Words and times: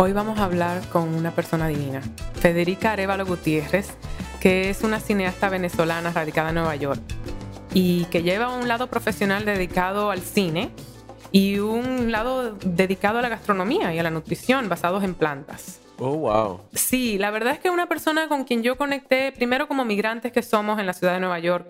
hoy 0.00 0.14
vamos 0.14 0.38
a 0.38 0.44
hablar 0.44 0.80
con 0.88 1.14
una 1.14 1.30
persona 1.32 1.68
divina, 1.68 2.00
Federica 2.40 2.92
Arevalo 2.92 3.26
Gutiérrez, 3.26 3.90
que 4.40 4.70
es 4.70 4.82
una 4.82 4.98
cineasta 4.98 5.50
venezolana 5.50 6.10
radicada 6.10 6.48
en 6.48 6.54
Nueva 6.54 6.74
York 6.74 7.02
y 7.74 8.06
que 8.06 8.22
lleva 8.22 8.56
un 8.56 8.66
lado 8.66 8.86
profesional 8.86 9.44
dedicado 9.44 10.10
al 10.10 10.20
cine 10.20 10.70
y 11.32 11.58
un 11.58 12.10
lado 12.10 12.54
dedicado 12.64 13.18
a 13.18 13.22
la 13.22 13.28
gastronomía 13.28 13.94
y 13.94 13.98
a 13.98 14.02
la 14.02 14.10
nutrición 14.10 14.70
basados 14.70 15.04
en 15.04 15.14
plantas. 15.14 15.80
Oh, 15.98 16.16
wow. 16.16 16.62
Sí, 16.72 17.18
la 17.18 17.30
verdad 17.30 17.52
es 17.52 17.58
que 17.58 17.68
una 17.68 17.86
persona 17.86 18.26
con 18.26 18.44
quien 18.44 18.62
yo 18.62 18.78
conecté, 18.78 19.32
primero 19.32 19.68
como 19.68 19.84
migrantes 19.84 20.32
que 20.32 20.42
somos 20.42 20.80
en 20.80 20.86
la 20.86 20.94
ciudad 20.94 21.12
de 21.12 21.20
Nueva 21.20 21.40
York, 21.40 21.68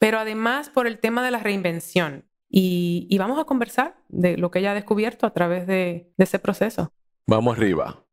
pero 0.00 0.18
además 0.18 0.68
por 0.68 0.88
el 0.88 0.98
tema 0.98 1.24
de 1.24 1.30
la 1.30 1.38
reinvención. 1.38 2.24
Y, 2.54 3.16
vamos 3.18 3.38
a 3.38 3.44
conversar 3.44 3.94
de 4.08 4.36
lo 4.36 4.50
que 4.50 4.58
ella 4.58 4.72
ha 4.72 4.74
descubierto 4.74 5.26
a 5.26 5.32
través 5.32 5.66
de, 5.66 6.12
ese 6.18 6.38
proceso. 6.38 6.92
Vamos 7.26 7.56
arriba. 7.56 8.04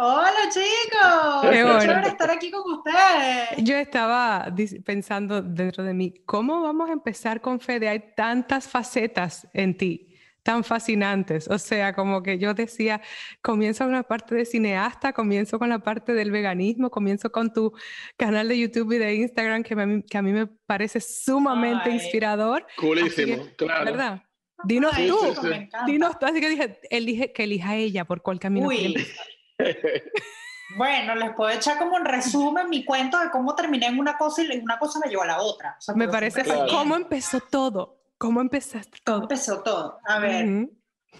Hola 0.00 0.48
chicos, 0.50 1.50
qué 1.50 1.64
bueno. 1.64 2.06
estar 2.06 2.30
aquí 2.30 2.50
con 2.50 2.62
ustedes. 2.72 3.64
Yo 3.64 3.74
estaba 3.76 4.46
pensando 4.84 5.40
dentro 5.40 5.82
de 5.82 5.94
mí, 5.94 6.14
¿cómo 6.26 6.62
vamos 6.62 6.90
a 6.90 6.92
empezar 6.92 7.40
con 7.40 7.58
Fede? 7.58 7.88
Hay 7.88 8.14
tantas 8.14 8.68
facetas 8.68 9.48
en 9.54 9.76
ti 9.76 10.08
tan 10.42 10.64
fascinantes. 10.64 11.48
O 11.48 11.58
sea, 11.58 11.92
como 11.92 12.22
que 12.22 12.38
yo 12.38 12.54
decía, 12.54 13.02
comienzo 13.42 13.84
con 13.84 13.92
la 13.92 14.02
parte 14.02 14.34
de 14.34 14.44
cineasta, 14.44 15.12
comienzo 15.12 15.58
con 15.58 15.68
la 15.68 15.80
parte 15.80 16.14
del 16.14 16.30
veganismo, 16.30 16.90
comienzo 16.90 17.30
con 17.30 17.52
tu 17.52 17.72
canal 18.16 18.48
de 18.48 18.58
YouTube 18.58 18.92
y 18.92 18.98
de 18.98 19.14
Instagram 19.16 19.62
que, 19.62 20.04
que 20.08 20.18
a 20.18 20.22
mí 20.22 20.32
me 20.32 20.46
parece 20.46 21.00
sumamente 21.00 21.90
inspirador. 21.90 22.66
Coolísimo, 22.76 23.46
claro. 23.56 23.84
¿Verdad? 23.84 24.27
Dinos 24.64 24.92
tú, 24.96 25.18
dinos 25.86 26.18
tú, 26.18 26.26
así 26.26 26.40
que 26.40 26.48
dije, 26.48 26.80
elige, 26.90 27.32
que 27.32 27.44
elija 27.44 27.76
ella 27.76 28.04
por 28.04 28.22
cuál 28.22 28.38
camino. 28.38 28.68
Bueno, 30.76 31.14
les 31.14 31.34
puedo 31.34 31.48
echar 31.50 31.78
como 31.78 31.96
un 31.96 32.04
resumen 32.04 32.68
mi 32.68 32.84
cuento 32.84 33.18
de 33.18 33.30
cómo 33.30 33.54
terminé 33.54 33.86
en 33.86 33.98
una 33.98 34.18
cosa 34.18 34.42
y 34.42 34.58
una 34.58 34.78
cosa 34.78 35.00
me 35.02 35.08
llevó 35.10 35.22
a 35.22 35.26
la 35.26 35.40
otra. 35.40 35.78
me 35.94 36.08
parece 36.08 36.44
cómo 36.70 36.94
empezó 36.94 37.40
todo. 37.40 37.96
¿Cómo 38.18 38.40
empezaste 38.40 38.98
todo? 39.02 39.14
¿Cómo 39.14 39.24
empezó 39.24 39.62
todo? 39.62 39.98
A 40.04 40.18
ver, 40.18 40.68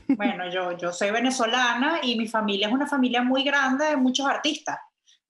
bueno, 0.09 0.51
yo, 0.51 0.77
yo 0.77 0.93
soy 0.93 1.11
venezolana 1.11 2.01
y 2.03 2.19
mi 2.19 2.27
familia 2.27 2.67
es 2.67 2.73
una 2.73 2.87
familia 2.87 3.23
muy 3.23 3.45
grande 3.45 3.87
de 3.87 3.97
muchos 3.97 4.27
artistas. 4.27 4.79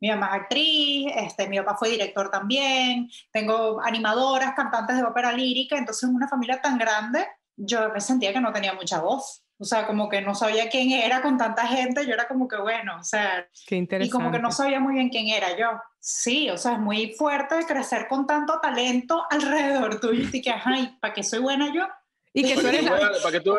Mi 0.00 0.08
mamá 0.08 0.28
es 0.28 0.42
actriz, 0.42 1.12
este, 1.14 1.48
mi 1.48 1.58
papá 1.58 1.76
fue 1.76 1.90
director 1.90 2.30
también, 2.30 3.08
tengo 3.32 3.80
animadoras, 3.82 4.54
cantantes 4.54 4.96
de 4.96 5.02
ópera 5.02 5.32
lírica, 5.32 5.76
entonces 5.76 6.08
en 6.08 6.14
una 6.14 6.28
familia 6.28 6.60
tan 6.60 6.78
grande 6.78 7.26
yo 7.58 7.90
me 7.90 8.00
sentía 8.00 8.32
que 8.32 8.40
no 8.40 8.52
tenía 8.52 8.72
mucha 8.72 9.00
voz. 9.00 9.42
O 9.60 9.64
sea, 9.64 9.88
como 9.88 10.08
que 10.08 10.20
no 10.20 10.36
sabía 10.36 10.68
quién 10.68 10.92
era 10.92 11.20
con 11.20 11.36
tanta 11.36 11.66
gente, 11.66 12.06
yo 12.06 12.14
era 12.14 12.28
como 12.28 12.46
que 12.46 12.56
bueno, 12.58 12.96
o 13.00 13.02
sea, 13.02 13.48
Qué 13.66 13.74
interesante. 13.74 14.06
y 14.06 14.10
como 14.10 14.30
que 14.30 14.38
no 14.38 14.52
sabía 14.52 14.78
muy 14.78 14.94
bien 14.94 15.08
quién 15.08 15.26
era 15.26 15.56
yo. 15.58 15.66
Sí, 15.98 16.48
o 16.48 16.56
sea, 16.56 16.74
es 16.74 16.78
muy 16.78 17.12
fuerte 17.14 17.56
crecer 17.66 18.06
con 18.06 18.24
tanto 18.24 18.60
talento 18.60 19.24
alrededor 19.28 19.98
tuyo 19.98 20.28
y 20.32 20.40
que, 20.40 20.50
ay, 20.50 20.96
¿para 21.00 21.12
qué 21.12 21.24
soy 21.24 21.40
buena 21.40 21.74
yo? 21.74 21.88
Y 22.32 22.44
que 22.44 22.54
tú 22.54 22.68
eres 22.68 22.84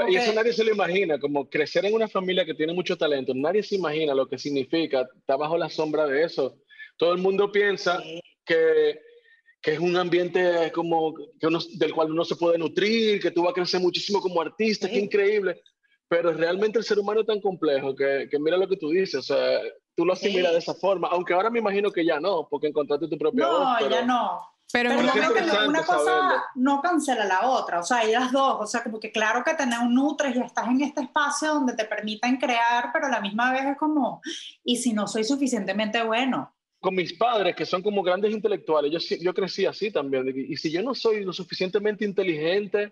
y 0.09 0.15
eso 0.15 0.31
nadie 0.33 0.53
se 0.53 0.63
lo 0.63 0.71
imagina, 0.71 1.19
como 1.19 1.49
crecer 1.49 1.85
en 1.85 1.93
una 1.93 2.07
familia 2.07 2.45
que 2.45 2.53
tiene 2.53 2.71
mucho 2.71 2.97
talento, 2.97 3.33
nadie 3.35 3.61
se 3.61 3.75
imagina 3.75 4.13
lo 4.13 4.27
que 4.29 4.37
significa 4.37 5.05
estar 5.17 5.37
bajo 5.37 5.57
la 5.57 5.69
sombra 5.69 6.05
de 6.05 6.23
eso. 6.23 6.55
Todo 6.95 7.11
el 7.11 7.17
mundo 7.19 7.51
piensa 7.51 8.01
que, 8.45 9.01
que, 9.61 9.73
es 9.73 9.79
un 9.79 9.95
ambiente 9.97 10.71
como 10.73 11.13
que 11.39 11.47
uno, 11.47 11.59
del 11.77 11.93
cual 11.93 12.11
uno 12.11 12.25
se 12.25 12.35
puede 12.35 12.57
nutrir, 12.57 13.21
que 13.21 13.31
tú 13.31 13.43
vas 13.43 13.51
a 13.51 13.55
crecer 13.55 13.79
muchísimo 13.79 14.21
como 14.21 14.41
artista, 14.41 14.89
qué 14.89 14.99
increíble 14.99 15.61
pero 16.09 16.33
realmente 16.33 16.79
el 16.79 16.83
ser 16.83 16.99
humano 16.99 17.21
es 17.21 17.27
tan 17.27 17.39
complejo 17.39 17.95
que, 17.95 18.27
que, 18.29 18.39
mira 18.39 18.57
lo 18.57 18.67
que 18.67 18.77
tú 18.77 18.89
dices, 18.89 19.15
o 19.15 19.21
sea, 19.21 19.59
tú 19.95 20.03
lo 20.05 20.13
asimilas 20.13 20.51
de 20.51 20.57
esa 20.57 20.73
forma, 20.73 21.07
aunque 21.11 21.33
ahora 21.33 21.51
me 21.51 21.59
imagino 21.59 21.91
que 21.91 22.03
ya 22.03 22.19
no, 22.19 22.47
porque 22.49 22.67
encontraste 22.67 23.07
tu 23.07 23.17
propia 23.17 23.45
no, 23.45 23.51
voz. 23.51 23.81
No, 23.81 23.89
ya 23.89 24.05
no. 24.05 24.41
Pero, 24.71 24.91
pero 25.13 25.33
que 25.33 25.67
una 25.67 25.83
cosa 25.83 26.43
no 26.55 26.81
cancela 26.81 27.25
la 27.25 27.47
otra, 27.49 27.79
o 27.79 27.83
sea, 27.83 27.99
hay 27.99 28.11
las 28.11 28.31
dos, 28.31 28.57
o 28.59 28.67
sea, 28.67 28.83
como 28.83 28.99
que 28.99 29.11
claro 29.11 29.43
que 29.43 29.55
tener 29.55 29.79
un 29.79 29.95
Nutres 29.95 30.35
y 30.35 30.39
estás 30.39 30.67
en 30.67 30.81
este 30.81 31.01
espacio 31.01 31.55
donde 31.55 31.73
te 31.73 31.85
permiten 31.85 32.37
crear, 32.37 32.91
pero 32.93 33.07
a 33.07 33.09
la 33.09 33.19
misma 33.19 33.51
vez 33.51 33.65
es 33.65 33.77
como, 33.77 34.21
¿y 34.63 34.77
si 34.77 34.93
no 34.93 35.07
soy 35.07 35.23
suficientemente 35.23 36.03
bueno? 36.03 36.53
Con 36.79 36.95
mis 36.95 37.13
padres, 37.13 37.55
que 37.55 37.65
son 37.65 37.81
como 37.81 38.03
grandes 38.03 38.31
intelectuales, 38.31 38.91
yo, 38.91 39.17
yo 39.17 39.33
crecí 39.33 39.65
así 39.65 39.91
también, 39.91 40.33
y 40.35 40.55
si 40.55 40.71
yo 40.71 40.81
no 40.81 40.95
soy 40.95 41.25
lo 41.25 41.33
suficientemente 41.33 42.05
inteligente, 42.05 42.91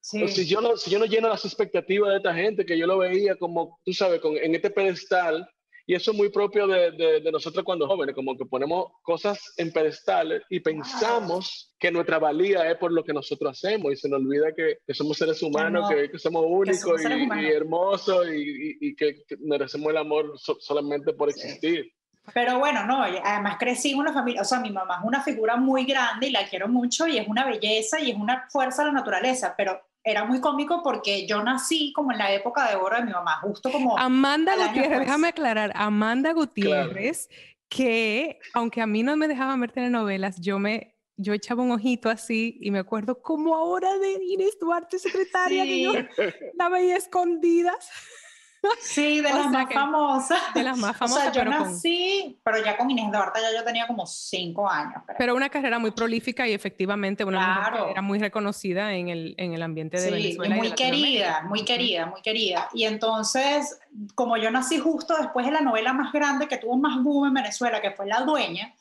si, 0.00 0.46
yo 0.46 0.60
no, 0.60 0.76
si 0.76 0.90
yo 0.90 0.98
no 0.98 1.06
lleno 1.06 1.30
las 1.30 1.46
expectativas 1.46 2.10
de 2.10 2.16
esta 2.18 2.34
gente, 2.34 2.66
que 2.66 2.78
yo 2.78 2.86
lo 2.86 2.98
veía 2.98 3.36
como, 3.36 3.80
tú 3.84 3.94
sabes, 3.94 4.20
con, 4.20 4.36
en 4.36 4.54
este 4.54 4.68
pedestal, 4.68 5.48
y 5.86 5.94
eso 5.94 6.10
es 6.10 6.16
muy 6.16 6.30
propio 6.30 6.66
de, 6.66 6.90
de, 6.92 7.32
nosotros 7.32 7.64
cuando 7.64 7.86
jóvenes, 7.86 8.14
como 8.14 8.36
que 8.36 8.44
ponemos 8.44 8.92
cosas 9.02 9.52
en 9.56 9.70
pedestales 9.72 10.42
y 10.48 10.60
pensamos 10.60 11.74
que 11.78 11.90
nuestra 11.90 12.18
valía 12.18 12.70
es 12.70 12.76
por 12.78 12.92
lo 12.92 13.04
que 13.04 13.12
nosotros 13.12 13.52
hacemos 13.52 13.92
y 13.92 13.96
se 13.96 14.08
nos 14.08 14.20
olvida 14.20 14.54
que, 14.54 14.78
que 14.86 14.94
somos 14.94 15.18
seres 15.18 15.42
humanos, 15.42 15.90
que, 15.90 16.18
somos 16.18 16.44
únicos 16.48 17.02
y, 17.02 17.46
hermosos 17.46 18.26
y, 18.28 18.76
y, 18.80 18.96
que 18.96 19.24
merecemos 19.40 19.90
el 19.90 19.98
amor 19.98 20.34
solamente 20.38 21.12
por 21.12 21.28
existir. 21.28 21.90
Pero 22.32 22.58
bueno, 22.58 22.84
no, 22.84 23.02
además 23.02 23.56
crecí 23.58 23.92
en 23.92 23.98
una 23.98 24.12
familia, 24.12 24.40
o 24.40 24.44
sea, 24.44 24.58
mi 24.58 24.70
mamá 24.70 24.98
es 25.00 25.04
una 25.04 25.22
figura 25.22 25.56
muy 25.56 25.84
grande 25.84 26.28
y 26.28 26.30
la 26.30 26.46
quiero 26.48 26.68
mucho 26.68 27.06
y 27.06 27.18
es 27.18 27.28
una 27.28 27.44
belleza 27.44 28.00
y 28.00 28.10
es 28.10 28.16
una 28.16 28.46
fuerza 28.48 28.82
de 28.82 28.88
la 28.88 28.94
naturaleza, 28.94 29.54
pero 29.56 29.80
era 30.02 30.24
muy 30.24 30.40
cómico 30.40 30.82
porque 30.82 31.26
yo 31.26 31.42
nací 31.42 31.92
como 31.92 32.12
en 32.12 32.18
la 32.18 32.32
época 32.32 32.68
de 32.68 32.76
oro 32.76 32.96
de 32.96 33.04
mi 33.04 33.12
mamá, 33.12 33.40
justo 33.42 33.70
como... 33.70 33.98
Amanda 33.98 34.54
Gutiérrez, 34.56 35.00
déjame 35.00 35.28
aclarar, 35.28 35.72
Amanda 35.74 36.32
Gutiérrez, 36.32 37.28
que 37.68 38.38
aunque 38.54 38.80
a 38.80 38.86
mí 38.86 39.02
no 39.02 39.16
me 39.16 39.28
dejaban 39.28 39.60
ver 39.60 39.72
telenovelas, 39.72 40.40
yo 40.40 40.58
me 40.58 40.94
yo 41.16 41.32
echaba 41.32 41.62
un 41.62 41.70
ojito 41.70 42.10
así 42.10 42.58
y 42.60 42.70
me 42.70 42.80
acuerdo 42.80 43.22
como 43.22 43.54
ahora 43.54 43.98
de 43.98 44.18
Inés 44.24 44.58
Duarte, 44.60 44.98
secretaria, 44.98 45.64
que 45.64 45.82
yo 45.82 45.92
la 46.54 46.68
veía 46.68 46.96
escondidas. 46.96 47.88
Sí, 48.80 49.20
de 49.20 49.28
las 49.34 49.50
más 49.50 49.72
famosas. 49.72 50.40
De 50.54 50.62
las 50.62 50.78
más 50.78 50.96
famosas. 50.96 51.28
O 51.28 51.32
sea, 51.32 51.44
yo 51.44 51.44
nací, 51.48 52.38
pero 52.42 52.62
ya 52.64 52.76
con 52.76 52.90
Inés 52.90 53.10
de 53.10 53.18
Horta 53.18 53.40
ya 53.40 53.56
yo 53.56 53.64
tenía 53.64 53.86
como 53.86 54.06
cinco 54.06 54.68
años. 54.68 55.02
Pero 55.18 55.34
una 55.34 55.48
carrera 55.48 55.78
muy 55.78 55.90
prolífica 55.90 56.46
y 56.48 56.52
efectivamente 56.52 57.24
una 57.24 57.60
claro. 57.68 57.90
era 57.90 58.02
muy 58.02 58.18
reconocida 58.18 58.94
en 58.94 59.08
el, 59.08 59.34
en 59.38 59.54
el 59.54 59.62
ambiente 59.62 60.00
de 60.00 60.06
sí, 60.06 60.10
Venezuela. 60.10 60.56
muy 60.56 60.72
querida, 60.72 61.42
muy 61.42 61.64
querida, 61.64 62.06
muy 62.06 62.22
querida. 62.22 62.68
Y 62.72 62.84
entonces, 62.84 63.78
como 64.14 64.36
yo 64.36 64.50
nací 64.50 64.78
justo 64.78 65.14
después 65.16 65.46
de 65.46 65.52
la 65.52 65.60
novela 65.60 65.92
más 65.92 66.12
grande 66.12 66.48
que 66.48 66.58
tuvo 66.58 66.76
más 66.76 67.02
boom 67.02 67.28
en 67.28 67.34
Venezuela, 67.34 67.80
que 67.80 67.90
fue 67.92 68.06
La 68.06 68.20
Dueña, 68.22 68.74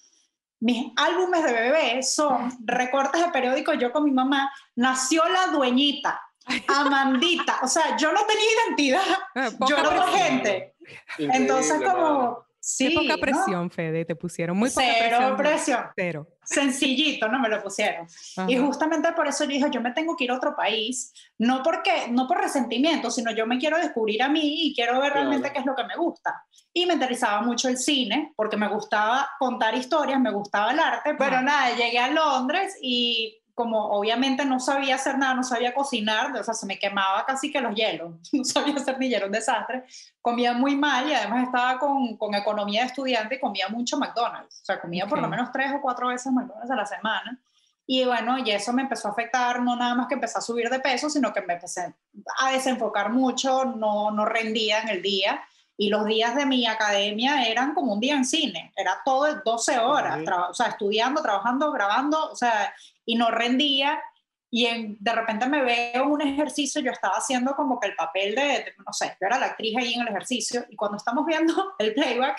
mis 0.64 0.94
álbumes 0.96 1.44
de 1.44 1.52
bebé 1.52 2.04
son 2.04 2.50
recortes 2.64 3.22
de 3.22 3.30
periódico 3.32 3.74
yo 3.74 3.92
con 3.92 4.06
mi 4.06 4.12
mamá, 4.12 4.50
nació 4.78 5.22
la 5.28 5.52
dueñita. 5.52 6.22
Amandita, 6.68 7.60
o 7.64 7.68
sea, 7.68 7.96
yo 7.98 8.12
no 8.12 8.22
tenía 8.26 8.46
identidad, 8.66 9.18
ah, 9.36 9.50
yo 9.68 9.78
era 9.78 10.08
gente. 10.08 10.76
Entonces, 11.18 11.82
como, 11.82 12.46
sí. 12.60 12.90
poca 12.90 13.18
presión, 13.18 13.70
Fede, 13.72 14.06
te 14.06 14.16
pusieron 14.16 14.58
muy 14.58 14.70
poca 14.70 14.86
Cero 15.00 15.36
presión. 15.38 15.86
Cero. 15.96 16.28
Sencillito, 16.44 17.30
no 17.30 17.40
me 17.40 17.48
lo 17.48 17.64
pusieron. 17.64 18.08
Y 18.48 18.58
justamente 18.58 19.12
por 19.14 19.28
eso 19.28 19.46
yo 19.46 19.52
dije, 19.52 19.68
yo 19.72 19.82
me 19.82 19.92
tengo 19.92 20.16
que 20.18 20.26
ir 20.26 20.32
a 20.32 20.36
otro 20.36 20.56
país, 20.56 21.14
no 21.38 21.64
porque, 21.64 22.08
no 22.10 22.28
por 22.28 22.42
resentimiento, 22.42 23.10
sino 23.10 23.32
yo 23.32 23.48
me 23.48 23.58
quiero 23.58 23.78
descubrir 23.78 24.22
a 24.22 24.30
mí 24.30 24.68
y 24.68 24.76
quiero 24.76 25.00
ver 25.00 25.14
realmente 25.14 25.52
qué 25.54 25.60
es 25.60 25.66
lo 25.66 25.76
que 25.76 25.86
me 25.86 25.96
gusta. 25.96 26.44
Y 26.74 26.86
me 26.86 26.94
interesaba 26.96 27.42
mucho 27.42 27.70
el 27.70 27.78
cine, 27.78 28.34
porque 28.36 28.58
me 28.58 28.68
gustaba 28.68 29.30
contar 29.40 29.76
historias, 29.76 30.20
me 30.20 30.32
gustaba 30.32 30.72
el 30.72 30.80
arte, 30.80 31.16
pero 31.18 31.42
nada, 31.42 31.76
llegué 31.76 32.00
a 32.00 32.10
Londres 32.10 32.78
y 32.82 33.43
como 33.54 33.92
obviamente 33.92 34.46
no 34.46 34.60
sabía 34.60 34.96
hacer 34.96 35.18
nada, 35.18 35.36
no 35.36 35.44
sabía 35.44 35.74
cocinar, 35.74 36.36
o 36.36 36.44
sea, 36.44 36.54
se 36.54 36.66
me 36.66 36.80
quemaba 36.80 37.26
casi 37.26 37.52
que 37.52 37.62
los 37.62 37.76
hielos, 37.76 38.14
no 38.32 38.44
sabía 38.44 38.76
hacer 38.76 38.98
ni 38.98 39.10
hielo, 39.10 39.28
un 39.28 39.32
desastre, 39.32 39.84
comía 40.22 40.54
muy 40.54 40.76
mal 40.76 41.08
y 41.08 41.14
además 41.14 41.46
estaba 41.46 41.78
con, 41.80 42.18
con 42.18 42.34
economía 42.34 42.82
de 42.82 42.88
estudiante 42.88 43.36
y 43.36 43.40
comía 43.40 43.68
mucho 43.70 43.98
McDonald's, 43.98 44.62
o 44.62 44.66
sea, 44.66 44.82
comía 44.82 45.06
por 45.08 45.22
lo 45.22 45.28
menos 45.28 45.52
tres 45.52 45.72
o 45.74 45.82
cuatro 45.82 46.08
veces 46.08 46.32
McDonald's 46.32 46.72
a 46.72 46.76
la 46.76 46.86
semana. 46.86 47.40
Y 47.86 48.06
bueno, 48.06 48.38
y 48.38 48.50
eso 48.50 48.72
me 48.72 48.84
empezó 48.84 49.10
a 49.10 49.12
afectar, 49.12 49.62
no 49.62 49.76
nada 49.76 49.94
más 49.94 50.08
que 50.08 50.14
empecé 50.14 50.38
a 50.38 50.42
subir 50.42 50.70
de 50.70 50.80
peso, 50.80 51.10
sino 51.10 51.34
que 51.34 51.42
me 51.42 51.56
empecé 51.56 51.94
a 52.40 52.52
desenfocar 52.52 53.10
mucho, 53.10 53.66
no, 53.66 54.10
no 54.10 54.26
rendía 54.26 54.82
en 54.82 54.90
el 54.90 55.02
día. 55.02 55.44
Y 55.76 55.90
los 55.90 56.06
días 56.06 56.36
de 56.36 56.46
mi 56.46 56.66
academia 56.66 57.46
eran 57.46 57.74
como 57.74 57.94
un 57.94 58.00
día 58.00 58.16
en 58.16 58.26
cine, 58.26 58.72
era 58.76 59.02
todo 59.04 59.42
12 59.44 59.80
horas, 59.80 60.20
o 60.50 60.54
sea, 60.54 60.68
estudiando, 60.68 61.22
trabajando, 61.22 61.72
grabando, 61.72 62.32
o 62.32 62.36
sea, 62.36 62.74
y 63.06 63.16
no 63.16 63.32
rendía. 63.32 64.02
Y 64.50 64.68
en, 64.68 64.98
de 65.00 65.14
repente 65.14 65.48
me 65.48 65.64
veo 65.64 66.08
un 66.08 66.22
ejercicio, 66.22 66.82
yo 66.82 66.92
estaba 66.92 67.16
haciendo 67.16 67.56
como 67.56 67.80
que 67.80 67.88
el 67.88 67.96
papel 67.96 68.36
de, 68.36 68.74
no 68.86 68.94
sé, 68.94 69.18
yo 69.20 69.28
era 69.28 69.40
la 69.40 69.48
actriz 69.48 69.76
ahí 69.76 69.94
en 69.96 70.02
el 70.02 70.10
ejercicio, 70.10 70.64
y 70.70 70.76
cuando 70.76 70.98
estamos 70.98 71.26
viendo 71.26 71.74
el 71.80 71.94
playback, 71.94 72.38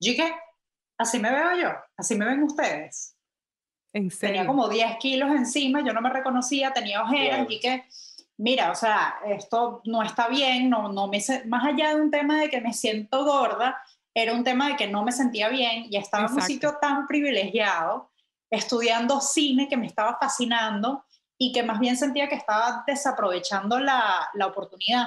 yo 0.00 0.12
dije, 0.12 0.34
así 0.96 1.18
me 1.18 1.32
veo 1.32 1.56
yo, 1.56 1.70
así 1.96 2.14
me 2.14 2.26
ven 2.26 2.42
ustedes. 2.44 3.16
¿En 3.92 4.10
serio? 4.10 4.34
Tenía 4.36 4.46
como 4.46 4.68
10 4.68 4.98
kilos 4.98 5.30
encima, 5.30 5.82
yo 5.84 5.92
no 5.92 6.00
me 6.00 6.10
reconocía, 6.10 6.72
tenía 6.72 7.02
ojeras, 7.02 7.46
y 7.50 7.58
que, 7.58 7.86
mira, 8.36 8.70
o 8.70 8.76
sea, 8.76 9.16
esto 9.26 9.82
no 9.84 10.04
está 10.04 10.28
bien, 10.28 10.70
no, 10.70 10.92
no 10.92 11.08
me, 11.08 11.18
más 11.46 11.64
allá 11.64 11.94
de 11.94 12.02
un 12.02 12.10
tema 12.10 12.40
de 12.40 12.50
que 12.50 12.60
me 12.60 12.72
siento 12.72 13.24
gorda, 13.24 13.82
era 14.14 14.32
un 14.32 14.44
tema 14.44 14.68
de 14.68 14.76
que 14.76 14.86
no 14.86 15.04
me 15.04 15.12
sentía 15.12 15.48
bien 15.48 15.86
y 15.90 15.96
estaba 15.96 16.26
en 16.26 16.34
un 16.34 16.42
sitio 16.42 16.76
tan 16.80 17.06
privilegiado, 17.06 18.10
estudiando 18.50 19.20
cine 19.20 19.68
que 19.68 19.76
me 19.76 19.86
estaba 19.86 20.16
fascinando 20.18 21.04
y 21.36 21.52
que 21.52 21.62
más 21.62 21.78
bien 21.78 21.96
sentía 21.96 22.28
que 22.28 22.34
estaba 22.34 22.82
desaprovechando 22.86 23.78
la, 23.78 24.28
la 24.34 24.46
oportunidad. 24.46 25.06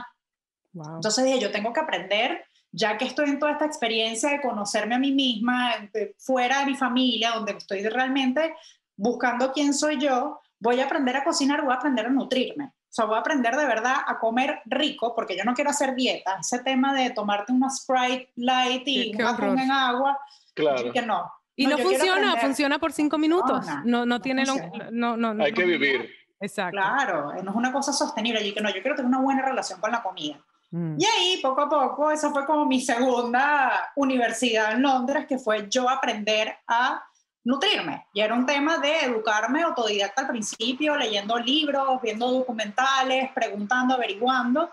Entonces 0.73 1.25
dije, 1.25 1.39
yo 1.39 1.51
tengo 1.51 1.73
que 1.73 1.81
aprender 1.81 2.45
ya 2.71 2.97
que 2.97 3.05
estoy 3.05 3.29
en 3.29 3.39
toda 3.39 3.51
esta 3.51 3.65
experiencia 3.65 4.29
de 4.29 4.41
conocerme 4.41 4.95
a 4.95 4.99
mí 4.99 5.11
misma, 5.11 5.73
fuera 6.17 6.59
de 6.59 6.67
mi 6.67 6.75
familia, 6.75 7.31
donde 7.31 7.53
estoy 7.53 7.83
realmente 7.83 8.55
buscando 8.95 9.51
quién 9.51 9.73
soy 9.73 9.99
yo, 9.99 10.39
voy 10.59 10.79
a 10.79 10.85
aprender 10.85 11.17
a 11.17 11.23
cocinar, 11.23 11.63
voy 11.63 11.73
a 11.73 11.77
aprender 11.77 12.05
a 12.05 12.09
nutrirme. 12.09 12.65
O 12.65 12.93
sea, 12.93 13.05
voy 13.05 13.15
a 13.15 13.19
aprender 13.19 13.55
de 13.55 13.65
verdad 13.65 13.95
a 14.05 14.19
comer 14.19 14.61
rico, 14.65 15.15
porque 15.15 15.37
yo 15.37 15.43
no 15.43 15.53
quiero 15.53 15.69
hacer 15.69 15.95
dieta. 15.95 16.37
Ese 16.39 16.59
tema 16.59 16.93
de 16.93 17.09
tomarte 17.11 17.51
una 17.51 17.69
Sprite 17.69 18.31
Light 18.35 18.83
y 18.85 19.15
un 19.15 19.59
en 19.59 19.71
agua, 19.71 20.19
claro. 20.53 20.91
que 20.91 21.01
no. 21.01 21.31
Y 21.55 21.67
no, 21.67 21.77
funciona, 21.77 22.37
funciona 22.37 22.79
por 22.79 22.91
cinco 22.91 23.17
minutos. 23.17 23.65
No, 23.85 24.05
no, 24.05 24.21
tiene... 24.21 24.43
No, 24.91 25.17
no, 25.17 25.43
Hay 25.43 25.53
que 25.53 25.65
vivir. 25.65 26.09
Exacto. 26.39 26.71
Claro, 26.71 27.33
no 27.43 27.51
es 27.51 27.55
una 27.55 27.71
cosa 27.71 27.93
sostenible. 27.93 28.45
Y 28.45 28.53
que 28.53 28.61
no, 28.61 28.69
yo 28.69 28.81
quiero 28.81 28.95
tener 28.95 29.09
una 29.09 29.21
buena 29.21 29.43
relación 29.43 29.79
con 29.79 29.91
la 29.91 30.01
comida. 30.01 30.39
Mm. 30.71 30.95
Y 30.99 31.05
ahí, 31.05 31.39
poco 31.41 31.61
a 31.61 31.69
poco, 31.69 32.11
esa 32.11 32.31
fue 32.31 32.45
como 32.45 32.65
mi 32.65 32.81
segunda 32.81 33.91
universidad 33.95 34.73
en 34.73 34.81
Londres, 34.81 35.25
que 35.27 35.37
fue 35.37 35.67
yo 35.69 35.89
aprender 35.89 36.57
a 36.67 37.03
nutrirme. 37.43 38.07
Y 38.13 38.21
era 38.21 38.33
un 38.33 38.45
tema 38.45 38.77
de 38.77 39.05
educarme 39.05 39.61
autodidacta 39.61 40.21
al 40.21 40.27
principio, 40.29 40.95
leyendo 40.95 41.37
libros, 41.37 42.01
viendo 42.01 42.31
documentales, 42.31 43.31
preguntando, 43.33 43.93
averiguando 43.93 44.69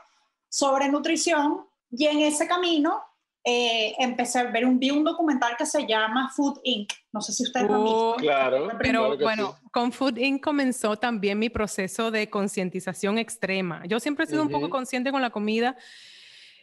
sobre 0.49 0.89
nutrición. 0.89 1.67
Y 1.91 2.07
en 2.07 2.21
ese 2.21 2.47
camino 2.47 3.03
eh, 3.51 3.95
empecé 3.99 4.41
a 4.41 4.45
ver 4.51 4.67
un, 4.67 4.79
vi 4.79 4.91
un 4.91 5.05
documental 5.05 5.57
que 5.57 5.65
se 5.65 5.87
llama 5.87 6.31
Food 6.37 6.61
Inc. 6.65 6.93
No 7.13 7.23
sé 7.23 7.33
si 7.33 7.45
ustedes 7.45 7.67
lo 7.67 7.75
han 7.77 7.85
visto. 7.85 8.11
Uh, 8.11 8.17
claro. 8.17 8.69
Pero 8.79 9.17
bueno, 9.17 9.57
con 9.73 9.91
Food 9.91 10.19
Inc. 10.19 10.43
comenzó 10.43 10.97
también 10.97 11.39
mi 11.39 11.49
proceso 11.49 12.11
de 12.11 12.29
concientización 12.29 13.17
extrema. 13.17 13.87
Yo 13.87 14.01
siempre 14.01 14.27
he 14.27 14.29
sido 14.29 14.43
un 14.43 14.51
poco 14.51 14.69
consciente 14.69 15.11
con 15.11 15.23
la 15.23 15.31
comida. 15.31 15.77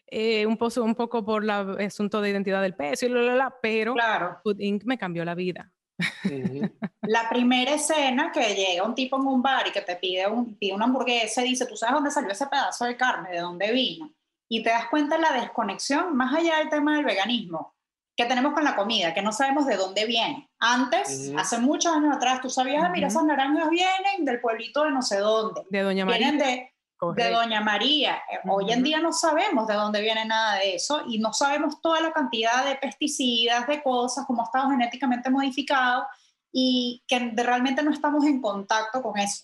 Eh, 0.06 0.46
un, 0.46 0.58
poco, 0.58 0.84
un 0.84 0.94
poco 0.94 1.26
por 1.26 1.44
el 1.44 1.50
asunto 1.50 2.22
de 2.22 2.30
identidad 2.30 2.62
del 2.62 2.76
peso 2.76 3.08
y 3.08 3.10
la, 3.10 3.22
la, 3.22 3.36
la, 3.36 3.56
pero 3.60 3.96
claro. 3.96 4.38
Food 4.44 4.60
Inc. 4.60 4.84
me 4.84 5.00
cambió 5.00 5.26
la 5.26 5.34
vida. 5.34 5.72
La 7.02 7.30
primera 7.30 7.74
escena 7.74 8.32
que 8.32 8.54
llega 8.54 8.84
un 8.84 8.94
tipo 8.94 9.16
en 9.16 9.26
un 9.26 9.42
bar 9.42 9.68
y 9.68 9.72
que 9.72 9.82
te 9.82 9.96
pide, 9.96 10.28
un, 10.28 10.56
pide 10.56 10.74
una 10.74 10.86
hamburguesa 10.86 11.44
y 11.44 11.50
dice, 11.50 11.66
¿tú 11.66 11.78
sabes 11.78 11.96
dónde 11.96 12.12
salió 12.12 12.32
ese 12.32 12.48
pedazo 12.48 12.86
de 12.86 12.98
carne? 12.98 13.32
¿De 13.32 13.40
dónde 13.40 13.72
vino? 13.72 14.14
Y 14.47 14.63
te 14.63 14.69
das 14.69 14.88
cuenta 14.89 15.18
la 15.18 15.33
desconexión, 15.33 16.15
más 16.15 16.33
allá 16.33 16.57
del 16.57 16.69
tema 16.69 16.95
del 16.95 17.06
veganismo, 17.06 17.75
que 18.15 18.25
tenemos 18.25 18.53
con 18.53 18.63
la 18.63 18.75
comida, 18.75 19.13
que 19.13 19.21
no 19.21 19.31
sabemos 19.31 19.65
de 19.65 19.75
dónde 19.75 20.06
viene. 20.06 20.50
Antes, 20.59 21.33
hace 21.38 21.57
muchos 21.57 21.94
años 21.94 22.15
atrás, 22.15 22.42
tú 22.42 22.50
sabías, 22.50 22.83
ah, 22.86 22.89
mira, 22.89 23.07
esas 23.07 23.25
naranjas 23.25 23.69
vienen 23.69 24.24
del 24.24 24.39
pueblito 24.39 24.83
de 24.83 24.92
no 24.92 25.01
sé 25.01 25.18
dónde. 25.18 25.62
De 25.69 25.81
Doña 25.81 26.06
María. 26.06 26.31
Vienen 26.31 26.38
de, 26.39 26.74
de 27.15 27.31
Doña 27.31 27.62
María. 27.62 28.21
Eh, 28.31 28.39
hoy 28.47 28.71
en 28.71 28.83
día 28.83 29.00
no 29.00 29.12
sabemos 29.12 29.68
de 29.68 29.74
dónde 29.74 30.01
viene 30.01 30.24
nada 30.25 30.59
de 30.59 30.75
eso 30.75 31.03
y 31.07 31.19
no 31.19 31.33
sabemos 31.33 31.81
toda 31.81 32.00
la 32.00 32.13
cantidad 32.13 32.63
de 32.65 32.75
pesticidas, 32.75 33.68
de 33.68 33.83
cosas, 33.83 34.25
como 34.25 34.44
estado 34.44 34.69
genéticamente 34.69 35.30
modificado 35.30 36.07
y 36.53 37.03
que 37.07 37.33
realmente 37.36 37.83
no 37.83 37.91
estamos 37.91 38.24
en 38.25 38.41
contacto 38.41 39.01
con 39.01 39.18
eso. 39.19 39.44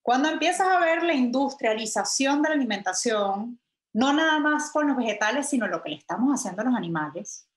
Cuando 0.00 0.28
empiezas 0.28 0.68
a 0.68 0.78
ver 0.78 1.02
la 1.02 1.14
industrialización 1.14 2.40
de 2.40 2.50
la 2.50 2.54
alimentación, 2.54 3.58
no 3.96 4.12
nada 4.12 4.38
más 4.38 4.70
con 4.72 4.86
los 4.86 4.96
vegetales, 4.96 5.48
sino 5.48 5.66
lo 5.66 5.82
que 5.82 5.88
le 5.88 5.96
estamos 5.96 6.30
haciendo 6.30 6.60
a 6.60 6.66
los 6.66 6.74
animales. 6.74 7.48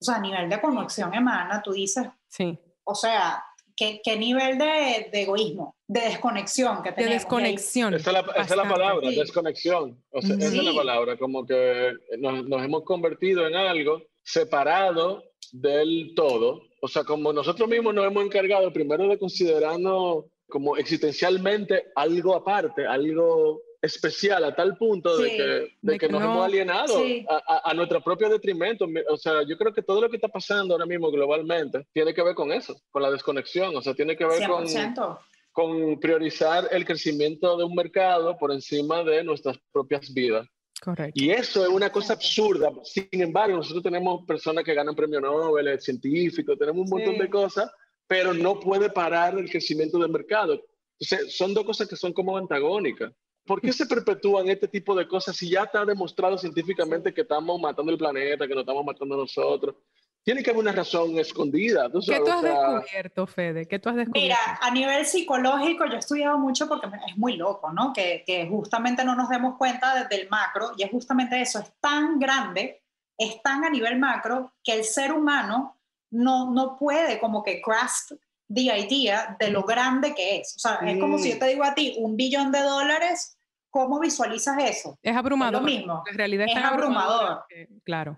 O 0.00 0.04
sea, 0.04 0.14
a 0.14 0.20
nivel 0.20 0.48
de 0.48 0.60
conexión 0.60 1.08
humana, 1.08 1.60
tú 1.60 1.72
dices, 1.72 2.06
sí. 2.28 2.56
o 2.84 2.94
sea, 2.94 3.42
¿qué, 3.76 4.00
qué 4.04 4.16
nivel 4.16 4.58
de, 4.58 5.08
de, 5.12 5.22
egoísmo, 5.22 5.74
de 5.88 6.02
desconexión 6.02 6.84
que 6.84 6.92
tenemos? 6.92 7.10
De 7.10 7.14
desconexión. 7.14 7.94
Esa 7.94 8.10
es 8.10 8.14
la, 8.14 8.20
esa 8.20 8.42
es 8.42 8.56
la 8.56 8.68
palabra, 8.68 9.10
sí. 9.10 9.16
desconexión. 9.16 10.00
O 10.12 10.22
sea, 10.22 10.36
sí. 10.36 10.44
Esa 10.44 10.56
es 10.56 10.62
la 10.62 10.74
palabra, 10.74 11.18
como 11.18 11.44
que 11.44 11.94
nos, 12.18 12.44
nos 12.44 12.62
hemos 12.62 12.84
convertido 12.84 13.48
en 13.48 13.56
algo 13.56 14.00
separado 14.22 15.24
del 15.50 16.12
todo. 16.14 16.62
O 16.80 16.86
sea, 16.86 17.02
como 17.02 17.32
nosotros 17.32 17.68
mismos 17.68 17.92
nos 17.92 18.06
hemos 18.06 18.24
encargado 18.24 18.72
primero 18.72 19.08
de 19.08 19.18
considerarnos 19.18 20.26
como 20.48 20.76
existencialmente 20.76 21.86
algo 21.96 22.36
aparte, 22.36 22.86
algo 22.86 23.62
especial 23.80 24.44
a 24.44 24.54
tal 24.54 24.76
punto 24.76 25.16
sí, 25.16 25.22
de 25.22 25.30
que, 25.30 25.42
de 25.42 25.72
de 25.80 25.92
que, 25.92 26.06
que 26.06 26.08
nos 26.12 26.20
no, 26.20 26.32
hemos 26.32 26.44
alienado 26.44 26.98
sí. 26.98 27.24
a, 27.28 27.36
a, 27.36 27.70
a, 27.70 27.74
nuestro 27.74 28.02
propio 28.02 28.28
detrimento. 28.28 28.86
O 29.08 29.16
sea, 29.16 29.42
yo 29.42 29.56
creo 29.56 29.72
que 29.72 29.82
todo 29.82 30.00
lo 30.00 30.08
que 30.08 30.16
está 30.16 30.28
pasando 30.28 30.74
ahora 30.74 30.86
mismo 30.86 31.10
globalmente 31.10 31.86
tiene 31.92 32.12
que 32.12 32.22
ver 32.22 32.34
con 32.34 32.52
eso, 32.52 32.80
con 32.90 33.02
la 33.02 33.10
desconexión. 33.10 33.76
O 33.76 33.82
sea, 33.82 33.94
tiene 33.94 34.16
que 34.16 34.24
ver 34.24 34.42
100%. 34.42 34.94
con, 34.94 35.18
con 35.52 36.00
priorizar 36.00 36.68
el 36.70 36.84
crecimiento 36.84 37.56
de 37.56 37.64
un 37.64 37.74
mercado 37.74 38.36
por 38.36 38.52
encima 38.52 39.04
de 39.04 39.22
nuestras 39.22 39.58
propias 39.72 40.12
vidas. 40.12 40.46
Correcto. 40.80 41.12
Y 41.14 41.30
eso 41.30 41.62
es 41.64 41.68
una 41.68 41.90
cosa 41.90 42.12
absurda. 42.12 42.70
Sin 42.84 43.08
embargo, 43.12 43.56
nosotros 43.56 43.82
tenemos 43.82 44.24
personas 44.24 44.64
que 44.64 44.74
ganan 44.74 44.94
premio 44.94 45.20
Nobel, 45.20 45.80
científicos, 45.80 46.58
tenemos 46.58 46.84
un 46.84 46.90
montón 46.90 47.14
sí. 47.14 47.20
de 47.20 47.30
cosas, 47.30 47.70
pero 48.06 48.32
no 48.32 48.60
puede 48.60 48.90
parar 48.90 49.36
el 49.38 49.50
crecimiento 49.50 49.98
del 49.98 50.10
mercado. 50.10 50.62
Entonces, 51.00 51.36
son 51.36 51.54
dos 51.54 51.64
cosas 51.64 51.88
que 51.88 51.96
son 51.96 52.12
como 52.12 52.36
antagónicas. 52.36 53.12
¿Por 53.48 53.62
qué 53.62 53.72
se 53.72 53.86
perpetúan 53.86 54.46
este 54.48 54.68
tipo 54.68 54.94
de 54.94 55.08
cosas 55.08 55.34
si 55.34 55.48
ya 55.48 55.62
está 55.62 55.82
demostrado 55.86 56.36
científicamente 56.36 57.14
que 57.14 57.22
estamos 57.22 57.58
matando 57.58 57.90
el 57.90 57.96
planeta, 57.96 58.46
que 58.46 58.54
nos 58.54 58.60
estamos 58.60 58.84
matando 58.84 59.14
a 59.14 59.18
nosotros? 59.18 59.74
Tiene 60.22 60.42
que 60.42 60.50
haber 60.50 60.60
una 60.60 60.72
razón 60.72 61.18
escondida. 61.18 61.90
¿tú 61.90 62.02
sabes? 62.02 62.20
¿Qué 62.20 62.24
tú 62.26 62.30
has 62.30 62.38
o 62.38 62.42
sea... 62.42 62.70
descubierto, 62.72 63.26
Fede? 63.26 63.66
¿Qué 63.66 63.78
tú 63.78 63.88
has 63.88 63.96
descubierto? 63.96 64.20
Mira, 64.20 64.58
a 64.60 64.70
nivel 64.70 65.06
psicológico 65.06 65.86
yo 65.86 65.94
he 65.94 65.98
estudiado 65.98 66.38
mucho 66.38 66.68
porque 66.68 66.88
es 67.08 67.16
muy 67.16 67.38
loco, 67.38 67.72
¿no? 67.72 67.94
Que, 67.94 68.22
que 68.26 68.46
justamente 68.46 69.02
no 69.02 69.16
nos 69.16 69.30
demos 69.30 69.56
cuenta 69.56 69.94
desde 69.94 70.22
el 70.22 70.28
macro, 70.28 70.72
y 70.76 70.82
es 70.82 70.90
justamente 70.90 71.40
eso, 71.40 71.60
es 71.60 71.72
tan 71.80 72.18
grande, 72.18 72.82
es 73.16 73.40
tan 73.42 73.64
a 73.64 73.70
nivel 73.70 73.98
macro, 73.98 74.52
que 74.62 74.74
el 74.74 74.84
ser 74.84 75.12
humano 75.12 75.80
no, 76.10 76.52
no 76.52 76.76
puede 76.76 77.18
como 77.18 77.42
que 77.42 77.62
grasp 77.66 78.12
the 78.52 78.62
idea 78.62 79.36
de 79.40 79.50
lo 79.50 79.62
grande 79.62 80.14
que 80.14 80.40
es. 80.40 80.56
O 80.56 80.58
sea, 80.58 80.80
mm. 80.82 80.88
es 80.88 81.00
como 81.00 81.18
si 81.18 81.32
yo 81.32 81.38
te 81.38 81.46
digo 81.46 81.64
a 81.64 81.74
ti, 81.74 81.96
un 81.98 82.16
billón 82.16 82.52
de 82.52 82.60
dólares 82.60 83.37
¿Cómo 83.70 84.00
visualizas 84.00 84.56
eso? 84.58 84.98
Es 85.02 85.16
abrumador. 85.16 85.56
Es 85.56 85.60
lo 85.60 85.66
mismo. 85.66 86.02
En 86.10 86.16
realidad 86.16 86.46
es 86.48 86.56
abrumador. 86.56 86.84
abrumador. 86.84 87.46
Claro, 87.84 88.12
claro. 88.14 88.16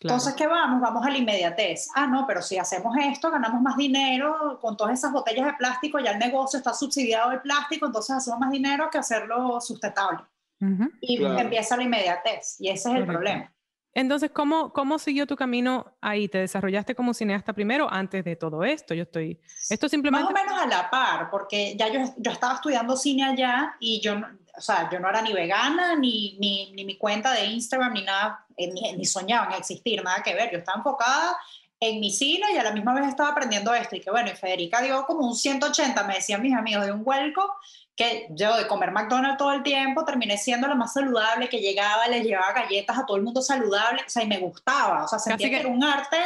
Entonces, 0.00 0.34
¿qué 0.34 0.46
vamos? 0.46 0.80
Vamos 0.80 1.06
a 1.06 1.10
la 1.10 1.18
inmediatez. 1.18 1.88
Ah, 1.94 2.06
no, 2.06 2.26
pero 2.26 2.40
si 2.42 2.56
hacemos 2.58 2.96
esto, 2.98 3.30
ganamos 3.30 3.60
más 3.60 3.76
dinero 3.76 4.58
con 4.60 4.76
todas 4.76 4.94
esas 4.98 5.12
botellas 5.12 5.46
de 5.46 5.52
plástico, 5.54 5.98
ya 5.98 6.12
el 6.12 6.18
negocio 6.18 6.58
está 6.58 6.72
subsidiado 6.72 7.32
el 7.32 7.40
plástico, 7.40 7.86
entonces 7.86 8.16
hacemos 8.16 8.40
más 8.40 8.50
dinero 8.50 8.88
que 8.90 8.98
hacerlo 8.98 9.60
sustentable. 9.60 10.20
Uh 10.60 10.64
-huh. 10.66 10.90
Y 11.00 11.18
claro. 11.18 11.38
empieza 11.38 11.76
la 11.76 11.82
inmediatez, 11.82 12.56
y 12.60 12.68
ese 12.68 12.74
es 12.74 12.82
Correcto. 12.84 13.10
el 13.10 13.16
problema. 13.16 13.52
Entonces, 13.96 14.30
¿cómo, 14.30 14.74
¿cómo 14.74 14.98
siguió 14.98 15.26
tu 15.26 15.36
camino 15.36 15.96
ahí? 16.02 16.28
¿Te 16.28 16.36
desarrollaste 16.36 16.94
como 16.94 17.14
cineasta 17.14 17.54
primero 17.54 17.90
antes 17.90 18.22
de 18.26 18.36
todo 18.36 18.62
esto? 18.62 18.92
Yo 18.92 19.04
estoy... 19.04 19.40
Esto 19.70 19.88
simplemente... 19.88 20.30
Más 20.30 20.42
o 20.42 20.44
menos 20.44 20.62
a 20.62 20.66
la 20.66 20.90
par, 20.90 21.30
porque 21.30 21.74
ya 21.78 21.88
yo, 21.88 22.00
yo 22.18 22.30
estaba 22.30 22.56
estudiando 22.56 22.94
cine 22.94 23.24
allá 23.24 23.74
y 23.80 24.02
yo, 24.02 24.16
o 24.54 24.60
sea, 24.60 24.90
yo 24.90 25.00
no 25.00 25.08
era 25.08 25.22
ni 25.22 25.32
vegana, 25.32 25.96
ni, 25.96 26.36
ni, 26.38 26.72
ni 26.72 26.84
mi 26.84 26.98
cuenta 26.98 27.32
de 27.32 27.46
Instagram, 27.46 27.94
ni 27.94 28.02
nada, 28.02 28.44
eh, 28.58 28.70
ni, 28.70 28.92
ni, 28.92 29.06
soñaba 29.06 29.46
en 29.46 29.52
existir, 29.54 30.04
nada 30.04 30.22
que 30.22 30.34
ver. 30.34 30.50
Yo 30.52 30.58
estaba 30.58 30.76
enfocada 30.76 31.34
en 31.80 31.98
mi 31.98 32.10
cine 32.10 32.52
y 32.52 32.58
a 32.58 32.64
la 32.64 32.72
misma 32.72 32.92
vez 32.92 33.08
estaba 33.08 33.30
aprendiendo 33.30 33.72
esto. 33.72 33.96
Y 33.96 34.00
que 34.02 34.10
bueno, 34.10 34.28
y 34.30 34.36
Federica 34.36 34.82
dio 34.82 35.06
como 35.06 35.26
un 35.26 35.34
180, 35.34 36.04
me 36.04 36.16
decían 36.16 36.42
mis 36.42 36.54
amigos, 36.54 36.84
de 36.84 36.92
un 36.92 37.02
vuelco, 37.02 37.50
que 37.96 38.26
yo 38.30 38.56
de 38.56 38.66
comer 38.66 38.92
McDonald's 38.92 39.38
todo 39.38 39.52
el 39.52 39.62
tiempo 39.62 40.04
terminé 40.04 40.36
siendo 40.36 40.68
la 40.68 40.74
más 40.74 40.92
saludable, 40.92 41.48
que 41.48 41.60
llegaba, 41.60 42.06
les 42.08 42.24
llevaba 42.24 42.52
galletas 42.52 42.98
a 42.98 43.06
todo 43.06 43.16
el 43.16 43.22
mundo 43.22 43.40
saludable, 43.40 44.02
o 44.06 44.10
sea, 44.10 44.22
y 44.22 44.26
me 44.26 44.38
gustaba, 44.38 45.04
o 45.04 45.08
sea, 45.08 45.18
sentía 45.18 45.48
que, 45.48 45.60
era 45.60 45.68
un 45.68 45.82
arte. 45.82 46.16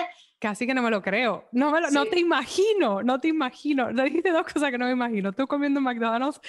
Casi 0.41 0.67
que 0.67 0.75
no 0.75 0.83
me 0.83 0.91
lo 0.91 1.00
creo. 1.00 1.49
No, 1.53 1.71
me 1.71 1.81
no 1.93 2.07
te 2.07 2.19
imagino, 2.19 3.03
no 3.03 3.21
te 3.21 3.29
imagino. 3.29 3.91
Le 3.93 4.05
dijiste 4.05 4.31
dos 4.31 4.47
cosas 4.53 4.71
que 4.71 4.79
no 4.79 4.87
me 4.87 4.93
imagino. 4.93 5.33
Tú 5.33 5.47
comiendo 5.47 5.81
McDonald's 5.81 6.41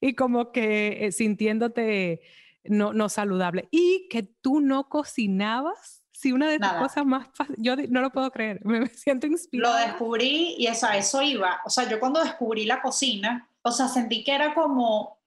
y 0.00 0.14
como 0.14 0.52
que 0.52 1.06
eh, 1.06 1.12
sintiéndote 1.12 2.20
no, 2.64 2.92
no 2.92 3.08
saludable. 3.08 3.66
Y 3.70 4.06
que 4.10 4.22
tú 4.22 4.60
no 4.60 4.88
cocinabas 4.88 5.98
Sí, 6.18 6.32
una 6.32 6.50
de 6.50 6.58
las 6.58 6.82
cosas 6.82 7.06
más 7.06 7.28
yo 7.58 7.76
no 7.76 8.00
lo 8.00 8.10
puedo 8.10 8.32
creer, 8.32 8.58
me, 8.64 8.88
siento 8.88 9.28
inspirada. 9.28 9.80
Lo 9.80 9.86
descubrí 9.86 10.56
y 10.58 10.66
a 10.66 10.72
eso 10.72 11.22
iba. 11.22 11.60
O 11.64 11.70
sea, 11.70 11.88
yo 11.88 12.00
cuando 12.00 12.20
descubrí 12.20 12.64
la 12.64 12.82
cocina, 12.82 13.47
o 13.62 13.70
sea, 13.70 13.88
sentí 13.88 14.24
que 14.24 14.34
era 14.34 14.54
como, 14.54 15.18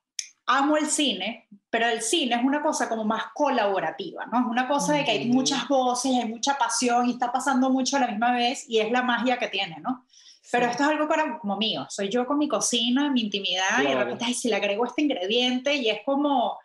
amo 0.45 0.77
el 0.77 0.88
cine, 0.88 1.47
pero 1.69 1.88
el 1.88 2.01
cine 2.01 2.35
es 2.35 2.43
una 2.43 2.61
cosa 2.61 2.89
como 2.89 3.05
más 3.05 3.25
colaborativa, 3.33 4.25
¿no? 4.25 4.41
Es 4.41 4.45
una 4.45 4.67
cosa 4.67 4.93
de 4.93 5.05
que 5.05 5.11
hay 5.11 5.27
muchas 5.27 5.67
voces, 5.67 6.11
hay 6.13 6.27
mucha 6.27 6.57
pasión 6.57 7.07
y 7.07 7.11
está 7.11 7.31
pasando 7.31 7.69
mucho 7.69 7.97
a 7.97 8.01
la 8.01 8.07
misma 8.07 8.33
vez 8.33 8.65
y 8.67 8.79
es 8.79 8.91
la 8.91 9.03
magia 9.03 9.38
que 9.38 9.47
tiene, 9.47 9.77
¿no? 9.79 10.05
Pero 10.51 10.65
esto 10.65 10.83
es 10.83 10.89
algo 10.89 11.07
como 11.39 11.55
mío, 11.55 11.88
soy 11.89 12.09
yo 12.09 12.25
con 12.25 12.38
mi 12.38 12.50
cocina, 12.50 13.09
mi 13.09 13.21
intimidad 13.21 13.81
y 13.81 13.88
de 13.88 13.95
repente, 13.95 14.25
ay, 14.25 14.33
si 14.33 14.50
le 14.50 14.57
agrego 14.57 14.85
este 14.85 15.01
ingrediente 15.03 15.73
y 15.75 15.89
es 15.89 16.00
como, 16.03 16.59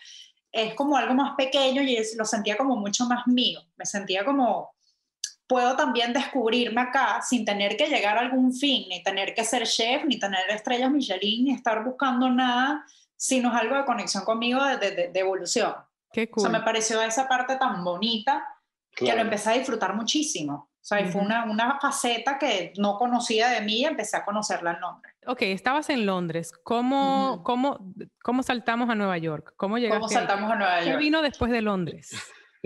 es 0.50 0.74
como 0.74 0.96
algo 0.96 1.14
más 1.14 1.36
pequeño 1.36 1.82
y 1.82 1.96
lo 2.16 2.24
sentía 2.24 2.56
como 2.56 2.74
mucho 2.74 3.04
más 3.06 3.28
mío. 3.28 3.60
Me 3.76 3.86
sentía 3.86 4.24
como, 4.24 4.74
puedo 5.46 5.76
también 5.76 6.12
descubrirme 6.12 6.80
acá 6.80 7.20
sin 7.22 7.44
tener 7.44 7.76
que 7.76 7.86
llegar 7.88 8.18
a 8.18 8.20
algún 8.20 8.52
fin, 8.52 8.88
ni 8.88 9.02
tener 9.02 9.34
que 9.34 9.44
ser 9.44 9.66
chef, 9.66 10.04
ni 10.04 10.18
tener 10.18 10.48
estrellas 10.50 10.90
Michelin, 10.90 11.44
ni 11.44 11.52
estar 11.52 11.84
buscando 11.84 12.28
nada, 12.30 12.84
sino 13.16 13.54
es 13.54 13.62
algo 13.62 13.76
de 13.76 13.84
conexión 13.84 14.24
conmigo 14.24 14.64
de, 14.64 15.10
de, 15.12 15.20
evolución. 15.20 15.74
Qué 16.12 16.28
cool. 16.30 16.46
O 16.46 16.50
sea, 16.50 16.58
me 16.58 16.64
pareció 16.64 17.00
esa 17.00 17.28
parte 17.28 17.56
tan 17.56 17.84
bonita 17.84 18.46
que 18.94 19.14
lo 19.14 19.20
empecé 19.20 19.50
a 19.50 19.54
disfrutar 19.54 19.94
muchísimo. 19.94 20.70
O 20.86 20.88
sea, 20.88 21.04
fue 21.06 21.20
una, 21.20 21.44
una, 21.44 21.80
faceta 21.80 22.38
que 22.38 22.72
no 22.78 22.96
conocía 22.96 23.48
de 23.48 23.60
mí 23.60 23.80
y 23.80 23.84
empecé 23.84 24.16
a 24.16 24.24
conocerla 24.24 24.72
en 24.74 24.80
Londres. 24.80 25.14
Ok, 25.26 25.42
estabas 25.42 25.90
en 25.90 26.06
Londres. 26.06 26.52
¿Cómo, 26.62 27.42
cómo, 27.42 27.92
cómo 28.22 28.44
saltamos 28.44 28.88
a 28.88 28.94
Nueva 28.94 29.18
York? 29.18 29.54
¿Cómo 29.56 29.78
llegaste? 29.78 29.98
¿Cómo 29.98 30.08
saltamos 30.08 30.50
a 30.50 30.54
Nueva 30.54 30.80
York? 30.82 30.92
¿Qué 30.92 30.96
vino 30.96 31.22
después 31.22 31.50
de 31.50 31.60
Londres? 31.60 32.12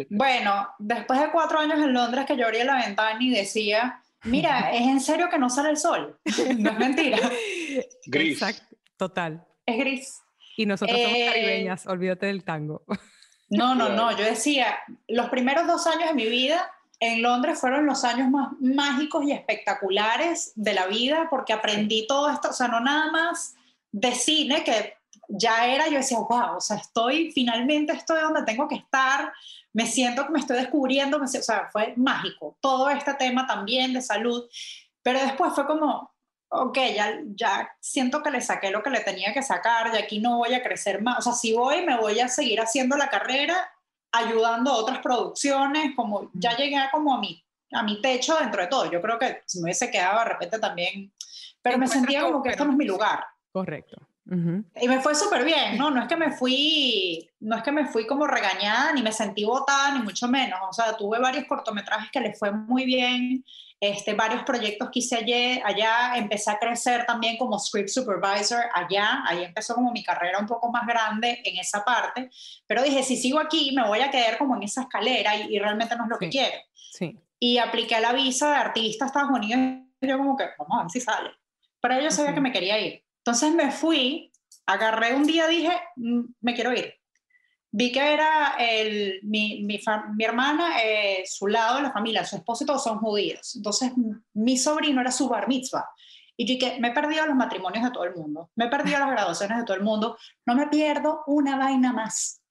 Bueno, 0.08 0.68
después 0.78 1.20
de 1.20 1.30
cuatro 1.30 1.58
años 1.58 1.78
en 1.78 1.92
Londres 1.92 2.26
que 2.26 2.36
yo 2.36 2.46
abría 2.46 2.64
la 2.64 2.84
ventana 2.84 3.18
y 3.20 3.30
decía, 3.30 4.02
mira, 4.24 4.70
¿es 4.72 4.82
en 4.82 5.00
serio 5.00 5.28
que 5.30 5.38
no 5.38 5.50
sale 5.50 5.70
el 5.70 5.76
sol? 5.76 6.18
no 6.58 6.70
es 6.70 6.78
mentira. 6.78 7.18
Gris. 8.06 8.42
Exacto, 8.42 8.76
total. 8.96 9.44
Es 9.66 9.78
gris. 9.78 10.20
Y 10.56 10.66
nosotros 10.66 10.98
somos 11.00 11.16
eh, 11.16 11.26
caribeñas, 11.26 11.86
olvídate 11.86 12.26
del 12.26 12.44
tango. 12.44 12.82
No, 13.50 13.74
no, 13.74 13.88
no, 13.88 14.16
yo 14.16 14.24
decía, 14.24 14.78
los 15.08 15.28
primeros 15.28 15.66
dos 15.66 15.86
años 15.86 16.08
de 16.08 16.14
mi 16.14 16.26
vida 16.26 16.70
en 17.00 17.22
Londres 17.22 17.58
fueron 17.58 17.86
los 17.86 18.04
años 18.04 18.28
más 18.30 18.52
mágicos 18.60 19.24
y 19.24 19.32
espectaculares 19.32 20.52
de 20.54 20.74
la 20.74 20.86
vida 20.86 21.28
porque 21.30 21.52
aprendí 21.52 22.06
todo 22.06 22.30
esto, 22.30 22.50
o 22.50 22.52
sea, 22.52 22.68
no 22.68 22.80
nada 22.80 23.10
más 23.10 23.54
de 23.90 24.12
cine, 24.12 24.62
que 24.62 24.94
ya 25.28 25.66
era, 25.66 25.88
yo 25.88 25.98
decía, 25.98 26.18
wow, 26.18 26.56
o 26.56 26.60
sea, 26.60 26.76
estoy, 26.76 27.32
finalmente 27.32 27.92
estoy 27.92 28.20
donde 28.20 28.42
tengo 28.42 28.68
que 28.68 28.76
estar, 28.76 29.32
me 29.72 29.86
siento 29.86 30.26
que 30.26 30.32
me 30.32 30.40
estoy 30.40 30.56
descubriendo, 30.56 31.18
o 31.18 31.26
sea, 31.26 31.68
fue 31.72 31.94
mágico, 31.96 32.56
todo 32.60 32.90
este 32.90 33.14
tema 33.14 33.46
también 33.46 33.92
de 33.92 34.02
salud, 34.02 34.48
pero 35.02 35.20
después 35.20 35.52
fue 35.54 35.66
como, 35.66 36.12
ok, 36.48 36.78
ya, 36.94 37.20
ya 37.34 37.70
siento 37.80 38.22
que 38.22 38.30
le 38.30 38.40
saqué 38.40 38.70
lo 38.70 38.82
que 38.82 38.90
le 38.90 39.00
tenía 39.00 39.32
que 39.32 39.42
sacar, 39.42 39.94
y 39.94 39.98
aquí 39.98 40.18
no 40.18 40.38
voy 40.38 40.54
a 40.54 40.62
crecer 40.62 41.02
más, 41.02 41.18
o 41.18 41.22
sea, 41.22 41.32
si 41.32 41.52
voy, 41.52 41.84
me 41.84 41.96
voy 41.98 42.20
a 42.20 42.28
seguir 42.28 42.60
haciendo 42.60 42.96
la 42.96 43.08
carrera 43.08 43.70
ayudando 44.12 44.72
a 44.72 44.76
otras 44.76 44.98
producciones, 44.98 45.94
como 45.94 46.30
ya 46.34 46.56
llegué 46.56 46.76
a 46.76 46.90
como 46.90 47.14
a 47.14 47.20
mi, 47.20 47.44
a 47.72 47.82
mi 47.82 48.00
techo 48.00 48.36
dentro 48.36 48.60
de 48.60 48.68
todo. 48.68 48.90
Yo 48.90 49.00
creo 49.00 49.18
que 49.18 49.42
si 49.46 49.58
me 49.58 49.64
hubiese 49.64 49.90
quedado 49.90 50.18
de 50.20 50.24
repente 50.26 50.58
también, 50.58 51.12
pero 51.62 51.78
me 51.78 51.86
sentía 51.86 52.22
como 52.22 52.42
que 52.42 52.50
esto 52.50 52.64
no 52.64 52.72
es 52.72 52.76
mi 52.76 52.86
lugar. 52.86 53.24
Correcto. 53.52 53.96
Y 54.30 54.86
me 54.86 55.00
fue 55.00 55.14
súper 55.16 55.44
bien, 55.44 55.76
¿no? 55.76 55.90
No 55.90 56.02
es 56.02 56.08
que 56.08 56.16
me 56.16 56.30
fui, 56.30 57.28
no 57.40 57.56
es 57.56 57.62
que 57.64 57.72
me 57.72 57.86
fui 57.86 58.06
como 58.06 58.28
regañada, 58.28 58.92
ni 58.92 59.02
me 59.02 59.10
sentí 59.10 59.44
botada, 59.44 59.92
ni 59.94 60.04
mucho 60.04 60.28
menos. 60.28 60.60
O 60.68 60.72
sea, 60.72 60.96
tuve 60.96 61.18
varios 61.18 61.46
cortometrajes 61.46 62.10
que 62.12 62.20
les 62.20 62.38
fue 62.38 62.52
muy 62.52 62.84
bien, 62.84 63.44
este, 63.80 64.14
varios 64.14 64.44
proyectos 64.44 64.90
que 64.92 65.00
hice 65.00 65.16
allá, 65.16 65.66
allá, 65.66 66.16
empecé 66.16 66.50
a 66.50 66.58
crecer 66.58 67.06
también 67.06 67.38
como 67.38 67.58
script 67.58 67.88
supervisor 67.88 68.62
allá, 68.74 69.24
ahí 69.26 69.42
empezó 69.42 69.74
como 69.74 69.90
mi 69.90 70.04
carrera 70.04 70.38
un 70.38 70.46
poco 70.46 70.70
más 70.70 70.86
grande 70.86 71.40
en 71.44 71.58
esa 71.58 71.82
parte, 71.82 72.30
pero 72.66 72.82
dije, 72.82 73.02
si 73.02 73.16
sigo 73.16 73.40
aquí 73.40 73.72
me 73.74 73.86
voy 73.86 74.00
a 74.00 74.10
quedar 74.10 74.36
como 74.36 74.54
en 74.54 74.64
esa 74.64 74.82
escalera 74.82 75.34
y, 75.34 75.58
realmente 75.58 75.96
no 75.96 76.04
es 76.04 76.10
lo 76.10 76.18
que 76.18 76.28
quiero. 76.28 76.56
Sí. 76.74 77.18
Y 77.38 77.56
apliqué 77.56 77.98
la 78.00 78.12
visa 78.12 78.50
de 78.50 78.56
artista 78.56 79.06
a 79.06 79.08
Estados 79.08 79.30
Unidos 79.30 79.82
y 80.00 80.06
yo 80.06 80.18
como 80.18 80.36
que, 80.36 80.44
vamos 80.58 80.78
a 80.78 80.82
ver 80.82 80.90
si 80.90 81.00
sale. 81.00 81.30
Pero 81.80 82.00
yo 82.00 82.10
sabía 82.10 82.34
que 82.34 82.40
me 82.40 82.52
quería 82.52 82.78
ir. 82.78 83.02
Entonces 83.24 83.54
me 83.54 83.70
fui, 83.70 84.32
agarré 84.66 85.14
un 85.14 85.24
día, 85.24 85.46
dije, 85.46 85.72
mm, 85.96 86.20
me 86.40 86.54
quiero 86.54 86.72
ir 86.72 87.00
vi 87.72 87.92
que 87.92 88.12
era 88.12 88.56
el, 88.58 89.20
mi, 89.22 89.62
mi, 89.62 89.80
mi 90.14 90.24
hermana, 90.24 90.82
eh, 90.82 91.22
su 91.26 91.46
lado 91.46 91.80
la 91.80 91.92
familia, 91.92 92.24
su 92.24 92.36
esposo 92.36 92.64
y 92.64 92.66
todos 92.66 92.82
son 92.82 92.98
judíos. 92.98 93.54
Entonces, 93.56 93.92
mi 94.34 94.56
sobrino 94.56 95.00
era 95.00 95.12
su 95.12 95.28
bar 95.28 95.48
mitzvah. 95.48 95.88
Y 96.36 96.46
yo 96.46 96.54
dije, 96.54 96.80
me 96.80 96.88
he 96.88 96.92
perdido 96.92 97.26
los 97.26 97.36
matrimonios 97.36 97.84
de 97.84 97.90
todo 97.90 98.04
el 98.04 98.14
mundo, 98.14 98.50
me 98.56 98.64
he 98.64 98.68
perdido 98.68 98.98
las 98.98 99.10
graduaciones 99.10 99.58
de 99.58 99.64
todo 99.64 99.76
el 99.76 99.82
mundo, 99.82 100.16
no 100.46 100.54
me 100.54 100.68
pierdo 100.68 101.22
una 101.26 101.56
vaina 101.56 101.92
más. 101.92 102.42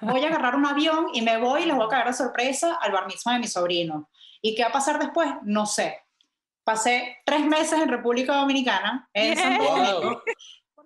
Voy 0.00 0.24
a 0.24 0.28
agarrar 0.28 0.56
un 0.56 0.66
avión 0.66 1.08
y 1.12 1.22
me 1.22 1.38
voy 1.38 1.62
y 1.62 1.66
les 1.66 1.76
voy 1.76 1.86
a 1.86 1.88
caer 1.88 2.06
de 2.06 2.12
sorpresa 2.14 2.78
al 2.80 2.92
bar 2.92 3.06
mitzvah 3.06 3.34
de 3.34 3.40
mi 3.40 3.46
sobrino. 3.46 4.10
¿Y 4.42 4.54
qué 4.54 4.62
va 4.62 4.68
a 4.70 4.72
pasar 4.72 4.98
después? 4.98 5.28
No 5.42 5.66
sé. 5.66 5.98
Pasé 6.70 7.18
tres 7.24 7.44
meses 7.46 7.80
en 7.80 7.88
República 7.88 8.36
Dominicana, 8.36 9.08
en 9.12 9.36
Santo 9.36 9.64
Domingo. 9.64 10.22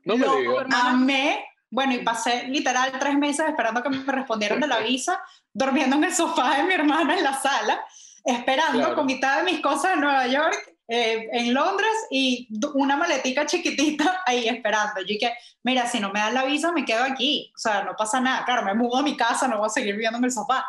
No 0.07 0.17
me 0.17 0.27
digas. 0.27 0.67
Amé 0.73 1.45
bueno, 1.75 1.93
y 1.93 1.99
pasé 1.99 2.45
literal 2.45 2.93
tres 3.01 3.19
meses 3.19 3.49
esperando 3.49 3.83
que 3.83 3.91
me 3.91 4.13
respondieran 4.13 4.61
de 4.61 4.69
la 4.69 4.79
visa, 4.79 5.21
durmiendo 5.53 5.97
en 5.97 6.05
el 6.05 6.15
sofá 6.15 6.57
de 6.57 6.63
mi 6.63 6.73
hermana 6.73 7.17
en 7.17 7.25
la 7.25 7.35
sala, 7.35 7.85
esperando 8.25 8.95
con 8.95 9.07
mitad 9.07 9.39
de 9.39 9.51
mis 9.51 9.61
cosas 9.61 9.95
en 9.95 10.01
Nueva 10.01 10.27
York, 10.29 10.57
eh, 10.87 11.29
en 11.33 11.53
Londres, 11.53 11.91
y 12.11 12.49
una 12.75 12.97
maletica 12.97 13.45
chiquitita 13.45 14.23
ahí 14.25 14.47
esperando. 14.47 15.01
Yo 15.01 15.07
dije, 15.09 15.35
mira, 15.65 15.87
si 15.89 15.99
no 15.99 16.13
me 16.13 16.21
dan 16.21 16.35
la 16.35 16.45
visa, 16.45 16.71
me 16.71 16.85
quedo 16.85 17.03
aquí. 17.03 17.53
O 17.57 17.59
sea, 17.59 17.83
no 17.83 17.97
pasa 17.97 18.21
nada. 18.21 18.45
Claro, 18.45 18.63
me 18.63 18.73
mudo 18.73 18.99
a 18.99 19.03
mi 19.03 19.17
casa, 19.17 19.49
no 19.49 19.59
voy 19.59 19.67
a 19.67 19.71
seguir 19.71 19.95
viviendo 19.95 20.19
en 20.19 20.25
el 20.25 20.33
sofá. 20.33 20.65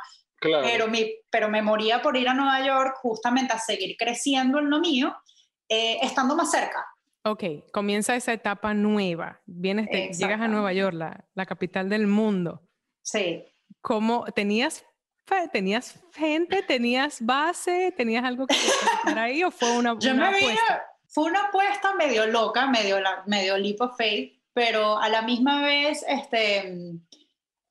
Pero, 0.63 0.87
mi, 0.87 1.13
pero 1.29 1.49
me 1.49 1.61
moría 1.61 2.01
por 2.01 2.17
ir 2.17 2.27
a 2.27 2.33
Nueva 2.33 2.65
York 2.65 2.95
justamente 3.01 3.53
a 3.53 3.59
seguir 3.59 3.95
creciendo 3.97 4.59
en 4.59 4.69
lo 4.69 4.79
mío, 4.79 5.15
eh, 5.69 5.97
estando 6.01 6.35
más 6.35 6.51
cerca. 6.51 6.85
Ok, 7.23 7.43
comienza 7.71 8.15
esa 8.15 8.33
etapa 8.33 8.73
nueva. 8.73 9.41
Vienes, 9.45 9.89
llegas 10.17 10.41
a 10.41 10.47
Nueva 10.47 10.73
York, 10.73 10.95
la, 10.95 11.25
la, 11.33 11.45
capital 11.45 11.89
del 11.89 12.05
mundo. 12.05 12.61
Sí. 13.01 13.43
¿Cómo 13.81 14.25
tenías 14.35 14.85
tenías 15.51 15.99
gente, 16.13 16.61
tenías 16.61 17.23
base, 17.25 17.93
tenías 17.95 18.23
algo 18.23 18.45
que 18.47 18.55
estar 18.55 19.17
ahí 19.17 19.43
o 19.43 19.51
fue 19.51 19.77
una, 19.77 19.97
Yo 19.99 20.11
una 20.13 20.31
me 20.31 20.37
apuesta? 20.37 20.85
fue 21.07 21.23
una 21.25 21.45
apuesta 21.45 21.93
medio 21.95 22.27
loca, 22.27 22.67
medio 22.67 22.97
medio 23.25 23.57
leap 23.57 23.81
of 23.81 23.97
faith, 23.97 24.39
pero 24.53 24.97
a 24.97 25.09
la 25.09 25.21
misma 25.21 25.63
vez, 25.63 26.03
este, 26.07 26.93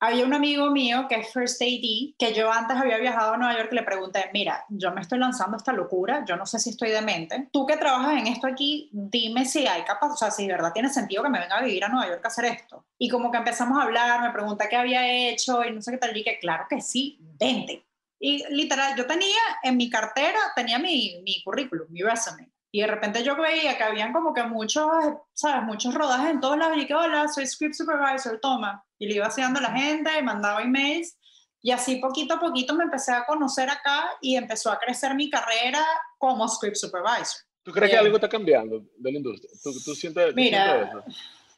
había 0.00 0.24
un 0.24 0.34
amigo 0.34 0.70
mío 0.70 1.06
que 1.08 1.16
es 1.16 1.32
First 1.32 1.62
AD, 1.62 2.14
que 2.18 2.34
yo 2.34 2.52
antes 2.52 2.76
había 2.76 2.98
viajado 2.98 3.34
a 3.34 3.36
Nueva 3.36 3.56
York 3.56 3.72
le 3.72 3.82
pregunté, 3.82 4.30
mira, 4.32 4.64
yo 4.68 4.92
me 4.92 5.00
estoy 5.00 5.18
lanzando 5.18 5.56
esta 5.56 5.72
locura, 5.72 6.24
yo 6.26 6.36
no 6.36 6.46
sé 6.46 6.58
si 6.58 6.70
estoy 6.70 6.90
demente. 6.90 7.48
Tú 7.52 7.64
que 7.66 7.76
trabajas 7.76 8.18
en 8.18 8.26
esto 8.26 8.46
aquí, 8.46 8.90
dime 8.92 9.44
si 9.46 9.66
hay 9.66 9.82
capaz, 9.82 10.12
o 10.12 10.16
sea, 10.16 10.30
si 10.30 10.46
de 10.46 10.52
verdad 10.52 10.72
tiene 10.72 10.90
sentido 10.90 11.22
que 11.22 11.30
me 11.30 11.40
venga 11.40 11.56
a 11.56 11.62
vivir 11.62 11.84
a 11.84 11.88
Nueva 11.88 12.08
York 12.08 12.24
a 12.24 12.28
hacer 12.28 12.44
esto. 12.46 12.84
Y 12.98 13.08
como 13.08 13.30
que 13.30 13.38
empezamos 13.38 13.78
a 13.78 13.84
hablar, 13.84 14.20
me 14.22 14.30
pregunta 14.30 14.68
qué 14.68 14.76
había 14.76 15.30
hecho 15.30 15.64
y 15.64 15.72
no 15.72 15.80
sé 15.80 15.92
qué 15.92 15.98
tal, 15.98 16.16
y 16.16 16.22
que 16.22 16.38
claro 16.38 16.66
que 16.68 16.80
sí, 16.80 17.18
vente. 17.38 17.84
Y 18.18 18.44
literal, 18.50 18.96
yo 18.96 19.06
tenía 19.06 19.40
en 19.62 19.76
mi 19.76 19.90
cartera, 19.90 20.38
tenía 20.54 20.78
mi, 20.78 21.20
mi 21.24 21.42
currículum, 21.42 21.86
mi 21.90 22.02
resume. 22.02 22.53
Y 22.74 22.80
de 22.80 22.88
repente 22.88 23.22
yo 23.22 23.36
veía 23.36 23.78
que 23.78 23.84
habían 23.84 24.12
como 24.12 24.34
que 24.34 24.42
muchos, 24.42 24.84
¿sabes? 25.32 25.62
Muchos 25.62 25.94
rodajes 25.94 26.32
en 26.32 26.40
todos 26.40 26.58
lados. 26.58 26.76
Y 26.76 26.88
que, 26.88 26.92
hola, 26.92 27.28
soy 27.28 27.46
script 27.46 27.76
supervisor, 27.76 28.40
toma. 28.40 28.84
Y 28.98 29.06
le 29.06 29.14
iba 29.14 29.26
haciendo 29.26 29.60
a 29.60 29.62
la 29.62 29.70
gente, 29.70 30.10
y 30.18 30.22
mandaba 30.24 30.60
emails. 30.60 31.16
Y 31.62 31.70
así 31.70 31.98
poquito 32.00 32.34
a 32.34 32.40
poquito 32.40 32.74
me 32.74 32.82
empecé 32.82 33.12
a 33.12 33.24
conocer 33.26 33.70
acá 33.70 34.10
y 34.20 34.34
empezó 34.34 34.72
a 34.72 34.78
crecer 34.80 35.14
mi 35.14 35.30
carrera 35.30 35.84
como 36.18 36.48
script 36.48 36.74
supervisor. 36.74 37.46
¿Tú 37.62 37.70
crees 37.70 37.92
que 37.92 37.96
algo 37.96 38.16
está 38.16 38.28
cambiando 38.28 38.80
de 38.98 39.12
la 39.12 39.18
industria? 39.18 39.52
¿Tú, 39.62 39.70
tú 39.80 39.94
sientes, 39.94 40.34
Mira, 40.34 41.04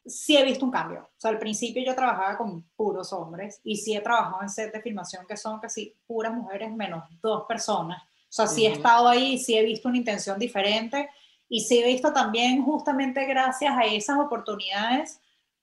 sí 0.05 0.37
he 0.37 0.45
visto 0.45 0.67
un 0.67 0.71
cambio. 0.71 1.01
O 1.01 1.19
sea, 1.19 1.31
al 1.31 1.39
principio 1.39 1.83
yo 1.83 1.95
trabajaba 1.95 2.37
con 2.37 2.63
puros 2.77 3.11
hombres 3.15 3.59
y 3.65 3.77
sí 3.77 3.97
he 3.97 4.03
trabajado 4.03 4.43
en 4.43 4.51
set 4.51 4.71
de 4.71 4.83
filmación 4.83 5.27
que 5.27 5.39
son 5.39 5.61
casi 5.61 5.97
puras 6.07 6.35
mujeres 6.35 6.71
menos 6.77 7.05
dos 7.23 7.47
personas 7.49 8.03
sea, 8.37 8.47
sí 8.47 8.67
he 8.67 8.73
estado 8.73 9.09
ahí, 9.09 9.39
sí 9.39 9.57
he 9.57 9.65
visto 9.65 9.89
una 9.89 9.99
intención 9.99 10.39
diferente 10.39 11.09
y 11.49 11.61
sí 11.61 11.79
he 11.79 11.87
visto 11.87 12.13
también 12.13 12.63
justamente 12.63 13.25
gracias 13.25 13.75
a 13.77 13.85
esas 13.85 14.19
oportunidades 14.19 15.21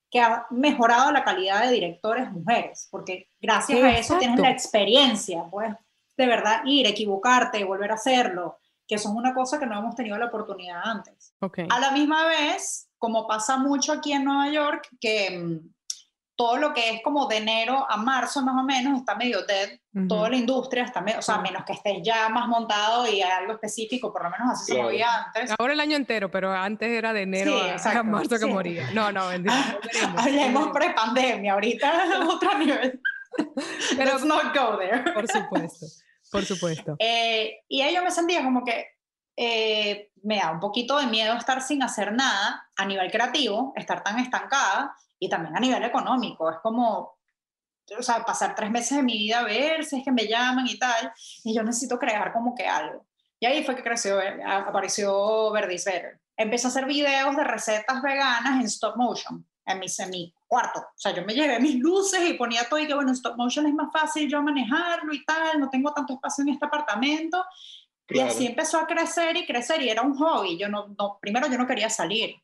que 0.09 0.19
ha 0.19 0.45
mejorado 0.49 1.11
la 1.11 1.23
calidad 1.23 1.63
de 1.63 1.71
directores 1.71 2.31
mujeres, 2.31 2.87
porque 2.91 3.29
gracias 3.41 3.81
a 3.81 3.97
eso 3.97 4.17
tienes 4.17 4.39
la 4.39 4.51
experiencia, 4.51 5.43
puedes 5.49 5.75
de 6.15 6.27
verdad 6.27 6.61
ir, 6.65 6.85
equivocarte 6.85 7.59
y 7.59 7.63
volver 7.63 7.91
a 7.91 7.95
hacerlo, 7.95 8.59
que 8.87 8.95
eso 8.95 9.09
es 9.09 9.15
una 9.15 9.33
cosa 9.33 9.59
que 9.59 9.65
no 9.65 9.79
hemos 9.79 9.95
tenido 9.95 10.17
la 10.17 10.27
oportunidad 10.27 10.81
antes. 10.83 11.33
Okay. 11.39 11.67
A 11.69 11.79
la 11.79 11.91
misma 11.91 12.27
vez, 12.27 12.89
como 12.97 13.27
pasa 13.27 13.57
mucho 13.57 13.91
aquí 13.91 14.13
en 14.13 14.25
Nueva 14.25 14.49
York, 14.49 14.87
que 14.99 15.31
mm, 15.31 15.72
todo 16.35 16.57
lo 16.57 16.73
que 16.73 16.89
es 16.89 17.03
como 17.03 17.27
de 17.27 17.37
enero 17.37 17.85
a 17.87 17.97
marzo 17.97 18.41
más 18.41 18.55
o 18.55 18.63
menos 18.63 18.99
está 18.99 19.15
medio 19.15 19.45
dead, 19.45 19.69
toda 20.07 20.29
la 20.29 20.35
industria 20.35 20.83
está 20.83 20.99
medio, 20.99 21.19
o 21.19 21.21
sea, 21.21 21.37
menos 21.37 21.63
que 21.63 21.73
estés 21.73 21.97
ya 22.03 22.27
más 22.29 22.47
montado 22.47 23.07
y 23.07 23.21
algo 23.21 23.53
específico, 23.53 24.11
por 24.11 24.23
lo 24.23 24.31
menos 24.31 24.49
así 24.51 24.73
se 24.73 24.81
movía 24.81 25.25
antes. 25.25 25.53
Ahora 25.57 25.73
el 25.73 25.79
año 25.79 25.95
entero, 25.95 26.31
pero 26.31 26.51
antes 26.51 26.89
era 26.89 27.13
de 27.13 27.21
enero 27.21 27.55
a, 27.55 28.03
marzo 28.03 28.39
que 28.39 28.47
moría. 28.47 28.89
No, 28.91 29.11
no, 29.11 29.27
bendito. 29.27 29.53
Hablemos 30.17 30.69
pre-pandemia, 30.73 31.53
ahorita 31.53 32.25
otro 32.27 32.57
nivel. 32.57 32.99
pero, 33.97 34.13
Let's 34.13 34.25
not 34.25 34.55
go 34.55 34.77
there. 34.77 35.03
Por 35.13 35.27
supuesto, 35.27 35.85
por 36.31 36.45
supuesto. 36.45 36.95
Eh, 36.99 37.61
y 37.67 37.81
ahí 37.81 37.93
yo 37.93 38.03
me 38.03 38.11
sentía 38.11 38.43
como 38.43 38.63
que 38.63 38.87
eh, 39.37 40.11
me 40.23 40.37
da 40.37 40.51
un 40.51 40.59
poquito 40.59 40.97
de 40.97 41.05
miedo 41.05 41.35
estar 41.35 41.61
sin 41.61 41.83
hacer 41.83 42.11
nada 42.13 42.67
a 42.75 42.85
nivel 42.85 43.11
creativo, 43.11 43.73
estar 43.75 44.03
tan 44.03 44.17
estancada 44.19 44.95
y 45.23 45.29
también 45.29 45.55
a 45.55 45.59
nivel 45.59 45.83
económico. 45.83 46.49
Es 46.51 46.57
como, 46.61 47.17
o 47.97 48.03
sea, 48.03 48.25
pasar 48.25 48.53
tres 48.55 48.69
meses 48.69 48.97
de 48.97 49.03
mi 49.03 49.17
vida 49.17 49.39
a 49.39 49.43
ver 49.43 49.85
si 49.85 49.99
es 49.99 50.03
que 50.03 50.11
me 50.11 50.27
llaman 50.27 50.67
y 50.67 50.77
tal, 50.77 51.13
y 51.45 51.55
yo 51.55 51.63
necesito 51.63 51.97
crear 51.97 52.33
como 52.33 52.53
que 52.53 52.67
algo. 52.67 53.05
Y 53.39 53.45
ahí 53.45 53.63
fue 53.63 53.75
que 53.75 53.83
creció, 53.83 54.21
eh, 54.21 54.43
apareció 54.43 55.51
Verdis 55.51 55.85
Better. 55.85 56.19
Empecé 56.35 56.67
a 56.67 56.69
hacer 56.71 56.85
videos 56.85 57.35
de 57.37 57.43
recetas 57.43 58.01
veganas 58.01 58.59
en 58.59 58.65
stop 58.65 58.97
motion, 58.97 59.47
en 59.65 59.79
mi, 59.79 59.85
en 59.97 60.33
cuarto. 60.45 60.79
O 60.79 60.97
sea, 60.97 61.13
yo 61.13 61.23
me 61.23 61.33
llevé 61.33 61.59
mis 61.59 61.75
luces 61.75 62.29
y 62.29 62.33
ponía 62.33 62.67
todo 62.67 62.79
y 62.79 62.87
que, 62.87 62.93
bueno, 62.93 63.13
stop 63.13 63.37
motion 63.37 63.65
es 63.65 63.73
más 63.73 63.93
fácil 63.93 64.29
yo 64.29 64.41
manejarlo 64.41 65.13
y 65.13 65.23
tal, 65.23 65.57
no 65.57 65.69
tengo 65.69 65.93
tanto 65.93 66.13
espacio 66.13 66.41
en 66.41 66.49
este 66.49 66.65
apartamento. 66.65 67.45
Y 68.09 68.19
así 68.19 68.45
empezó 68.45 68.77
a 68.79 68.87
crecer 68.87 69.37
y 69.37 69.45
crecer 69.45 69.81
y 69.81 69.89
era 69.89 70.01
un 70.01 70.15
hobby. 70.15 70.57
Yo 70.57 70.67
no, 70.67 70.93
no, 70.97 71.17
primero 71.21 71.47
yo 71.47 71.57
no 71.57 71.65
quería 71.65 71.89
salir 71.89 72.42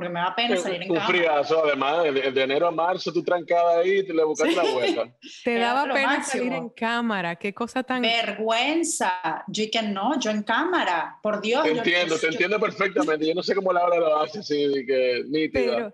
porque 0.00 0.14
me 0.14 0.20
da 0.20 0.34
pena 0.34 0.56
salir 0.56 0.80
en 0.80 0.88
cámara. 0.88 1.06
Un 1.06 1.12
friazo, 1.12 1.64
además, 1.64 2.04
de, 2.04 2.42
enero 2.42 2.68
a 2.68 2.70
marzo 2.70 3.12
tú 3.12 3.22
trancada 3.22 3.80
ahí 3.80 3.98
y 3.98 4.06
te 4.06 4.14
le 4.14 4.24
buscaste 4.24 4.56
la 4.56 4.62
vuelta. 4.62 5.14
te 5.44 5.58
daba 5.58 5.92
pena 5.92 6.24
salir 6.24 6.54
en 6.54 6.70
cámara, 6.70 7.36
qué 7.36 7.52
cosa 7.52 7.82
tan... 7.82 8.00
Vergüenza, 8.00 9.44
yo 9.46 9.64
que 9.70 9.82
no, 9.82 10.18
yo 10.18 10.30
en 10.30 10.42
cámara, 10.42 11.18
por 11.22 11.42
Dios. 11.42 11.64
Te 11.64 11.72
entiendo, 11.72 12.18
te 12.18 12.28
entiendo 12.28 12.58
perfectamente, 12.58 13.28
yo 13.28 13.34
no 13.34 13.42
sé 13.42 13.54
cómo 13.54 13.74
Laura 13.74 13.98
lo 13.98 14.16
hace 14.20 14.38
así, 14.38 14.86
que 14.86 15.22
nítida. 15.28 15.92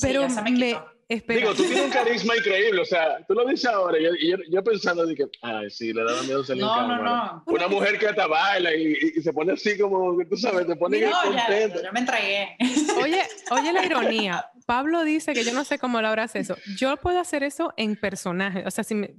Pero, 0.00 0.26
pero 0.26 0.28
me, 0.42 0.76
Digo, 1.08 1.54
tú 1.54 1.62
tienes 1.64 1.86
un 1.86 1.90
carisma 1.90 2.36
increíble, 2.36 2.82
o 2.82 2.84
sea, 2.84 3.24
tú 3.26 3.32
lo 3.32 3.46
dices 3.46 3.64
ahora, 3.64 3.98
y 3.98 4.30
yo, 4.30 4.36
yo, 4.50 4.62
pensando, 4.62 5.06
dije, 5.06 5.24
ay, 5.40 5.70
sí, 5.70 5.90
le 5.94 6.04
daba 6.04 6.22
miedo 6.24 6.44
salir 6.44 6.62
no, 6.62 6.70
en 6.70 6.80
cámara. 6.80 7.02
No, 7.02 7.32
no. 7.34 7.42
Una 7.46 7.66
mujer 7.66 7.98
que 7.98 8.08
hasta 8.08 8.26
baila 8.26 8.74
y, 8.74 8.94
y, 9.16 9.22
se 9.22 9.32
pone 9.32 9.54
así 9.54 9.78
como, 9.78 10.18
tú 10.28 10.36
sabes, 10.36 10.66
te 10.66 10.76
pone 10.76 11.00
no, 11.00 11.12
contenta. 11.22 11.76
Ya, 11.76 11.82
yo 11.82 11.92
me 11.92 12.00
entregué. 12.00 12.56
Oye, 13.02 13.22
oye 13.50 13.72
la 13.72 13.86
ironía, 13.86 14.44
Pablo 14.66 15.02
dice 15.02 15.32
que 15.32 15.44
yo 15.44 15.54
no 15.54 15.64
sé 15.64 15.78
cómo 15.78 16.02
Laura 16.02 16.24
hace 16.24 16.40
eso, 16.40 16.56
yo 16.76 16.94
puedo 16.98 17.18
hacer 17.18 17.42
eso 17.42 17.72
en 17.78 17.96
personaje, 17.96 18.64
o 18.66 18.70
sea, 18.70 18.84
si 18.84 18.94
me, 18.94 19.14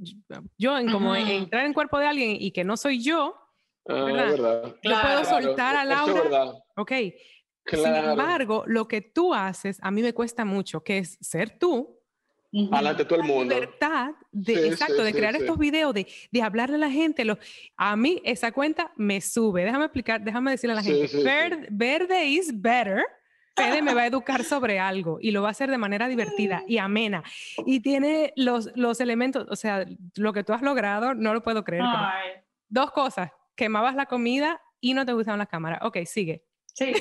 yo 0.60 0.78
en 0.78 0.92
como 0.92 1.16
entrar 1.16 1.66
en 1.66 1.74
cuerpo 1.74 1.98
de 1.98 2.06
alguien 2.06 2.38
y 2.40 2.52
que 2.52 2.64
no 2.64 2.78
soy 2.78 3.04
yo, 3.04 3.36
ah, 3.88 3.94
¿verdad? 4.04 4.30
verdad. 4.30 4.76
Yo 4.84 5.02
puedo 5.02 5.26
soltar 5.26 5.76
a 5.76 5.86
Laura, 5.86 6.14
eso 6.14 6.24
es 6.24 6.30
verdad. 6.30 6.54
ok, 6.76 6.92
Sin 7.66 7.86
embargo, 7.86 8.64
lo 8.66 8.88
que 8.88 9.02
tú 9.02 9.34
haces 9.34 9.78
a 9.82 9.92
mí 9.92 10.02
me 10.02 10.14
cuesta 10.14 10.44
mucho, 10.44 10.84
que 10.84 11.00
es 11.00 11.18
ser 11.22 11.58
tú, 11.60 12.00
Adelante 12.72 13.06
todo 13.06 13.20
el 13.20 13.28
mundo. 13.28 13.54
La 13.54 13.60
libertad 13.62 14.12
de, 14.32 14.70
exacto, 14.70 15.04
de 15.04 15.14
crear 15.14 15.36
estos 15.36 15.58
videos, 15.58 15.94
de, 15.94 16.08
de, 16.32 16.42
hablarle 16.42 16.76
a 16.76 16.80
la 16.80 16.90
gente. 16.90 17.24
Lo, 17.24 17.38
a 17.78 17.96
mí 17.96 18.22
esa 18.26 18.52
cuenta 18.52 18.92
me 18.96 19.22
sube. 19.22 19.64
Déjame 19.64 19.86
explicar, 19.86 20.24
déjame 20.24 20.52
decirle 20.52 20.74
a 20.74 20.76
la 20.78 20.84
gente. 20.84 21.24
Verde, 21.24 21.68
verde 21.70 22.26
is 22.26 22.52
better. 22.60 23.04
Fede 23.56 23.82
me 23.82 23.94
va 23.94 24.02
a 24.02 24.08
educar 24.08 24.44
sobre 24.46 24.80
algo 24.80 25.20
y 25.22 25.32
lo 25.32 25.42
va 25.42 25.50
a 25.50 25.52
hacer 25.52 25.70
de 25.70 25.78
manera 25.78 26.08
divertida 26.08 26.64
y 26.66 26.78
amena. 26.78 27.24
Y 27.66 27.82
tiene 27.82 28.32
los, 28.38 28.72
los 28.76 29.02
elementos, 29.02 29.46
o 29.50 29.56
sea, 29.58 29.86
lo 30.16 30.32
que 30.32 30.46
tú 30.46 30.54
has 30.54 30.62
logrado, 30.62 31.14
no 31.14 31.34
lo 31.34 31.44
puedo 31.44 31.66
creer. 31.66 31.84
Dos 32.70 32.92
cosas, 32.92 33.32
quemabas 33.56 33.96
la 33.96 34.06
comida 34.06 34.62
y 34.80 34.94
no 34.94 35.06
te 35.06 35.12
gustaban 35.12 35.40
las 35.40 35.50
cámaras. 35.50 35.80
Ok, 35.84 35.98
sigue. 36.06 36.46
Sí 36.74 36.94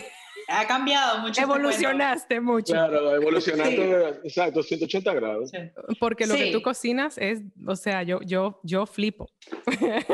ha 0.49 0.67
cambiado 0.67 1.19
mucho. 1.19 1.41
Este 1.41 1.43
Evolucionaste 1.43 2.41
mucho. 2.41 2.73
Claro, 2.73 3.15
evolucionaste, 3.15 4.21
exacto, 4.25 4.63
180 4.63 5.15
grados. 5.15 5.51
Porque 6.01 6.27
lo 6.27 6.35
que 6.35 6.51
tú 6.51 6.63
cocinas 6.63 7.19
es, 7.19 7.41
o 7.67 7.77
sea, 7.77 8.03
yo, 8.03 8.21
yo, 8.23 8.61
yo 8.63 8.87
flipo. 8.87 9.29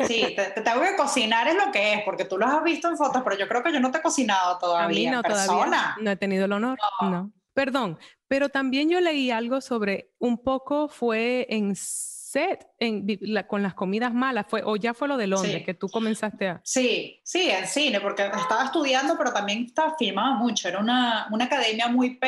Sí, 0.06 0.34
te, 0.36 0.60
tengo 0.60 0.80
que 0.82 0.96
cocinar 0.96 1.48
es 1.48 1.54
lo 1.54 1.70
que 1.72 1.94
es, 1.94 2.02
porque 2.04 2.24
tú 2.24 2.36
lo 2.36 2.46
has 2.46 2.62
visto 2.62 2.88
en 2.88 2.96
fotos, 2.96 3.22
pero 3.22 3.38
yo 3.38 3.48
creo 3.48 3.62
que 3.62 3.72
yo 3.72 3.80
no 3.80 3.90
te 3.90 3.98
he 3.98 4.02
cocinado 4.02 4.58
todavía. 4.58 4.86
A 4.86 4.88
mí 4.88 5.06
no, 5.06 5.22
todavía. 5.22 5.96
No 6.00 6.10
he 6.10 6.16
tenido 6.16 6.44
el 6.44 6.52
honor. 6.52 6.78
no. 7.00 7.32
Perdón, 7.54 7.98
pero 8.26 8.48
también 8.48 8.90
yo 8.90 9.00
leí 9.00 9.30
algo 9.30 9.60
sobre, 9.60 10.10
un 10.18 10.42
poco 10.42 10.88
fue 10.88 11.46
en 11.48 11.76
set 12.34 12.66
en, 12.80 13.06
con 13.46 13.62
las 13.62 13.74
comidas 13.74 14.12
malas? 14.12 14.46
Fue, 14.48 14.62
¿O 14.64 14.74
ya 14.76 14.92
fue 14.92 15.06
lo 15.06 15.16
de 15.16 15.28
Londres 15.28 15.62
que 15.64 15.74
tú 15.74 15.88
comenzaste 15.88 16.48
a...? 16.48 16.60
Sí, 16.64 17.20
sí, 17.22 17.48
en 17.48 17.66
cine, 17.66 18.00
porque 18.00 18.24
estaba 18.24 18.64
estudiando, 18.64 19.16
pero 19.16 19.32
también 19.32 19.64
estaba, 19.66 19.94
filmaba 19.96 20.34
mucho. 20.36 20.68
Era 20.68 20.80
una, 20.80 21.28
una 21.30 21.44
academia 21.44 21.88
muy, 21.88 22.18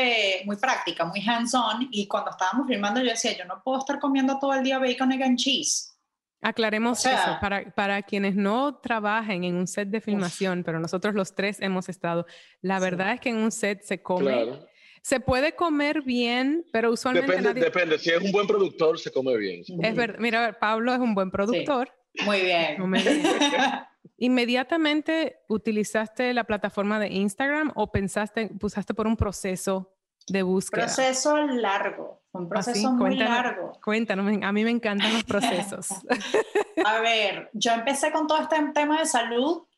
muy 0.44 0.56
práctica, 0.56 1.04
muy 1.04 1.20
hands-on, 1.20 1.88
y 1.90 2.06
cuando 2.06 2.30
estábamos 2.30 2.68
filmando 2.68 3.00
yo 3.00 3.10
decía, 3.10 3.36
yo 3.36 3.44
no 3.44 3.60
puedo 3.64 3.80
estar 3.80 3.98
comiendo 3.98 4.38
todo 4.38 4.54
el 4.54 4.62
día 4.62 4.78
bacon, 4.78 5.12
egg 5.12 5.22
and 5.24 5.38
cheese. 5.38 5.92
Aclaremos 6.40 7.04
eso, 7.04 7.38
para, 7.40 7.74
para, 7.74 8.02
quienes 8.02 8.36
no 8.36 8.76
trabajen 8.76 9.42
en 9.42 9.56
un 9.56 9.66
set 9.66 9.88
de 9.88 10.00
filmación, 10.00 10.62
pero 10.64 10.78
nosotros 10.78 11.14
los 11.14 11.34
tres 11.34 11.60
hemos 11.60 11.88
estado, 11.88 12.26
la 12.60 12.78
verdad 12.78 13.14
es 13.14 13.20
que 13.20 13.30
en 13.30 13.38
un 13.38 13.50
set 13.50 13.82
se 13.82 14.02
come... 14.02 14.66
Se 15.06 15.20
puede 15.20 15.54
comer 15.54 16.02
bien, 16.02 16.66
pero 16.72 16.90
usualmente. 16.90 17.30
Depende, 17.30 17.60
depende. 17.60 17.96
Si 17.96 18.10
es 18.10 18.20
un 18.20 18.32
buen 18.32 18.48
productor, 18.48 18.98
se 18.98 19.12
come 19.12 19.36
bien. 19.36 19.62
Es 19.80 19.94
verdad. 19.94 20.18
Mira, 20.18 20.58
Pablo 20.58 20.92
es 20.92 20.98
un 20.98 21.14
buen 21.14 21.30
productor. 21.30 21.92
Muy 22.24 22.40
bien. 22.40 22.76
¿Inmediatamente 24.18 25.44
utilizaste 25.46 26.34
la 26.34 26.42
plataforma 26.42 26.98
de 26.98 27.06
Instagram 27.06 27.70
o 27.76 27.92
pensaste, 27.92 28.50
usaste 28.60 28.94
por 28.94 29.06
un 29.06 29.16
proceso 29.16 29.94
de 30.26 30.42
búsqueda? 30.42 30.86
Proceso 30.86 31.36
largo, 31.36 32.24
un 32.32 32.46
¿Ah, 32.46 32.48
proceso 32.48 32.90
muy 32.90 33.14
largo. 33.14 33.78
Cuéntanos, 33.84 34.26
a 34.42 34.52
mí 34.52 34.64
me 34.64 34.70
encantan 34.70 35.12
los 35.12 35.22
procesos. 35.22 35.86
a 36.84 36.98
ver, 36.98 37.48
yo 37.52 37.70
empecé 37.70 38.10
con 38.10 38.26
todo 38.26 38.42
este 38.42 38.56
tema 38.74 38.98
de 38.98 39.06
salud 39.06 39.68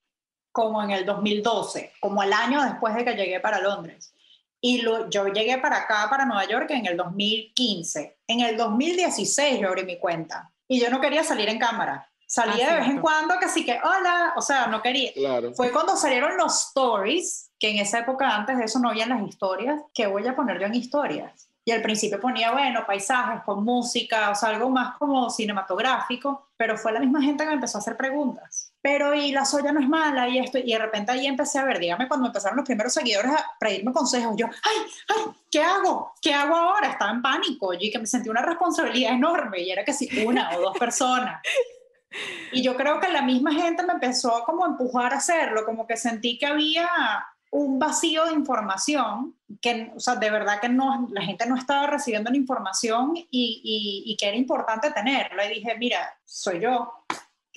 como 0.53 0.83
en 0.83 0.91
el 0.91 1.05
2012, 1.05 1.93
como 2.01 2.23
el 2.23 2.33
año 2.33 2.63
después 2.65 2.95
de 2.95 3.05
que 3.05 3.13
llegué 3.13 3.41
para 3.41 3.61
Londres. 3.61 4.15
Y 4.61 4.83
yo 4.83 5.29
llegué 5.29 5.59
para 5.59 5.79
acá, 5.79 6.07
para 6.11 6.25
Nueva 6.25 6.47
York, 6.47 6.71
en 6.71 6.87
el 6.87 6.97
2015. 6.97 8.19
En 8.27 8.41
el 8.41 8.57
2016 8.57 9.61
yo 9.61 9.69
abrí 9.69 9.85
mi 9.85 9.99
cuenta 9.99 10.51
y 10.67 10.81
yo 10.81 10.91
no 10.91 11.01
quería 11.01 11.23
salir 11.25 11.49
en 11.49 11.59
cámara. 11.59 12.11
Salía 12.27 12.67
ah, 12.69 12.73
de 12.73 12.81
vez 12.81 12.89
en 12.91 13.01
cuando, 13.01 13.39
que 13.39 13.47
así 13.47 13.65
que, 13.65 13.79
hola, 13.83 14.35
o 14.37 14.43
sea, 14.43 14.67
no 14.67 14.83
quería. 14.83 15.13
Fue 15.57 15.73
cuando 15.73 15.97
salieron 15.97 16.37
los 16.37 16.69
stories, 16.69 17.51
que 17.59 17.71
en 17.71 17.79
esa 17.79 18.01
época 18.01 18.29
antes 18.37 18.59
de 18.59 18.65
eso 18.65 18.79
no 18.79 18.91
habían 18.91 19.09
las 19.09 19.27
historias, 19.27 19.81
que 19.95 20.07
voy 20.07 20.27
a 20.27 20.37
poner 20.37 20.61
yo 20.61 20.67
en 20.67 20.75
historias. 20.75 21.49
Y 21.65 21.71
al 21.71 21.81
principio 21.81 22.21
ponía, 22.21 22.51
bueno, 22.53 22.85
paisajes 22.87 23.43
con 23.45 23.65
música, 23.65 24.31
o 24.31 24.35
sea, 24.35 24.51
algo 24.51 24.69
más 24.69 24.97
como 24.99 25.31
cinematográfico, 25.31 26.49
pero 26.57 26.77
fue 26.77 26.93
la 26.93 27.01
misma 27.01 27.23
gente 27.23 27.45
que 27.45 27.49
me 27.49 27.55
empezó 27.55 27.79
a 27.79 27.81
hacer 27.81 27.97
preguntas 27.97 28.68
pero 28.81 29.15
y 29.15 29.33
la 29.33 29.45
soya 29.45 29.73
no 29.73 29.81
es 29.81 29.89
mala 29.89 30.29
y 30.29 30.39
esto, 30.39 30.59
y 30.59 30.73
de 30.73 30.79
repente 30.79 31.13
ahí 31.13 31.27
empecé 31.27 31.59
a 31.59 31.65
ver, 31.65 31.79
dígame 31.79 32.09
cuando 32.09 32.27
empezaron 32.27 32.57
los 32.57 32.67
primeros 32.67 32.93
seguidores 32.93 33.33
a 33.33 33.45
pedirme 33.59 33.93
consejos, 33.93 34.35
yo, 34.37 34.47
ay, 34.47 34.77
ay, 35.09 35.33
¿qué 35.51 35.63
hago? 35.63 36.13
¿Qué 36.23 36.33
hago 36.33 36.55
ahora? 36.55 36.91
Estaba 36.91 37.11
en 37.11 37.23
pánico, 37.23 37.75
y 37.75 37.91
que 37.91 37.99
me 37.99 38.07
sentí 38.07 38.29
una 38.29 38.43
responsabilidad 38.43 39.13
enorme 39.13 39.61
y 39.61 39.71
era 39.71 39.85
que 39.85 39.93
si 39.93 40.09
una 40.25 40.57
o 40.57 40.61
dos 40.61 40.79
personas. 40.79 41.41
Y 42.53 42.63
yo 42.63 42.77
creo 42.77 43.01
que 43.01 43.09
la 43.09 43.23
misma 43.23 43.53
gente 43.53 43.83
me 43.83 43.93
empezó 43.93 44.43
como 44.45 44.65
a 44.65 44.69
empujar 44.69 45.13
a 45.13 45.19
hacerlo, 45.19 45.65
como 45.65 45.87
que 45.87 45.97
sentí 45.97 46.39
que 46.39 46.47
había 46.47 46.89
un 47.51 47.79
vacío 47.79 48.27
de 48.27 48.33
información, 48.33 49.35
que, 49.61 49.93
o 49.95 50.01
sea, 50.01 50.17
de 50.17 50.31
verdad 50.31 50.61
que 50.61 50.69
no, 50.69 51.09
la 51.11 51.23
gente 51.23 51.47
no 51.47 51.57
estaba 51.57 51.87
recibiendo 51.87 52.31
la 52.31 52.37
información 52.37 53.13
y, 53.15 53.27
y, 53.31 54.13
y 54.13 54.17
que 54.17 54.29
era 54.29 54.37
importante 54.37 54.91
tenerlo. 54.91 55.45
Y 55.45 55.55
dije, 55.55 55.77
mira, 55.79 56.19
soy 56.25 56.61
yo, 56.61 56.98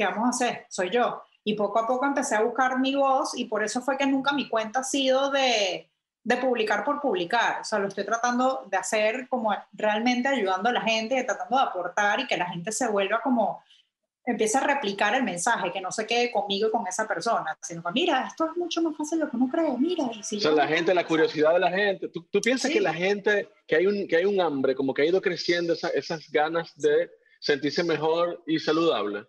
¿qué 0.01 0.07
vamos 0.07 0.25
a 0.25 0.29
hacer? 0.29 0.65
Soy 0.69 0.89
yo. 0.89 1.21
Y 1.43 1.53
poco 1.53 1.79
a 1.79 1.87
poco 1.87 2.05
empecé 2.05 2.35
a 2.35 2.41
buscar 2.41 2.79
mi 2.79 2.95
voz 2.95 3.37
y 3.37 3.45
por 3.45 3.63
eso 3.63 3.81
fue 3.81 3.97
que 3.97 4.05
nunca 4.05 4.33
mi 4.33 4.49
cuenta 4.49 4.79
ha 4.79 4.83
sido 4.83 5.29
de, 5.31 5.89
de 6.23 6.37
publicar 6.37 6.83
por 6.83 6.99
publicar. 6.99 7.61
O 7.61 7.63
sea, 7.63 7.79
lo 7.79 7.87
estoy 7.87 8.05
tratando 8.05 8.65
de 8.69 8.77
hacer 8.77 9.27
como 9.27 9.55
realmente 9.73 10.27
ayudando 10.27 10.69
a 10.69 10.73
la 10.73 10.81
gente, 10.81 11.23
tratando 11.23 11.57
de 11.57 11.63
aportar 11.63 12.19
y 12.19 12.27
que 12.27 12.37
la 12.37 12.47
gente 12.47 12.71
se 12.71 12.87
vuelva 12.87 13.21
como 13.21 13.63
empiece 14.23 14.57
a 14.57 14.61
replicar 14.61 15.15
el 15.15 15.23
mensaje, 15.23 15.71
que 15.71 15.81
no 15.81 15.91
se 15.91 16.05
quede 16.05 16.31
conmigo 16.31 16.67
y 16.67 16.71
con 16.71 16.85
esa 16.85 17.07
persona, 17.07 17.57
sino 17.59 17.81
que 17.81 17.91
mira, 17.91 18.27
esto 18.27 18.45
es 18.45 18.55
mucho 18.55 18.79
más 18.83 18.95
fácil 18.95 19.17
de 19.17 19.25
lo 19.25 19.31
que 19.31 19.37
uno 19.37 19.49
cree, 19.51 19.75
mira. 19.79 20.11
Y 20.13 20.21
si 20.21 20.37
o 20.37 20.41
sea, 20.41 20.51
la 20.51 20.67
gente, 20.67 20.93
la 20.93 21.07
curiosidad 21.07 21.53
de 21.53 21.59
la 21.59 21.71
gente. 21.71 22.07
¿Tú, 22.09 22.27
tú 22.31 22.39
piensas 22.39 22.69
que 22.69 22.81
la 22.81 22.93
gente, 22.93 23.49
que 23.67 23.77
hay, 23.77 23.87
un, 23.87 24.07
que 24.07 24.17
hay 24.17 24.25
un 24.25 24.39
hambre, 24.39 24.75
como 24.75 24.93
que 24.93 25.01
ha 25.01 25.05
ido 25.05 25.21
creciendo 25.21 25.73
esa, 25.73 25.89
esas 25.89 26.29
ganas 26.31 26.71
de 26.75 27.09
sentirse 27.39 27.83
mejor 27.83 28.43
y 28.45 28.59
saludable? 28.59 29.25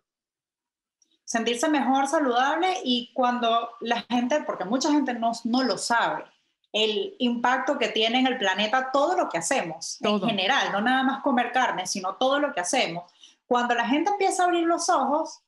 Sentirse 1.33 1.69
mejor, 1.69 2.09
saludable 2.09 2.81
y 2.85 3.11
cuando 3.15 3.71
la 3.81 4.03
gente, 4.03 4.43
porque 4.43 4.65
mucha 4.65 4.91
gente 4.91 5.15
no, 5.15 5.33
no 5.45 5.63
lo 5.63 5.79
sabe, 5.79 6.25
el 6.73 7.15
impacto 7.19 7.79
que 7.79 7.89
tiene 7.89 8.19
en 8.19 8.27
el 8.27 8.39
planeta 8.39 8.91
todo 8.93 9.17
lo 9.17 9.29
que 9.29 9.39
hacemos, 9.39 9.99
en 10.03 10.21
general, 10.21 10.73
no 10.73 10.81
nada 10.81 11.03
más 11.03 11.23
comer 11.23 11.53
carne, 11.53 11.87
sino 11.87 12.17
todo 12.17 12.39
lo 12.39 12.53
que 12.53 12.61
hacemos 12.61 13.05
cuando 13.53 13.75
la 13.75 13.87
gente 13.87 14.11
empieza 14.11 14.43
a 14.43 14.47
abrir 14.47 14.67
los 14.67 14.89
ojos, 14.89 15.43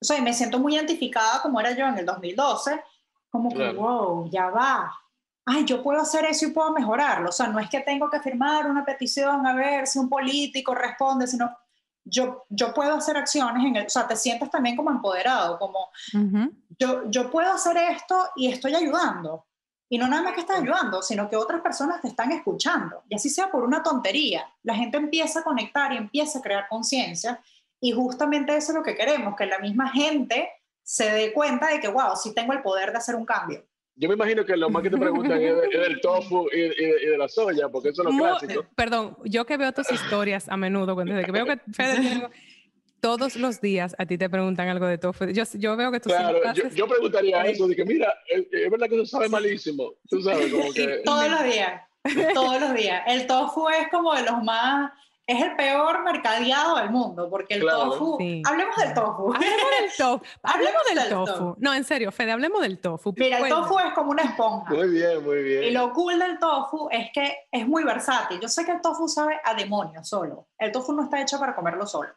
o 0.00 0.04
sea, 0.04 0.22
me 0.22 0.32
siento 0.32 0.58
muy 0.58 0.74
identificada 0.74 1.42
como 1.42 1.60
era 1.60 1.72
yo 1.72 1.86
en 1.86 1.98
el 1.98 2.06
2012, 2.06 2.82
como 3.28 3.50
que, 3.50 3.72
wow, 3.72 4.30
ya 4.30 4.48
va. 4.48 4.90
Ay, 5.44 5.66
yo 5.66 5.82
puedo 5.82 6.00
hacer 6.00 6.24
eso 6.24 6.46
y 6.46 6.52
puedo 6.52 6.72
mejorarlo. 6.72 7.28
O 7.28 7.32
sea, 7.32 7.48
no 7.48 7.58
es 7.58 7.68
que 7.68 7.80
tengo 7.80 8.08
que 8.08 8.20
firmar 8.20 8.70
una 8.70 8.86
petición 8.86 9.46
a 9.46 9.52
ver 9.52 9.86
si 9.86 9.98
un 9.98 10.08
político 10.08 10.74
responde, 10.74 11.26
sino 11.26 11.54
yo, 12.04 12.44
yo 12.48 12.72
puedo 12.74 12.94
hacer 12.94 13.16
acciones 13.16 13.64
en 13.64 13.76
el, 13.76 13.86
o 13.86 13.90
sea, 13.90 14.06
te 14.06 14.16
sientes 14.16 14.50
también 14.50 14.76
como 14.76 14.90
empoderado, 14.90 15.58
como 15.58 15.90
yo, 16.78 17.10
yo 17.10 17.30
puedo 17.30 17.52
hacer 17.52 17.76
esto 17.76 18.30
y 18.36 18.48
estoy 18.48 18.74
ayudando. 18.74 19.46
Y 19.92 19.98
no 19.98 20.06
nada 20.06 20.22
más 20.22 20.34
que 20.34 20.40
estás 20.40 20.60
ayudando, 20.60 21.02
sino 21.02 21.28
que 21.28 21.36
otras 21.36 21.60
personas 21.60 22.00
te 22.00 22.08
están 22.08 22.30
escuchando. 22.30 23.02
Y 23.08 23.16
así 23.16 23.28
sea 23.28 23.50
por 23.50 23.64
una 23.64 23.82
tontería. 23.82 24.46
La 24.62 24.76
gente 24.76 24.96
empieza 24.96 25.40
a 25.40 25.42
conectar 25.42 25.92
y 25.92 25.96
empieza 25.96 26.38
a 26.38 26.42
crear 26.42 26.68
conciencia. 26.68 27.42
Y 27.80 27.90
justamente 27.90 28.56
eso 28.56 28.70
es 28.70 28.78
lo 28.78 28.84
que 28.84 28.94
queremos, 28.94 29.34
que 29.34 29.46
la 29.46 29.58
misma 29.58 29.90
gente 29.90 30.48
se 30.82 31.10
dé 31.10 31.32
cuenta 31.32 31.68
de 31.68 31.80
que, 31.80 31.88
wow, 31.88 32.14
sí 32.14 32.32
tengo 32.34 32.52
el 32.52 32.62
poder 32.62 32.92
de 32.92 32.98
hacer 32.98 33.16
un 33.16 33.26
cambio. 33.26 33.64
Yo 34.00 34.08
me 34.08 34.14
imagino 34.14 34.46
que 34.46 34.56
lo 34.56 34.70
más 34.70 34.82
que 34.82 34.88
te 34.88 34.96
preguntan 34.96 35.42
es, 35.42 35.54
del 35.70 36.00
tofu 36.00 36.48
y, 36.50 36.58
de 36.58 37.18
la 37.18 37.28
soya, 37.28 37.68
porque 37.68 37.90
eso 37.90 38.02
es 38.02 38.14
lo 38.14 38.18
clásico. 38.18 38.64
Perdón, 38.74 39.18
yo 39.24 39.44
que 39.44 39.58
veo 39.58 39.72
tus 39.72 39.92
historias 39.92 40.48
a 40.48 40.56
menudo, 40.56 40.94
cuando 40.94 41.14
que 41.22 41.30
veo 41.30 41.44
que 41.44 41.58
Fede 41.70 42.26
todos 43.00 43.36
los 43.36 43.60
días 43.60 43.94
a 43.98 44.06
ti 44.06 44.16
te 44.16 44.30
preguntan 44.30 44.68
algo 44.68 44.86
de 44.86 44.96
tofu. 44.96 45.26
Yo, 45.26 45.44
yo 45.52 45.76
veo 45.76 45.92
que 45.92 46.00
tú 46.00 46.08
Claro, 46.08 46.40
yo, 46.54 46.68
yo, 46.70 46.86
preguntaría 46.86 47.42
eso, 47.42 47.68
de 47.68 47.76
que 47.76 47.84
mira, 47.84 48.14
es 48.26 48.70
verdad 48.70 48.88
que 48.88 48.94
eso 48.94 49.04
sabe 49.04 49.28
malísimo. 49.28 49.92
Tú 50.08 50.22
sabes, 50.22 50.50
como 50.50 50.72
que... 50.72 51.02
todos 51.04 51.30
los 51.30 51.44
días, 51.44 51.82
todos 52.32 52.58
los 52.58 52.74
días. 52.74 53.02
El 53.06 53.26
tofu 53.26 53.68
es 53.68 53.88
como 53.90 54.14
de 54.14 54.22
los 54.22 54.42
más... 54.42 54.92
Es 55.30 55.40
el 55.40 55.54
peor 55.54 56.02
mercadeado 56.02 56.76
del 56.78 56.90
mundo, 56.90 57.30
porque 57.30 57.54
el 57.54 57.60
tofu... 57.60 58.18
Hablemos 58.44 58.76
del 58.76 58.94
tofu. 58.94 59.32
Hablemos 59.32 59.70
del 59.78 59.90
tofu. 59.96 60.24
hablemos 60.42 60.82
del, 60.92 61.08
tofu. 61.08 61.54
No, 61.58 61.72
en 61.72 61.84
serio, 61.84 62.10
Fede, 62.10 62.32
hablemos 62.32 62.60
del 62.62 62.80
tofu. 62.80 63.14
Mira, 63.16 63.38
el 63.38 63.48
tofu 63.48 63.78
es 63.78 63.92
como 63.92 64.10
una 64.10 64.24
esponja. 64.24 64.74
Muy 64.74 64.88
bien, 64.88 65.22
muy 65.22 65.40
bien. 65.44 65.62
Y 65.62 65.70
lo 65.70 65.92
cool 65.92 66.18
del 66.18 66.36
tofu 66.40 66.88
es 66.90 67.10
que 67.14 67.46
es 67.52 67.64
muy 67.64 67.84
versátil. 67.84 68.40
Yo 68.40 68.48
sé 68.48 68.64
que 68.64 68.72
el 68.72 68.80
tofu 68.80 69.06
sabe 69.06 69.40
a 69.44 69.54
demonio 69.54 70.02
solo. 70.02 70.48
El 70.58 70.72
tofu 70.72 70.92
no 70.92 71.04
está 71.04 71.20
hecho 71.20 71.38
para 71.38 71.54
comerlo 71.54 71.86
solo. 71.86 72.10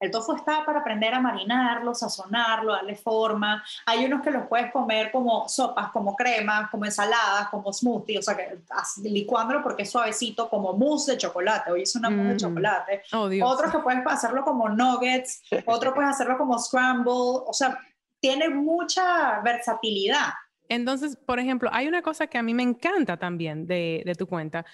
El 0.00 0.10
tofu 0.10 0.34
está 0.34 0.64
para 0.64 0.80
aprender 0.80 1.12
a 1.12 1.20
marinarlo, 1.20 1.94
sazonarlo, 1.94 2.72
darle 2.72 2.94
forma. 2.94 3.64
Hay 3.86 4.04
unos 4.04 4.22
que 4.22 4.30
los 4.30 4.46
puedes 4.46 4.70
comer 4.70 5.10
como 5.10 5.48
sopas, 5.48 5.90
como 5.90 6.14
cremas, 6.14 6.70
como 6.70 6.84
ensaladas, 6.84 7.48
como 7.48 7.72
smoothie, 7.72 8.18
o 8.18 8.22
sea, 8.22 8.36
que 8.36 8.58
licuándolo 9.02 9.62
porque 9.62 9.82
es 9.82 9.90
suavecito, 9.90 10.48
como 10.48 10.74
mousse 10.74 11.12
de 11.12 11.18
chocolate. 11.18 11.72
Hoy 11.72 11.82
es 11.82 11.96
una 11.96 12.10
mousse 12.10 12.28
de 12.28 12.34
mm. 12.34 12.38
chocolate. 12.38 13.02
Oh, 13.12 13.28
Otros 13.42 13.72
que 13.72 13.78
puedes 13.80 14.06
hacerlo 14.06 14.44
como 14.44 14.68
nuggets, 14.68 15.42
otro 15.66 15.92
puedes 15.94 16.10
hacerlo 16.10 16.38
como 16.38 16.58
scramble, 16.58 17.12
o 17.12 17.52
sea, 17.52 17.78
tiene 18.20 18.48
mucha 18.48 19.40
versatilidad. 19.40 20.28
Entonces, 20.68 21.16
por 21.16 21.38
ejemplo, 21.38 21.70
hay 21.72 21.88
una 21.88 22.02
cosa 22.02 22.26
que 22.26 22.38
a 22.38 22.42
mí 22.42 22.54
me 22.54 22.62
encanta 22.62 23.16
también 23.16 23.66
de, 23.66 24.12
tu 24.18 24.26
cuenta, 24.26 24.64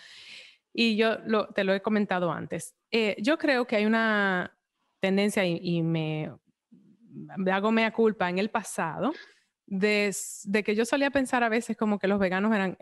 y 0.73 0.97
yo 0.97 1.19
te 1.55 1.65
lo 1.65 1.73
he 1.73 1.81
comentado 1.81 2.33
antes. 2.33 2.75
Eh, 2.91 3.17
yo 3.21 3.39
creo 3.39 3.67
que 3.67 3.77
hay 3.77 3.87
una, 3.87 4.57
tendencia 5.05 5.45
y, 5.45 5.83
me, 5.83 6.31
hago 7.53 7.71
mea 7.71 7.93
culpa 7.93 8.31
en 8.31 8.39
el 8.39 8.49
pasado 8.49 9.13
de, 9.67 10.11
que 10.65 10.75
yo 10.75 10.87
solía 10.87 11.11
pensar 11.11 11.45
a 11.45 11.51
veces 11.51 11.77
como 11.77 11.99
que 11.99 12.09
los 12.09 12.19
veganos 12.19 12.55
eran 12.55 12.79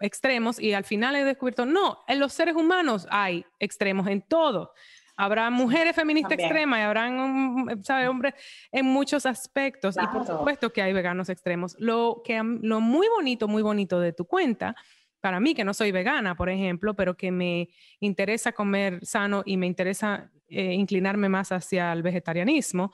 extremos 0.00 0.60
y 0.60 0.74
al 0.74 0.84
final 0.84 1.16
he 1.16 1.24
descubierto, 1.24 1.64
no, 1.64 2.04
en 2.08 2.20
los 2.20 2.34
seres 2.34 2.54
humanos 2.56 3.06
hay 3.10 3.46
extremos 3.58 4.06
en 4.06 4.20
todo. 4.20 4.74
Habrá 5.16 5.48
mujeres 5.48 5.96
feministas 5.96 6.32
extremas 6.32 6.80
y 6.80 6.82
habrán, 6.82 7.82
¿sabe, 7.84 8.08
hombres 8.08 8.34
en 8.70 8.84
muchos 8.84 9.24
aspectos. 9.24 9.96
Y 9.96 10.06
por 10.08 10.26
supuesto 10.26 10.74
que 10.74 10.82
hay 10.82 10.92
veganos 10.92 11.30
extremos. 11.30 11.74
Lo, 11.78 12.20
que, 12.22 12.42
lo 12.60 12.80
muy 12.80 13.08
bonito, 13.08 13.48
muy 13.48 13.62
bonito 13.62 13.98
de 13.98 14.12
tu 14.12 14.26
cuenta, 14.26 14.74
para 15.24 15.40
mí 15.40 15.54
que 15.54 15.64
no 15.64 15.72
soy 15.72 15.90
vegana, 15.90 16.36
por 16.36 16.50
ejemplo, 16.50 16.92
pero 16.92 17.16
que 17.16 17.32
me 17.32 17.70
interesa 17.98 18.52
comer 18.52 18.98
sano 19.06 19.42
y 19.46 19.56
me 19.56 19.66
interesa 19.66 20.30
eh, 20.48 20.74
inclinarme 20.74 21.30
más 21.30 21.50
hacia 21.50 21.90
el 21.94 22.02
vegetarianismo, 22.02 22.92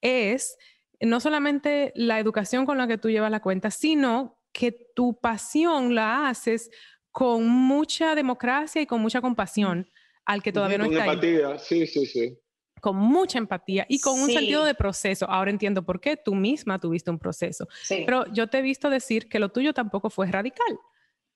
es 0.00 0.56
no 1.02 1.20
solamente 1.20 1.92
la 1.94 2.18
educación 2.18 2.64
con 2.64 2.78
la 2.78 2.86
que 2.86 2.96
tú 2.96 3.10
llevas 3.10 3.30
la 3.30 3.40
cuenta, 3.40 3.70
sino 3.70 4.40
que 4.52 4.72
tu 4.94 5.20
pasión 5.20 5.94
la 5.94 6.30
haces 6.30 6.70
con 7.12 7.46
mucha 7.46 8.14
democracia 8.14 8.80
y 8.80 8.86
con 8.86 9.02
mucha 9.02 9.20
compasión 9.20 9.86
al 10.24 10.42
que 10.42 10.54
todavía 10.54 10.78
no 10.78 10.86
está 10.86 11.04
empatía. 11.04 11.58
sí, 11.58 11.86
sí, 11.86 12.06
sí. 12.06 12.38
Con 12.80 12.96
mucha 12.96 13.36
empatía 13.36 13.84
y 13.86 14.00
con 14.00 14.18
un 14.18 14.30
sentido 14.30 14.64
de 14.64 14.74
proceso. 14.74 15.28
Ahora 15.28 15.50
entiendo 15.50 15.84
por 15.84 16.00
qué 16.00 16.16
tú 16.16 16.34
misma 16.34 16.78
tuviste 16.80 17.10
un 17.10 17.18
proceso. 17.18 17.68
Pero 17.86 18.24
yo 18.32 18.46
te 18.46 18.60
he 18.60 18.62
visto 18.62 18.88
decir 18.88 19.28
que 19.28 19.38
lo 19.38 19.50
tuyo 19.50 19.74
tampoco 19.74 20.08
fue 20.08 20.26
radical, 20.30 20.78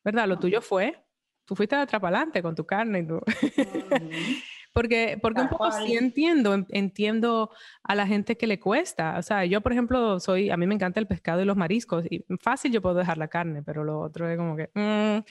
¿verdad? 0.04 0.28
Lo 0.28 0.38
tuyo 0.38 0.60
fue, 0.60 1.04
tú 1.44 1.54
fuiste 1.54 1.76
de 1.76 1.82
atrapalante 1.82 2.42
con 2.42 2.54
tu 2.54 2.64
carne 2.64 3.00
y 3.00 3.06
tú. 3.06 3.20
Porque, 4.72 5.18
porque 5.20 5.40
un 5.40 5.48
poco 5.48 5.70
sí 5.72 5.96
entiendo, 5.96 6.64
entiendo 6.68 7.50
a 7.82 7.94
la 7.96 8.06
gente 8.06 8.36
que 8.36 8.46
le 8.46 8.60
cuesta. 8.60 9.18
O 9.18 9.22
sea, 9.22 9.44
yo, 9.44 9.60
por 9.62 9.72
ejemplo, 9.72 10.20
soy, 10.20 10.50
a 10.50 10.56
mí 10.56 10.66
me 10.66 10.76
encanta 10.76 11.00
el 11.00 11.08
pescado 11.08 11.42
y 11.42 11.44
los 11.44 11.56
mariscos. 11.56 12.04
Y 12.08 12.24
fácil 12.40 12.70
yo 12.70 12.80
puedo 12.80 12.94
dejar 12.94 13.18
la 13.18 13.26
carne, 13.26 13.64
pero 13.64 13.82
lo 13.82 13.98
otro 13.98 14.28
es 14.28 14.38
como 14.38 14.56
que... 14.56 14.70
Mm. 14.74 15.24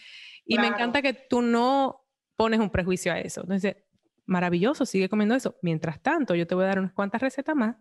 Y 0.45 0.57
me 0.57 0.67
encanta 0.67 1.01
que 1.01 1.13
tú 1.13 1.41
no 1.41 2.05
pones 2.35 2.59
un 2.59 2.69
prejuicio 2.69 3.13
a 3.13 3.19
eso. 3.19 3.41
Entonces, 3.41 3.77
maravilloso, 4.25 4.85
sigue 4.85 5.07
comiendo 5.07 5.35
eso. 5.35 5.55
Mientras 5.61 6.01
tanto, 6.01 6.35
yo 6.35 6.45
te 6.45 6.55
voy 6.55 6.65
a 6.65 6.67
dar 6.67 6.79
unas 6.79 6.93
cuantas 6.93 7.21
recetas 7.21 7.55
más 7.55 7.77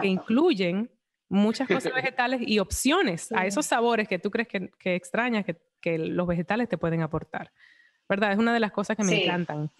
que 0.00 0.08
incluyen 0.08 0.90
muchas 1.28 1.68
cosas 1.68 1.92
vegetales 1.94 2.42
y 2.44 2.58
opciones 2.58 3.32
a 3.32 3.46
esos 3.46 3.64
sabores 3.66 4.08
que 4.08 4.18
tú 4.18 4.30
crees 4.30 4.48
que, 4.48 4.70
que 4.78 4.94
extrañas, 4.94 5.44
que, 5.44 5.58
que, 5.90 5.98
los 5.98 6.26
vegetales 6.26 6.68
te 6.68 6.78
pueden 6.78 7.02
aportar. 7.02 7.50
¿Verdad? 8.08 8.32
Es 8.32 8.38
una 8.38 8.54
de 8.54 8.60
las 8.60 8.72
cosas 8.72 8.96
que 8.96 9.04
me 9.04 9.24
encantan 9.24 9.70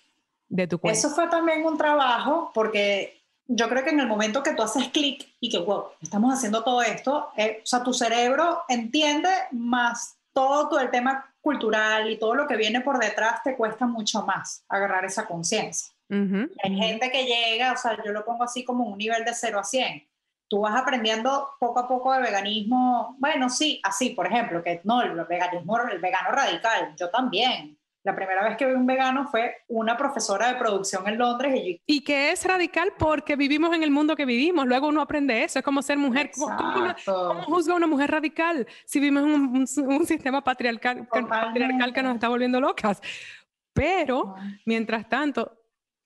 de 0.48 0.66
tu 0.66 0.78
cuenta. 0.78 0.98
Eso 0.98 1.10
fue 1.10 1.28
también 1.28 1.64
un 1.64 1.78
trabajo 1.78 2.50
porque 2.52 3.22
yo 3.46 3.68
creo 3.68 3.82
que 3.82 3.90
en 3.90 4.00
el 4.00 4.06
momento 4.06 4.42
que 4.42 4.52
tú 4.52 4.62
haces 4.62 4.88
clic 4.88 5.26
y 5.40 5.48
que, 5.48 5.58
wow, 5.58 5.86
estamos 6.02 6.34
haciendo 6.34 6.62
todo 6.62 6.82
esto, 6.82 7.30
eh, 7.36 7.60
o 7.62 7.66
sea, 7.66 7.82
tu 7.82 7.94
cerebro 7.94 8.62
entiende 8.68 9.30
más 9.52 10.18
todo, 10.34 10.68
todo 10.68 10.80
el 10.80 10.90
tema 10.90 11.32
cultural 11.40 12.10
y 12.10 12.18
todo 12.18 12.34
lo 12.34 12.46
que 12.46 12.56
viene 12.56 12.82
por 12.82 12.98
detrás 12.98 13.42
te 13.42 13.56
cuesta 13.56 13.86
mucho 13.86 14.24
más 14.26 14.64
agarrar 14.68 15.04
esa 15.04 15.26
conciencia. 15.26 15.92
Hay 16.10 16.74
gente 16.74 17.10
que 17.10 17.24
llega, 17.24 17.72
o 17.72 17.76
sea, 17.76 17.98
yo 18.02 18.12
lo 18.12 18.24
pongo 18.24 18.44
así 18.44 18.64
como 18.64 18.84
un 18.84 18.96
nivel 18.96 19.24
de 19.24 19.34
0 19.34 19.58
a 19.58 19.64
100. 19.64 20.07
Tú 20.48 20.60
vas 20.60 20.80
aprendiendo 20.80 21.50
poco 21.58 21.80
a 21.80 21.88
poco 21.88 22.12
de 22.12 22.20
veganismo, 22.20 23.16
bueno, 23.18 23.50
sí, 23.50 23.80
así, 23.84 24.10
por 24.10 24.26
ejemplo, 24.26 24.62
que 24.62 24.80
no, 24.84 25.02
el 25.02 25.14
veganismo, 25.24 25.78
el 25.78 25.98
vegano 25.98 26.30
radical, 26.30 26.94
yo 26.96 27.10
también, 27.10 27.78
la 28.04 28.14
primera 28.14 28.42
vez 28.42 28.56
que 28.56 28.64
vi 28.64 28.72
un 28.72 28.86
vegano 28.86 29.26
fue 29.28 29.54
una 29.68 29.96
profesora 29.96 30.48
de 30.48 30.54
producción 30.54 31.06
en 31.06 31.18
Londres. 31.18 31.54
Y, 31.54 31.82
y 31.84 32.00
que 32.00 32.30
es 32.32 32.44
radical 32.46 32.94
porque 32.98 33.36
vivimos 33.36 33.74
en 33.74 33.82
el 33.82 33.90
mundo 33.90 34.16
que 34.16 34.24
vivimos. 34.24 34.66
Luego 34.66 34.88
uno 34.88 35.02
aprende 35.02 35.44
eso. 35.44 35.58
Es 35.58 35.64
como 35.64 35.82
ser 35.82 35.98
mujer. 35.98 36.30
¿Cómo, 36.34 36.56
cómo, 37.04 37.42
juzga 37.42 37.74
una 37.74 37.86
mujer 37.86 38.10
radical 38.10 38.66
si 38.86 38.98
vivimos 39.00 39.24
en 39.24 39.86
un, 39.86 40.06
sistema 40.06 40.42
patriarcal, 40.42 41.06
patriarcal 41.06 41.92
que 41.92 42.02
nos 42.02 42.14
está 42.14 42.28
volviendo 42.28 42.60
locas? 42.60 43.02
Pero, 43.74 44.36
mientras 44.64 45.06
tanto, 45.08 45.58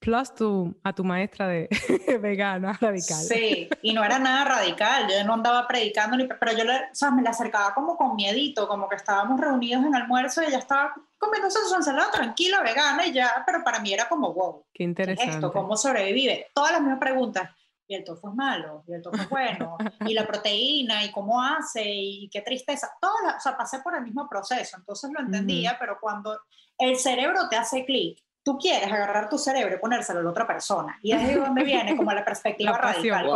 plus 0.03 0.35
tu, 0.35 0.75
a 0.83 0.93
tu 0.93 1.05
maestra 1.05 1.47
de 1.47 1.69
vegana 2.21 2.77
radical. 2.81 3.17
Sí, 3.17 3.69
y 3.83 3.95
no 3.95 4.05
era 4.05 4.19
nada 4.19 4.45
radical, 4.45 5.07
yo 5.09 5.25
no 5.25 5.35
andaba 5.35 5.67
predicando, 5.69 6.17
ni, 6.17 6.27
pero 6.27 6.53
yo 6.53 6.65
le, 6.65 6.75
o 6.75 6.95
sea, 6.95 7.13
me 7.13 7.23
la 7.23 7.31
acercaba 7.31 7.73
como 7.73 7.97
con 7.97 8.17
miedito, 8.17 8.67
como 8.67 8.89
que 8.89 8.97
estábamos 8.97 9.41
reunidos 9.41 9.85
en 9.87 9.95
almuerzo 9.95 10.43
y 10.43 10.47
ella 10.47 10.59
estaba 10.59 10.93
comiéndose 11.17 11.61
su 11.69 11.77
ensalada 11.77 12.11
tranquila, 12.11 12.63
vegana 12.63 13.07
y 13.07 13.13
ya, 13.13 13.45
pero 13.47 13.63
para 13.63 13.79
mí 13.79 13.95
era 13.95 14.09
como, 14.09 14.35
wow, 14.35 14.67
qué 14.75 14.83
interesante. 14.83 15.35
esto? 15.35 15.53
¿Cómo 15.53 15.77
sobrevive? 15.77 16.49
Todas 16.53 16.73
las 16.73 16.81
mismas 16.81 16.99
preguntas. 16.99 17.49
Y 17.87 17.95
el 17.95 18.05
tofu 18.05 18.31
es 18.31 18.35
malo, 18.35 18.85
y 18.89 18.95
el 18.95 19.03
tofu 19.03 19.21
es 19.21 19.29
bueno, 19.29 19.77
y 20.07 20.15
la 20.15 20.27
proteína, 20.27 21.05
y 21.05 21.13
cómo 21.13 21.41
hace, 21.41 21.83
y 21.85 22.29
qué 22.31 22.41
tristeza. 22.41 22.91
Todas, 23.01 23.37
o 23.37 23.41
sea, 23.41 23.57
pasé 23.57 23.81
por 23.81 23.95
el 23.95 24.03
mismo 24.03 24.29
proceso, 24.29 24.79
entonces 24.79 25.11
lo 25.13 25.21
entendía, 25.21 25.77
pero 25.79 25.99
cuando 26.01 26.41
el 26.79 26.97
cerebro 26.97 27.49
te 27.49 27.57
hace 27.57 27.85
clic 27.85 28.19
tú 28.43 28.59
quieres 28.59 28.91
agarrar 28.91 29.29
tu 29.29 29.39
cerebro 29.39 29.75
y 29.75 29.79
ponérselo 29.79 30.21
a 30.21 30.23
la 30.23 30.31
otra 30.31 30.47
persona. 30.47 30.99
Y 31.03 31.13
es 31.13 31.27
de 31.27 31.37
donde 31.41 31.65
viene 31.65 31.97
como 31.97 32.13
la 32.13 32.25
perspectiva 32.25 32.77
radical. 32.77 33.27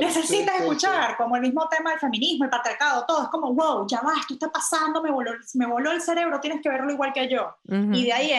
Necesitas 0.00 0.60
escuchar 0.60 1.16
como 1.16 1.36
el 1.36 1.42
mismo 1.42 1.68
tema 1.68 1.90
del 1.90 2.00
feminismo, 2.00 2.44
el 2.44 2.50
patriarcado, 2.50 3.04
todo. 3.06 3.24
Es 3.24 3.28
como, 3.28 3.52
wow, 3.54 3.86
ya 3.86 4.00
va, 4.00 4.12
esto 4.20 4.34
está 4.34 4.50
pasando, 4.50 5.02
me 5.02 5.10
voló, 5.10 5.32
me 5.54 5.66
voló 5.66 5.92
el 5.92 6.00
cerebro, 6.00 6.40
tienes 6.40 6.62
que 6.62 6.68
verlo 6.68 6.90
igual 6.90 7.12
que 7.12 7.28
yo. 7.28 7.54
Y 7.68 8.04
de 8.04 8.12
ahí 8.12 8.32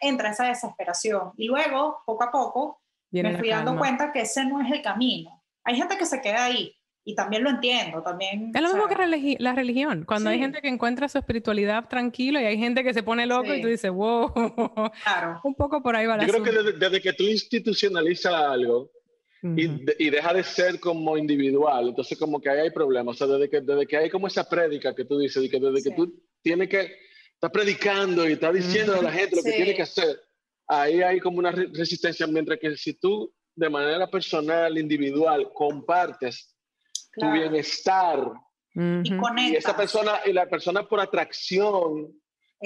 entra 0.00 0.30
esa 0.30 0.44
desesperación. 0.44 1.32
Y 1.36 1.46
luego, 1.46 2.02
poco 2.06 2.24
a 2.24 2.30
poco, 2.30 2.80
me 3.10 3.36
fui 3.38 3.50
dando 3.50 3.76
cuenta 3.76 4.12
que 4.12 4.22
ese 4.22 4.44
no 4.44 4.60
es 4.60 4.70
el 4.70 4.82
camino. 4.82 5.42
Hay 5.64 5.76
gente 5.76 5.98
que 5.98 6.06
se 6.06 6.20
queda 6.20 6.44
ahí 6.44 6.77
y 7.08 7.14
también 7.14 7.42
lo 7.42 7.48
entiendo, 7.48 8.02
también... 8.02 8.52
Es 8.54 8.60
lo 8.60 8.68
mismo 8.68 8.86
que 8.86 9.36
la 9.38 9.54
religión, 9.54 10.04
cuando 10.04 10.28
hay 10.28 10.38
gente 10.38 10.60
que 10.60 10.68
encuentra 10.68 11.08
su 11.08 11.16
espiritualidad 11.16 11.88
tranquilo 11.88 12.38
y 12.38 12.44
hay 12.44 12.58
gente 12.58 12.84
que 12.84 12.92
se 12.92 13.02
pone 13.02 13.24
loco 13.24 13.54
y 13.54 13.62
tú 13.62 13.68
dices, 13.68 13.90
wow, 13.90 14.30
claro. 15.02 15.40
un 15.44 15.54
poco 15.54 15.82
por 15.82 15.96
ahí 15.96 16.04
va 16.04 16.18
la 16.18 16.26
Yo 16.26 16.34
creo 16.34 16.44
que 16.44 16.72
desde, 16.78 17.00
que 17.00 17.14
tú 17.14 17.24
institucionalizas 17.24 18.34
algo 18.34 18.90
y, 19.42 19.70
y, 20.04 20.10
deja 20.10 20.34
de 20.34 20.44
ser 20.44 20.78
como 20.80 21.16
individual, 21.16 21.88
entonces 21.88 22.18
como 22.18 22.42
que 22.42 22.50
ahí 22.50 22.58
hay 22.58 22.70
problemas, 22.72 23.14
o 23.14 23.18
sea, 23.18 23.26
desde 23.26 23.48
que, 23.48 23.62
desde 23.62 23.86
que 23.86 23.96
hay 23.96 24.10
como 24.10 24.26
esa 24.26 24.46
prédica 24.46 24.94
que 24.94 25.06
tú 25.06 25.18
dices, 25.18 25.42
y 25.42 25.48
que 25.48 25.58
desde 25.58 25.88
que 25.88 25.96
tú 25.96 26.14
tienes 26.42 26.68
que, 26.68 26.92
estar 27.32 27.50
predicando 27.50 28.28
y 28.28 28.32
estás 28.32 28.52
diciendo 28.52 28.94
a 28.96 29.02
la 29.02 29.12
gente 29.12 29.36
lo 29.36 29.42
que 29.42 29.52
tiene 29.52 29.74
que 29.74 29.82
hacer, 29.82 30.20
ahí 30.66 31.00
hay 31.00 31.20
como 31.20 31.38
una 31.38 31.52
resistencia, 31.52 32.26
mientras 32.26 32.58
que 32.58 32.76
si 32.76 32.92
tú 32.92 33.32
de 33.56 33.70
manera 33.70 34.10
personal, 34.10 34.76
individual, 34.76 35.50
compartes 35.54 36.54
tu 37.18 37.30
bienestar. 37.30 38.32
Y, 38.74 39.56
esa 39.56 39.76
persona, 39.76 40.20
y 40.24 40.32
la 40.32 40.48
persona 40.48 40.86
por 40.86 41.00
atracción, 41.00 42.12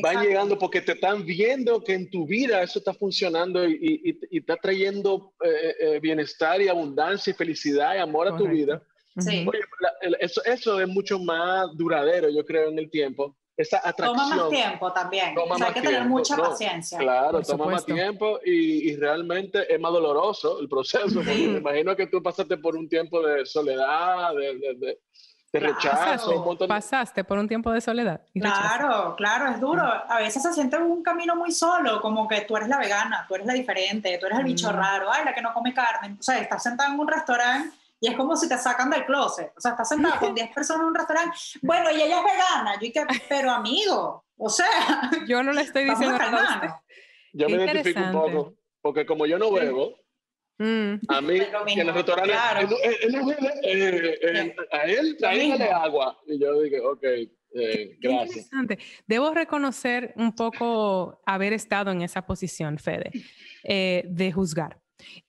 van 0.03 0.23
llegando 0.23 0.59
porque 0.59 0.81
te 0.81 0.93
están 0.93 1.25
viendo 1.25 1.83
que 1.83 1.95
en 1.95 2.11
tu 2.11 2.27
vida 2.27 2.63
eso 2.63 2.79
está 2.79 2.95
funcionando 2.95 3.67
y, 3.69 4.19
y, 4.31 4.39
está 4.39 4.57
trayendo 4.57 5.35
eh, 5.45 5.75
eh, 5.81 6.01
bienestar 6.01 6.61
y 6.61 6.69
abundancia 6.69 7.31
y 7.31 7.35
felicidad 7.35 7.95
y 7.95 7.99
amor 7.99 8.29
a 8.29 8.37
tu 8.37 8.47
vida. 8.49 8.83
Sí. 9.19 9.47
eso, 10.21 10.43
eso 10.45 10.81
es 10.81 10.89
mucho 10.89 11.19
más 11.19 11.67
duradero, 11.77 12.31
yo 12.31 12.45
creo, 12.47 12.71
en 12.71 12.79
el 12.79 12.91
tiempo 12.91 13.37
esa 13.57 13.79
atracción. 13.79 14.17
Toma 14.17 14.37
más 14.37 14.49
tiempo 14.49 14.93
también. 14.93 15.35
o 15.39 15.57
sea, 15.57 15.69
hay 15.69 15.75
que 15.75 15.83
tener 15.83 16.05
mucha 16.07 16.37
paciencia. 16.37 16.99
Claro, 16.99 17.43
toma 17.43 17.67
más 17.67 17.85
tiempo 17.85 18.41
y, 18.45 18.91
y, 18.91 18.97
realmente 18.97 19.73
es 19.73 19.81
más 19.81 19.93
doloroso 19.93 20.61
el 20.61 20.69
proceso. 20.69 21.23
me 21.23 21.35
imagino 21.35 21.95
que 21.95 22.07
tú 22.07 22.23
pasaste 22.23 22.57
por 22.57 22.77
un 22.77 22.89
tiempo 22.89 23.21
de 23.23 23.45
soledad, 23.45 24.35
de, 24.35 24.59
de, 24.59 24.99
de, 25.53 25.61
rechazo. 25.61 26.57
Pasaste 26.67 27.25
por 27.25 27.39
un 27.39 27.47
tiempo 27.47 27.71
de 27.73 27.81
soledad. 27.83 28.23
claro, 28.33 29.15
claro, 29.17 29.51
es 29.51 29.61
duro. 29.61 29.83
A 29.83 30.19
veces 30.19 30.43
se 30.43 30.53
siente 30.55 30.79
un 30.79 31.03
camino 31.03 31.37
muy 31.37 31.53
solo, 31.53 32.01
como 32.01 32.27
que 32.27 32.43
tú 32.43 32.57
eres 32.57 32.69
la 32.69 32.79
vegana, 32.79 33.27
tú 33.29 33.35
eres 33.35 33.47
la 33.47 33.53
diferente, 33.53 34.17
tú 34.19 34.27
eres 34.27 34.39
el 34.39 34.45
bicho 34.45 34.73
raro, 34.73 35.13
ay, 35.13 35.27
la 35.27 35.35
que 35.35 35.43
no 35.43 35.53
come 35.53 35.75
carne. 35.75 36.17
O 36.19 36.23
sea, 36.23 36.39
estás 36.39 36.63
sentado 36.63 36.93
en 36.93 36.99
un 36.99 37.07
restaurante 37.07 37.82
y 38.03 38.09
es 38.09 38.17
como 38.17 38.37
si 38.37 38.49
te 38.49 38.59
sacan 38.59 38.91
del 38.91 39.07
closet. 39.07 39.53
O 39.57 39.61
sea, 39.61 39.71
estás 39.71 39.89
sentado 39.89 40.19
con 40.19 40.35
10 40.35 40.51
personas 40.53 40.83
en 40.83 40.89
un 40.89 40.95
restaurante. 40.95 41.37
Bueno, 41.63 41.89
y 41.93 42.03
ella 42.03 42.19
es 42.19 42.25
vegana. 42.25 42.75
Yo 42.75 42.81
dije, 42.81 43.07
pero 43.29 43.53
amigo, 43.53 44.25
o 44.37 44.51
sea. 44.51 44.67
Yo 45.29 45.41
no 45.45 45.53
le 45.53 45.61
estoy 45.61 45.85
diciendo 45.85 46.19
nada. 46.19 46.83
Yo 47.33 47.49
me 47.49 47.65
identifico 47.65 48.01
un 48.01 48.13
poco. 48.13 48.55
Porque 48.81 49.07
como 49.07 49.25
yo 49.25 49.39
no 49.39 49.53
bebo, 49.53 49.95
mm. 50.59 50.95
a 51.07 51.21
mí, 51.21 51.39
en 51.39 51.79
el 51.79 51.95
restaurante, 51.95 52.33
claro. 52.33 52.69
Eh, 52.83 54.19
eh, 54.21 54.57
a 54.73 54.83
él, 54.83 55.17
tráigale 55.17 55.71
agua. 55.71 56.19
Y 56.27 56.41
yo 56.41 56.61
dije, 56.61 56.81
ok. 56.81 57.05
Eh, 57.55 57.99
gracias. 58.01 58.51
Debo 59.07 59.33
reconocer 59.33 60.13
un 60.17 60.35
poco 60.35 61.23
haber 61.25 61.53
estado 61.53 61.93
en 61.93 62.03
esa 62.03 62.27
posición, 62.27 62.79
Fede, 62.79 63.13
eh, 63.63 64.03
de 64.09 64.33
juzgar. 64.33 64.82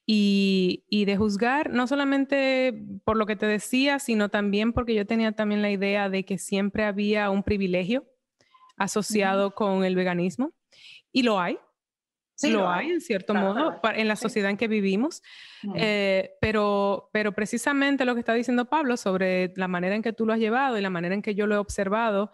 Y, 0.05 1.05
de 1.05 1.17
juzgar, 1.17 1.69
no 1.69 1.87
solamente 1.87 2.73
por 3.03 3.17
lo 3.17 3.25
que 3.25 3.35
te 3.35 3.45
decía, 3.45 3.99
sino 3.99 4.29
también 4.29 4.73
porque 4.73 4.95
yo 4.95 5.05
tenía 5.05 5.31
también 5.31 5.61
la 5.61 5.71
idea 5.71 6.09
de 6.09 6.25
que 6.25 6.37
siempre 6.37 6.83
había 6.83 7.29
un 7.29 7.43
privilegio 7.43 8.05
asociado 8.77 9.55
con 9.55 9.83
el 9.83 9.95
veganismo. 9.95 10.51
Y 11.11 11.23
lo 11.23 11.39
hay. 11.39 11.57
Sí, 12.35 12.49
lo, 12.49 12.69
hay, 12.69 12.89
en 12.89 12.99
cierto 12.99 13.35
modo, 13.35 13.79
en 13.83 14.07
la 14.07 14.15
sociedad 14.15 14.49
en 14.49 14.57
que 14.57 14.67
vivimos. 14.67 15.21
Eh, 15.75 16.31
pero, 16.41 17.09
pero 17.13 17.31
precisamente 17.31 18.05
lo 18.05 18.15
que 18.15 18.19
está 18.19 18.33
diciendo 18.33 18.65
Pablo 18.65 18.97
sobre 18.97 19.53
la 19.55 19.67
manera 19.67 19.95
en 19.95 20.01
que 20.01 20.13
tú 20.13 20.25
lo 20.25 20.33
has 20.33 20.39
llevado 20.39 20.77
y 20.77 20.81
la 20.81 20.89
manera 20.89 21.15
en 21.15 21.21
que 21.21 21.35
yo 21.35 21.47
lo 21.47 21.55
he 21.55 21.59
observado, 21.59 22.31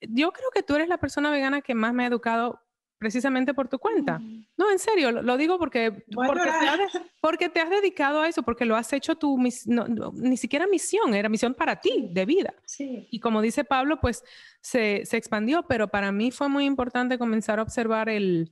yo 0.00 0.32
creo 0.32 0.50
que 0.50 0.62
tú 0.62 0.76
eres 0.76 0.88
la 0.88 0.98
persona 0.98 1.30
vegana 1.30 1.62
que 1.62 1.74
más 1.74 1.92
me 1.92 2.04
ha 2.04 2.06
educado 2.06 2.63
precisamente 3.04 3.52
por 3.52 3.68
tu 3.68 3.78
cuenta. 3.78 4.18
No, 4.56 4.70
en 4.70 4.78
serio, 4.78 5.12
lo, 5.12 5.36
digo 5.36 5.58
porque, 5.58 5.92
porque 6.10 6.40
te, 6.40 6.48
has, 6.48 6.80
porque, 7.20 7.48
te 7.50 7.60
has, 7.60 7.68
dedicado 7.68 8.22
a 8.22 8.28
eso, 8.30 8.42
porque 8.42 8.64
lo 8.64 8.76
has 8.76 8.90
hecho 8.94 9.14
tu, 9.14 9.36
ni 9.36 10.36
siquiera 10.38 10.66
misión, 10.66 11.12
era 11.12 11.28
misión 11.28 11.52
para 11.52 11.76
ti, 11.76 12.08
de 12.10 12.24
vida. 12.24 12.54
Sí. 12.64 13.06
Y 13.10 13.20
como 13.20 13.42
dice 13.42 13.62
Pablo, 13.62 14.00
pues 14.00 14.24
se, 14.62 15.02
se, 15.04 15.18
expandió, 15.18 15.66
pero 15.68 15.88
para 15.88 16.12
mí 16.12 16.30
fue 16.30 16.48
muy 16.48 16.64
importante 16.64 17.18
comenzar 17.18 17.58
a 17.58 17.62
observar 17.62 18.08
el, 18.08 18.50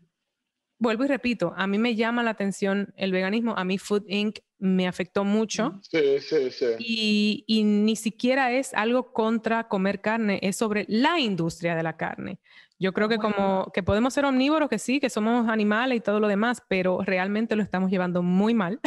vuelvo 0.83 1.05
y 1.05 1.09
repito, 1.09 1.55
a 1.57 1.67
mí 1.67 1.79
me 1.79 1.95
llama 1.95 2.23
la 2.23 2.31
atención 2.31 2.93
el 2.97 3.13
veganismo, 3.13 3.55
a 3.57 3.65
mí 3.65 3.79
Food 3.79 4.05
Inc. 4.09 4.41
me 4.59 4.89
afectó 4.89 5.25
mucho. 5.25 5.81
Sí, 5.83 6.19
sí, 6.21 6.51
sí. 6.51 6.67
Y, 6.81 7.45
y 7.47 7.63
ni 7.63 7.95
siquiera 7.95 8.53
es 8.53 8.75
algo 8.75 9.13
contra 9.13 9.69
comer 9.69 10.01
carne, 10.01 10.41
es 10.43 10.57
sobre 10.57 10.85
la 10.89 11.21
industria 11.21 11.77
de 11.77 11.85
la 11.85 11.97
carne. 11.97 12.41
Yo 12.81 12.93
creo 12.93 13.09
que 13.09 13.19
como 13.19 13.71
que 13.73 13.85
podemos 13.85 14.13
ser 14.13 14.25
omnívoros, 14.25 14.69
que 14.69 14.81
sí, 14.81 14.99
que 14.99 15.09
somos 15.09 15.49
animales 15.49 15.99
y 15.99 16.01
todo 16.01 16.19
lo 16.19 16.27
demás, 16.27 16.65
pero 16.67 17.01
realmente 17.01 17.55
lo 17.55 17.63
estamos 17.63 17.93
llevando 17.93 18.25
muy 18.25 18.55
mal. 18.55 18.81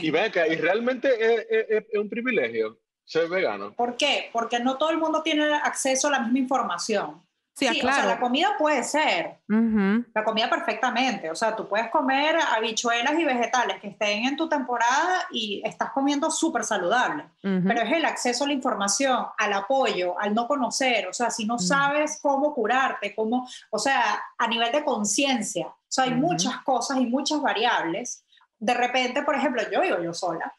y 0.00 0.10
ven 0.10 0.24
acá, 0.24 0.48
y 0.48 0.56
realmente 0.56 1.10
es, 1.50 1.84
un 1.92 2.08
privilegio 2.08 2.80
ser 3.04 3.28
vegano. 3.28 3.74
¿Por 3.74 3.98
qué? 3.98 4.30
Porque 4.32 4.58
no 4.58 4.78
todo 4.78 4.88
el 4.88 4.96
mundo 4.96 5.22
tiene 5.22 5.44
acceso 5.52 6.08
a 6.08 6.12
la 6.12 6.20
misma 6.20 6.38
información. 6.38 7.22
Sí, 7.56 7.68
claro. 7.78 7.98
o 7.98 8.00
sea, 8.00 8.14
la 8.14 8.20
comida 8.20 8.56
puede 8.58 8.82
ser, 8.82 9.38
la 9.46 10.24
comida 10.24 10.50
perfectamente, 10.50 11.30
o 11.30 11.36
sea, 11.36 11.54
tú 11.54 11.68
puedes 11.68 11.88
comer 11.88 12.36
habichuelas 12.52 13.16
y 13.16 13.24
vegetales 13.24 13.80
que 13.80 13.88
estén 13.88 14.24
en 14.24 14.36
tu 14.36 14.48
temporada 14.48 15.28
y 15.30 15.62
estás 15.64 15.92
comiendo 15.92 16.32
súper 16.32 16.64
saludable, 16.64 17.26
pero 17.40 17.82
es 17.82 17.92
el 17.92 18.04
acceso 18.06 18.42
a 18.42 18.48
la 18.48 18.54
información, 18.54 19.24
al 19.38 19.52
apoyo, 19.52 20.18
al 20.18 20.34
no 20.34 20.48
conocer, 20.48 21.06
o 21.06 21.12
sea, 21.12 21.30
si 21.30 21.46
no 21.46 21.56
sabes 21.60 22.18
cómo 22.20 22.52
curarte, 22.52 23.14
cómo, 23.14 23.48
o 23.70 23.78
sea, 23.78 24.20
a 24.36 24.48
nivel 24.48 24.72
de 24.72 24.82
conciencia, 24.82 25.68
o 25.68 25.76
sea, 25.88 26.04
hay 26.04 26.14
muchas 26.14 26.56
cosas 26.64 26.98
y 26.98 27.06
muchas 27.06 27.40
variables. 27.40 28.24
De 28.58 28.74
repente, 28.74 29.22
por 29.22 29.36
ejemplo, 29.36 29.62
yo 29.70 29.80
vivo 29.80 30.02
yo 30.02 30.12
sola, 30.12 30.52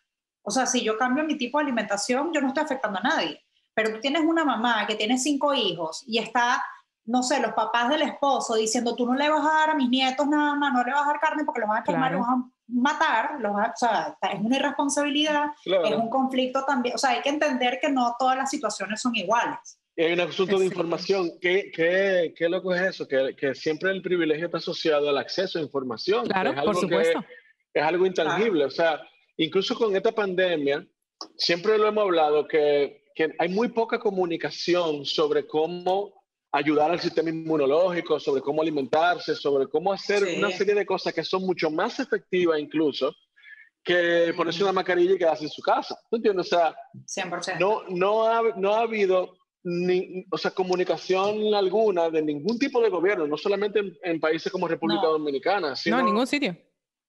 o 0.43 0.49
sea, 0.49 0.65
si 0.65 0.81
yo 0.81 0.97
cambio 0.97 1.25
mi 1.25 1.38
tipo 1.38 1.58
de 1.58 1.65
alimentación, 1.65 2.31
yo 2.31 2.39
no 2.39 2.47
estoy 2.47 2.63
afectando 2.63 2.99
a 2.99 3.03
nadie, 3.03 3.43
pero 3.73 3.91
tú 3.91 3.99
tienes 3.99 4.21
una 4.21 4.45
mamá 4.45 4.88
que 4.88 4.95
tiene 4.95 5.17
cinco 5.17 5.53
hijos 5.53 6.05
y 6.08 6.19
está 6.19 6.63
no 7.05 7.21
sé, 7.21 7.39
los 7.39 7.53
papás 7.53 7.89
del 7.89 8.01
esposo 8.01 8.55
diciendo, 8.55 8.95
tú 8.95 9.05
no 9.05 9.13
le 9.13 9.29
vas 9.29 9.45
a 9.45 9.53
dar 9.53 9.69
a 9.71 9.75
mis 9.75 9.89
nietos 9.89 10.27
nada 10.27 10.55
más, 10.55 10.73
no 10.73 10.83
le 10.83 10.91
vas 10.91 11.03
a 11.03 11.07
dar 11.07 11.19
carne 11.19 11.43
porque 11.45 11.61
los 11.61 11.69
vas 11.69 11.81
a 11.81 11.83
quemar, 11.83 12.11
los 12.11 12.21
vas 12.21 12.29
a 12.29 12.49
matar, 12.67 13.39
los 13.39 13.51
o 13.51 13.71
sea, 13.75 14.17
es 14.33 14.39
una 14.39 14.57
irresponsabilidad, 14.57 15.45
es 15.65 15.95
un 15.95 16.09
conflicto 16.09 16.65
también, 16.65 16.95
o 16.95 16.97
sea, 16.97 17.11
hay 17.11 17.21
que 17.21 17.29
entender 17.29 17.77
que 17.79 17.91
no 17.91 18.15
todas 18.17 18.37
las 18.37 18.49
situaciones 18.49 19.01
son 19.01 19.15
iguales. 19.15 19.79
Y 19.95 20.03
hay 20.03 20.13
un 20.13 20.19
asunto 20.21 20.59
de 20.59 20.65
información, 20.65 21.31
¿qué, 21.39 21.71
qué, 21.73 22.33
qué 22.35 22.49
loco 22.49 22.73
es 22.73 22.81
eso? 22.81 23.07
Que, 23.07 23.33
que, 23.35 23.55
siempre 23.55 23.91
el 23.91 24.01
privilegio 24.01 24.47
está 24.47 24.57
asociado 24.57 25.09
al 25.09 25.17
acceso 25.17 25.57
a 25.57 25.61
información. 25.61 26.25
Claro, 26.25 26.51
es 26.51 26.57
algo 26.57 26.73
por 26.73 26.81
supuesto. 26.81 27.23
es 27.73 27.83
algo 27.83 28.05
intangible, 28.05 28.65
o 28.65 28.69
sea, 28.69 28.99
incluso 29.37 29.75
con 29.75 29.95
esta 29.95 30.11
pandemia, 30.11 30.85
siempre 31.37 31.77
lo 31.77 31.87
hemos 31.87 32.03
hablado, 32.03 32.47
que, 32.47 33.05
que 33.13 33.33
hay 33.39 33.47
muy 33.47 33.69
poca 33.69 33.99
comunicación 33.99 35.05
sobre 35.05 35.47
cómo 35.47 36.14
ayudar 36.55 36.89
al 36.89 37.01
sistema 37.01 37.29
inmunológico, 37.29 38.17
sobre 38.19 38.41
cómo 38.41 38.61
alimentarse, 38.61 39.35
sobre 39.35 39.67
cómo 39.67 39.91
hacer 39.91 40.23
una 40.37 40.51
serie 40.51 40.73
de 40.73 40.85
cosas 40.85 41.13
que 41.13 41.23
son 41.23 41.45
mucho 41.45 41.69
más 41.69 41.99
efectivas 41.99 42.59
incluso 42.59 43.13
que 43.83 44.33
ponerse 44.35 44.63
una 44.63 44.71
mascarilla 44.71 45.13
y 45.13 45.17
quedarse 45.17 45.43
en 45.43 45.49
su 45.49 45.61
casa. 45.61 45.95
¿Tú 46.09 46.15
entiendes? 46.15 46.47
O 46.47 46.49
sea, 46.49 46.75
100%. 47.29 47.59
No, 47.59 47.83
no, 47.89 48.23
ha, 48.23 48.41
no 48.57 48.73
ha 48.73 48.81
habido 48.81 49.35
ni, 49.63 50.25
o 50.31 50.37
sea, 50.37 50.51
comunicación 50.51 51.53
alguna 51.53 52.09
de 52.09 52.21
ningún 52.21 52.57
tipo 52.57 52.81
de 52.81 52.89
gobierno, 52.89 53.27
no 53.27 53.37
solamente 53.37 53.81
en, 54.01 54.19
países 54.19 54.51
como 54.51 54.67
República 54.67 55.07
Dominicana. 55.07 55.75
Sino 55.75 55.97
no, 55.97 55.99
en 55.99 56.05
ningún 56.05 56.27
sitio. 56.27 56.57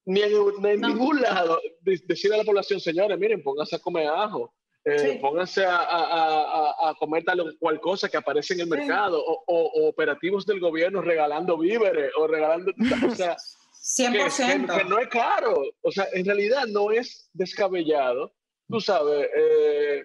Ni 0.06 0.20
en, 0.22 0.80
ningún 0.80 1.22
lado. 1.22 1.60
Decir 1.80 2.32
a 2.34 2.36
la 2.36 2.44
población, 2.44 2.80
señores, 2.80 3.18
miren, 3.18 3.42
pónganse 3.42 3.76
a 3.76 3.78
comer 3.78 4.08
ajo, 4.08 4.52
eh, 4.88 5.18
pónganse 5.20 5.64
a, 5.64 5.78
a, 5.78 6.90
a, 6.90 6.94
comer 6.94 7.24
tal 7.24 7.40
o 7.40 7.58
cual 7.58 7.80
cosa 7.80 8.08
que 8.08 8.18
aparece 8.18 8.54
en 8.54 8.60
el 8.60 8.68
mercado, 8.68 9.20
o, 9.20 9.88
operativos 9.88 10.46
del 10.46 10.60
gobierno 10.60 11.02
regalando 11.02 11.58
víveres 11.58 12.12
o 12.16 12.28
regalando. 12.28 12.72
O 13.04 13.10
sea, 13.10 13.36
100%. 13.74 14.78
Que, 14.78 14.84
no 14.84 14.98
es 15.00 15.08
caro. 15.08 15.60
O 15.82 15.90
sea, 15.90 16.06
en 16.12 16.24
realidad 16.24 16.66
no 16.68 16.92
es 16.92 17.28
descabellado. 17.32 18.32
Tú 18.68 18.80
sabes, 18.80 19.28
eh, 19.36 20.04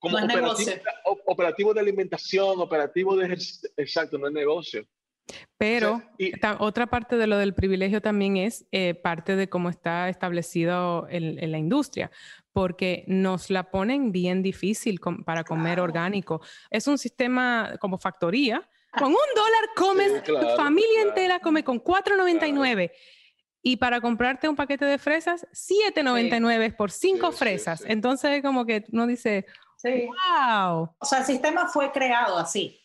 como 0.00 0.18
operativo, 0.18 0.74
operativo, 1.26 1.74
de 1.74 1.80
alimentación, 1.80 2.60
operativo 2.60 3.16
de 3.16 3.38
Exacto, 3.76 4.18
no 4.18 4.26
es 4.26 4.32
negocio. 4.32 4.84
Pero 5.58 6.02
otra 6.58 6.86
parte 6.86 7.16
de 7.16 7.26
lo 7.26 7.38
del 7.38 7.54
privilegio 7.54 8.00
también 8.00 8.36
es 8.36 8.66
eh, 8.72 8.94
parte 8.94 9.36
de 9.36 9.48
cómo 9.48 9.68
está 9.68 10.08
establecido 10.08 11.08
en, 11.08 11.50
la 11.50 11.58
industria, 11.58 12.10
porque 12.56 13.04
nos 13.06 13.50
la 13.50 13.70
ponen 13.70 14.12
bien 14.12 14.42
difícil 14.42 14.98
para 15.26 15.44
comer 15.44 15.78
orgánico. 15.78 16.40
Es 16.70 16.86
un 16.86 16.96
sistema 16.96 17.74
como 17.80 17.98
factoría. 17.98 18.66
Con 18.98 19.08
un 19.08 19.28
dólar 19.34 19.68
comes, 19.76 20.24
tu 20.24 20.34
familia 20.56 21.02
entera 21.02 21.38
come 21.38 21.62
con 21.62 21.84
4.99. 21.84 22.92
Y 23.60 23.76
para 23.76 24.00
comprarte 24.00 24.48
un 24.48 24.56
paquete 24.56 24.86
de 24.86 24.96
fresas, 24.96 25.46
7.99 25.52 26.74
por 26.74 26.90
5 26.90 27.30
fresas. 27.32 27.84
Entonces, 27.86 28.40
como 28.40 28.64
que 28.64 28.86
uno 28.90 29.06
dice, 29.06 29.44
wow. 29.84 30.94
O 30.98 31.04
sea, 31.04 31.18
el 31.18 31.26
sistema 31.26 31.68
fue 31.68 31.92
creado 31.92 32.38
así. 32.38 32.80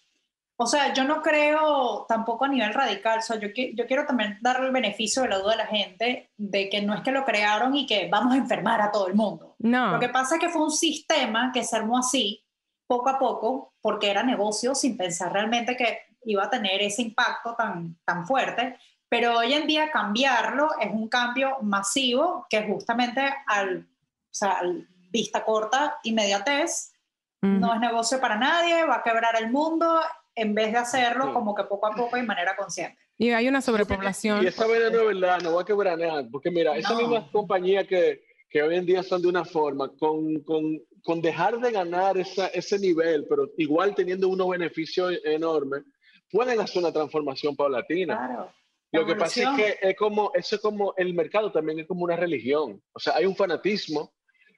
O 0.63 0.67
sea, 0.67 0.93
yo 0.93 1.05
no 1.05 1.23
creo 1.23 2.05
tampoco 2.07 2.45
a 2.45 2.47
nivel 2.47 2.71
radical, 2.71 3.17
o 3.17 3.21
sea, 3.23 3.39
yo, 3.39 3.47
yo 3.47 3.87
quiero 3.87 4.05
también 4.05 4.37
darle 4.41 4.67
el 4.67 4.71
beneficio 4.71 5.23
de 5.23 5.29
la 5.29 5.39
duda 5.39 5.53
a 5.53 5.57
la 5.57 5.65
gente 5.65 6.29
de 6.37 6.69
que 6.69 6.83
no 6.83 6.93
es 6.93 7.01
que 7.01 7.11
lo 7.11 7.25
crearon 7.25 7.75
y 7.75 7.87
que 7.87 8.07
vamos 8.11 8.35
a 8.35 8.37
enfermar 8.37 8.79
a 8.79 8.91
todo 8.91 9.07
el 9.07 9.15
mundo. 9.15 9.55
No. 9.57 9.93
Lo 9.93 9.99
que 9.99 10.09
pasa 10.09 10.35
es 10.35 10.39
que 10.39 10.49
fue 10.49 10.61
un 10.61 10.69
sistema 10.69 11.51
que 11.51 11.63
se 11.63 11.75
armó 11.75 11.97
así, 11.97 12.45
poco 12.85 13.09
a 13.09 13.17
poco, 13.17 13.73
porque 13.81 14.11
era 14.11 14.21
negocio 14.21 14.75
sin 14.75 14.97
pensar 14.97 15.33
realmente 15.33 15.75
que 15.75 15.97
iba 16.25 16.43
a 16.43 16.49
tener 16.51 16.79
ese 16.83 17.01
impacto 17.01 17.55
tan, 17.55 17.97
tan 18.05 18.27
fuerte. 18.27 18.77
Pero 19.09 19.39
hoy 19.39 19.53
en 19.53 19.65
día 19.65 19.89
cambiarlo 19.89 20.69
es 20.79 20.91
un 20.93 21.09
cambio 21.09 21.57
masivo 21.63 22.45
que 22.47 22.67
justamente 22.67 23.33
al, 23.47 23.79
o 23.79 24.29
sea, 24.29 24.51
al 24.59 24.87
vista 25.09 25.43
corta, 25.43 25.97
inmediatez, 26.03 26.93
no 27.41 27.73
es 27.73 27.79
negocio 27.79 28.21
para 28.21 28.35
nadie, 28.35 28.85
va 28.85 28.97
a 28.97 29.03
quebrar 29.03 29.35
el 29.41 29.49
mundo 29.49 29.99
en 30.41 30.55
vez 30.55 30.71
de 30.71 30.79
hacerlo 30.79 31.33
como 31.33 31.53
que 31.53 31.63
poco 31.63 31.87
a 31.87 31.95
poco 31.95 32.17
y 32.17 32.21
de 32.21 32.25
manera 32.25 32.55
consciente. 32.55 32.97
Y 33.17 33.29
hay 33.29 33.47
una 33.47 33.61
sobrepoblación. 33.61 34.43
Y 34.43 34.47
esa 34.47 34.65
vaina 34.65 34.89
no 34.89 35.01
es 35.01 35.05
verdad, 35.05 35.41
no 35.41 35.53
va 35.53 35.61
a 35.61 35.65
quebrar 35.65 35.97
nada, 35.97 36.27
porque 36.31 36.49
mira, 36.49 36.75
esas 36.75 36.97
mismas 36.97 37.29
compañías 37.29 37.85
que, 37.85 38.23
que, 38.49 38.63
hoy 38.63 38.75
en 38.75 38.85
día 38.85 39.03
son 39.03 39.21
de 39.21 39.27
una 39.27 39.45
forma, 39.45 39.91
con, 39.99 40.39
con, 40.39 40.81
con 41.03 41.21
dejar 41.21 41.59
de 41.59 41.71
ganar 41.71 42.17
esa, 42.17 42.47
ese 42.47 42.79
nivel, 42.79 43.27
pero 43.29 43.51
igual 43.57 43.93
teniendo 43.93 44.27
unos 44.27 44.49
beneficios 44.49 45.13
enormes, 45.23 45.83
pueden 46.31 46.59
hacer 46.59 46.81
una 46.81 46.91
transformación 46.91 47.55
paulatina. 47.55 48.17
Claro. 48.17 48.53
Lo 48.93 49.05
que 49.05 49.15
pasa 49.15 49.43
es 49.43 49.49
que 49.55 49.89
es 49.89 49.95
como, 49.95 50.31
eso 50.33 50.55
es 50.55 50.61
como 50.61 50.95
el 50.97 51.13
mercado 51.13 51.51
también 51.51 51.79
es 51.79 51.87
como 51.87 52.03
una 52.03 52.15
religión. 52.15 52.81
O 52.91 52.99
sea, 52.99 53.15
hay 53.15 53.25
un 53.25 53.35
fanatismo 53.35 54.13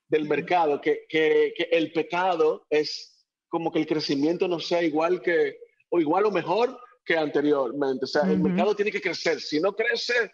del 0.07 0.25
mercado 0.27 0.79
que, 0.79 1.05
que, 1.09 1.53
que 1.55 1.63
el 1.71 1.91
pecado 1.91 2.65
es 2.69 3.27
como 3.49 3.71
que 3.71 3.79
el 3.79 3.85
crecimiento 3.85 4.47
no 4.47 4.59
sea 4.59 4.81
igual 4.81 5.21
que, 5.21 5.57
o 5.93 5.99
igual 5.99 6.25
o 6.25 6.31
mejor 6.31 6.79
que 7.05 7.15
anteriormente. 7.15 8.05
O 8.05 8.07
sea, 8.07 8.23
el 8.23 8.39
mercado 8.39 8.75
tiene 8.75 8.91
que 8.91 9.01
crecer. 9.01 9.39
Si 9.39 9.59
no 9.59 9.75
crece, 9.75 10.31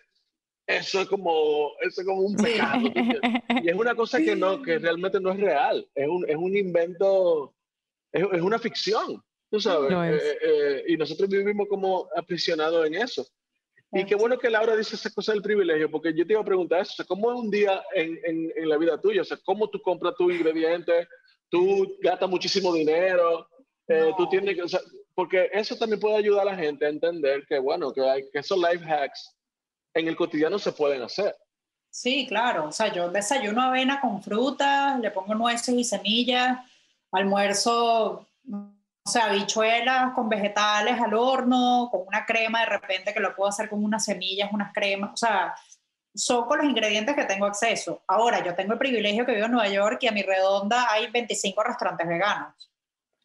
eso 0.65 1.01
es 1.01 1.07
como, 1.07 1.71
eso 1.81 2.01
es 2.01 2.07
como 2.07 2.21
un 2.21 2.35
pecado. 2.35 2.87
y 3.61 3.69
es 3.69 3.75
una 3.75 3.93
cosa 3.93 4.19
que, 4.19 4.35
no, 4.35 4.61
que 4.61 4.79
realmente 4.79 5.19
no 5.19 5.31
es 5.31 5.39
real. 5.39 5.85
Es 5.93 6.07
un, 6.07 6.29
es 6.29 6.37
un 6.37 6.55
invento, 6.55 7.53
es, 8.11 8.23
es, 8.31 8.41
una 8.41 8.57
ficción, 8.57 9.21
tú 9.51 9.59
sabes. 9.59 9.91
Eh, 9.91 10.37
eh, 10.41 10.83
y 10.87 10.97
nosotros 10.97 11.27
vivimos 11.27 11.67
como 11.67 12.07
aprisionados 12.15 12.87
en 12.87 12.95
eso. 12.95 13.27
Y 13.91 14.05
qué 14.05 14.15
bueno 14.15 14.37
que 14.37 14.49
Laura 14.49 14.77
dice 14.77 14.95
esa 14.95 15.09
cosa 15.09 15.33
del 15.33 15.41
privilegio, 15.41 15.89
porque 15.89 16.13
yo 16.13 16.25
te 16.25 16.33
iba 16.33 16.41
a 16.41 16.45
preguntar 16.45 16.81
eso, 16.81 16.91
o 16.93 16.95
sea, 16.97 17.05
¿cómo 17.05 17.33
es 17.33 17.39
un 17.39 17.49
día 17.49 17.83
en, 17.95 18.19
en, 18.23 18.53
en 18.55 18.69
la 18.69 18.77
vida 18.77 19.01
tuya? 19.01 19.23
O 19.23 19.25
sea, 19.25 19.39
¿cómo 19.43 19.67
tú 19.67 19.81
compras 19.81 20.13
tus 20.15 20.31
ingredientes? 20.31 21.07
tú 21.49 21.97
gastas 22.01 22.29
muchísimo 22.29 22.73
dinero, 22.73 23.47
eh, 23.87 24.11
tú 24.17 24.27
tienes 24.29 24.55
que, 24.55 24.61
o 24.61 24.67
sea, 24.67 24.79
porque 25.19 25.49
eso 25.51 25.75
también 25.75 25.99
puede 25.99 26.15
ayudar 26.15 26.47
a 26.47 26.51
la 26.51 26.55
gente 26.55 26.85
a 26.85 26.89
entender 26.89 27.45
que, 27.45 27.59
bueno, 27.59 27.91
que, 27.91 28.09
hay, 28.09 28.29
que 28.31 28.39
esos 28.39 28.57
life 28.57 28.85
hacks 28.89 29.35
en 29.93 30.07
el 30.07 30.15
cotidiano 30.15 30.57
se 30.57 30.71
pueden 30.71 31.01
hacer. 31.01 31.35
Sí, 31.89 32.25
claro, 32.25 32.67
o 32.67 32.71
sea, 32.71 32.89
yo 32.93 33.09
desayuno 33.09 33.63
avena 33.63 33.99
con 33.99 34.23
frutas, 34.23 34.97
le 34.97 35.11
pongo 35.11 35.35
nueces 35.35 35.75
y 35.75 35.83
semillas, 35.83 36.59
almuerzo, 37.11 38.29
o 38.49 39.09
sea, 39.11 39.25
habichuelas 39.25 40.13
con 40.13 40.29
vegetales 40.29 40.97
al 41.01 41.13
horno, 41.13 41.89
con 41.91 42.07
una 42.07 42.25
crema 42.25 42.61
de 42.61 42.67
repente 42.67 43.13
que 43.13 43.19
lo 43.19 43.35
puedo 43.35 43.49
hacer 43.49 43.67
con 43.67 43.83
unas 43.83 44.05
semillas, 44.05 44.53
unas 44.53 44.71
cremas, 44.71 45.11
o 45.15 45.17
sea, 45.17 45.53
son 46.15 46.45
con 46.45 46.59
los 46.59 46.67
ingredientes 46.67 47.13
que 47.13 47.25
tengo 47.25 47.45
acceso. 47.45 48.03
Ahora, 48.07 48.41
yo 48.41 48.55
tengo 48.55 48.71
el 48.71 48.79
privilegio 48.79 49.25
que 49.25 49.33
vivo 49.33 49.47
en 49.47 49.51
Nueva 49.51 49.67
York 49.67 49.99
y 49.99 50.07
a 50.07 50.13
mi 50.13 50.21
redonda 50.21 50.89
hay 50.89 51.11
25 51.11 51.61
restaurantes 51.61 52.07
veganos. 52.07 52.68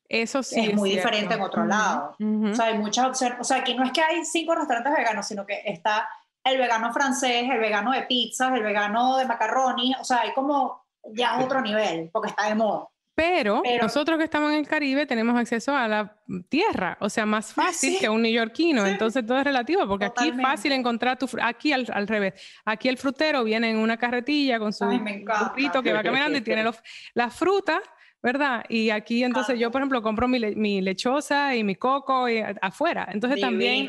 Eso 0.08 0.42
sí. 0.42 0.66
Es, 0.66 0.74
muy 0.74 0.90
diferente 0.90 1.34
en 1.34 1.40
otro 1.40 1.64
lado. 1.64 2.16
O 2.20 2.54
sea, 2.54 2.66
hay 2.66 2.78
muchas 2.78 3.06
opciones. 3.06 3.38
O 3.40 3.44
sea, 3.44 3.58
aquí 3.58 3.74
no 3.74 3.84
es 3.84 3.92
que 3.92 4.02
hay 4.02 4.24
cinco 4.24 4.54
restaurantes 4.54 4.92
veganos, 4.96 5.26
sino 5.26 5.46
que 5.46 5.62
está 5.64 6.08
el 6.44 6.58
vegano 6.58 6.92
francés, 6.92 7.44
el 7.50 7.58
vegano 7.58 7.92
de 7.92 8.02
pizzas, 8.02 8.52
el 8.54 8.62
vegano 8.62 9.16
de 9.16 9.26
macarrones. 9.26 9.96
O 10.00 10.04
sea, 10.04 10.20
hay 10.20 10.32
como 10.34 10.84
ya 11.12 11.38
otro 11.38 11.60
nivel, 11.60 12.10
porque 12.12 12.30
está 12.30 12.48
de 12.48 12.54
moda. 12.54 12.86
Pero, 13.16 13.62
nosotros 13.80 14.18
que 14.18 14.24
estamos 14.24 14.50
en 14.50 14.58
el 14.58 14.66
Caribe 14.66 15.06
tenemos 15.06 15.36
acceso 15.36 15.76
a 15.76 15.86
la 15.86 16.16
tierra, 16.48 16.96
o 17.00 17.08
sea, 17.08 17.24
más 17.24 17.52
fácil 17.54 17.96
que 18.00 18.08
un 18.08 18.22
neoyorquino. 18.22 18.84
Entonces 18.86 19.24
todo 19.24 19.38
es 19.38 19.44
relativo, 19.44 19.86
porque 19.86 20.06
aquí 20.06 20.30
es 20.30 20.42
fácil 20.42 20.72
encontrar 20.72 21.16
tu. 21.16 21.28
Aquí 21.40 21.72
al, 21.72 21.86
al, 21.92 22.08
revés. 22.08 22.34
Aquí 22.64 22.88
el 22.88 22.98
frutero 22.98 23.44
viene 23.44 23.70
en 23.70 23.76
una 23.76 23.96
carretilla 23.96 24.58
con 24.58 24.72
su 24.72 24.84
grupito 24.86 25.82
que 25.82 25.92
va 25.92 26.02
caminando 26.02 26.38
y 26.38 26.40
tiene 26.40 26.64
los, 26.64 26.76
las 27.14 27.34
frutas, 27.34 27.80
¿verdad? 28.24 28.64
Y 28.70 28.88
aquí 28.88 29.22
entonces 29.22 29.58
yo, 29.58 29.70
por 29.70 29.82
ejemplo, 29.82 30.02
compro 30.02 30.26
mi, 30.26 30.40
mi 30.56 30.80
lechosa 30.80 31.54
y 31.54 31.62
mi 31.62 31.76
coco 31.76 32.26
y, 32.26 32.42
afuera. 32.62 33.06
Entonces 33.12 33.38
también 33.38 33.88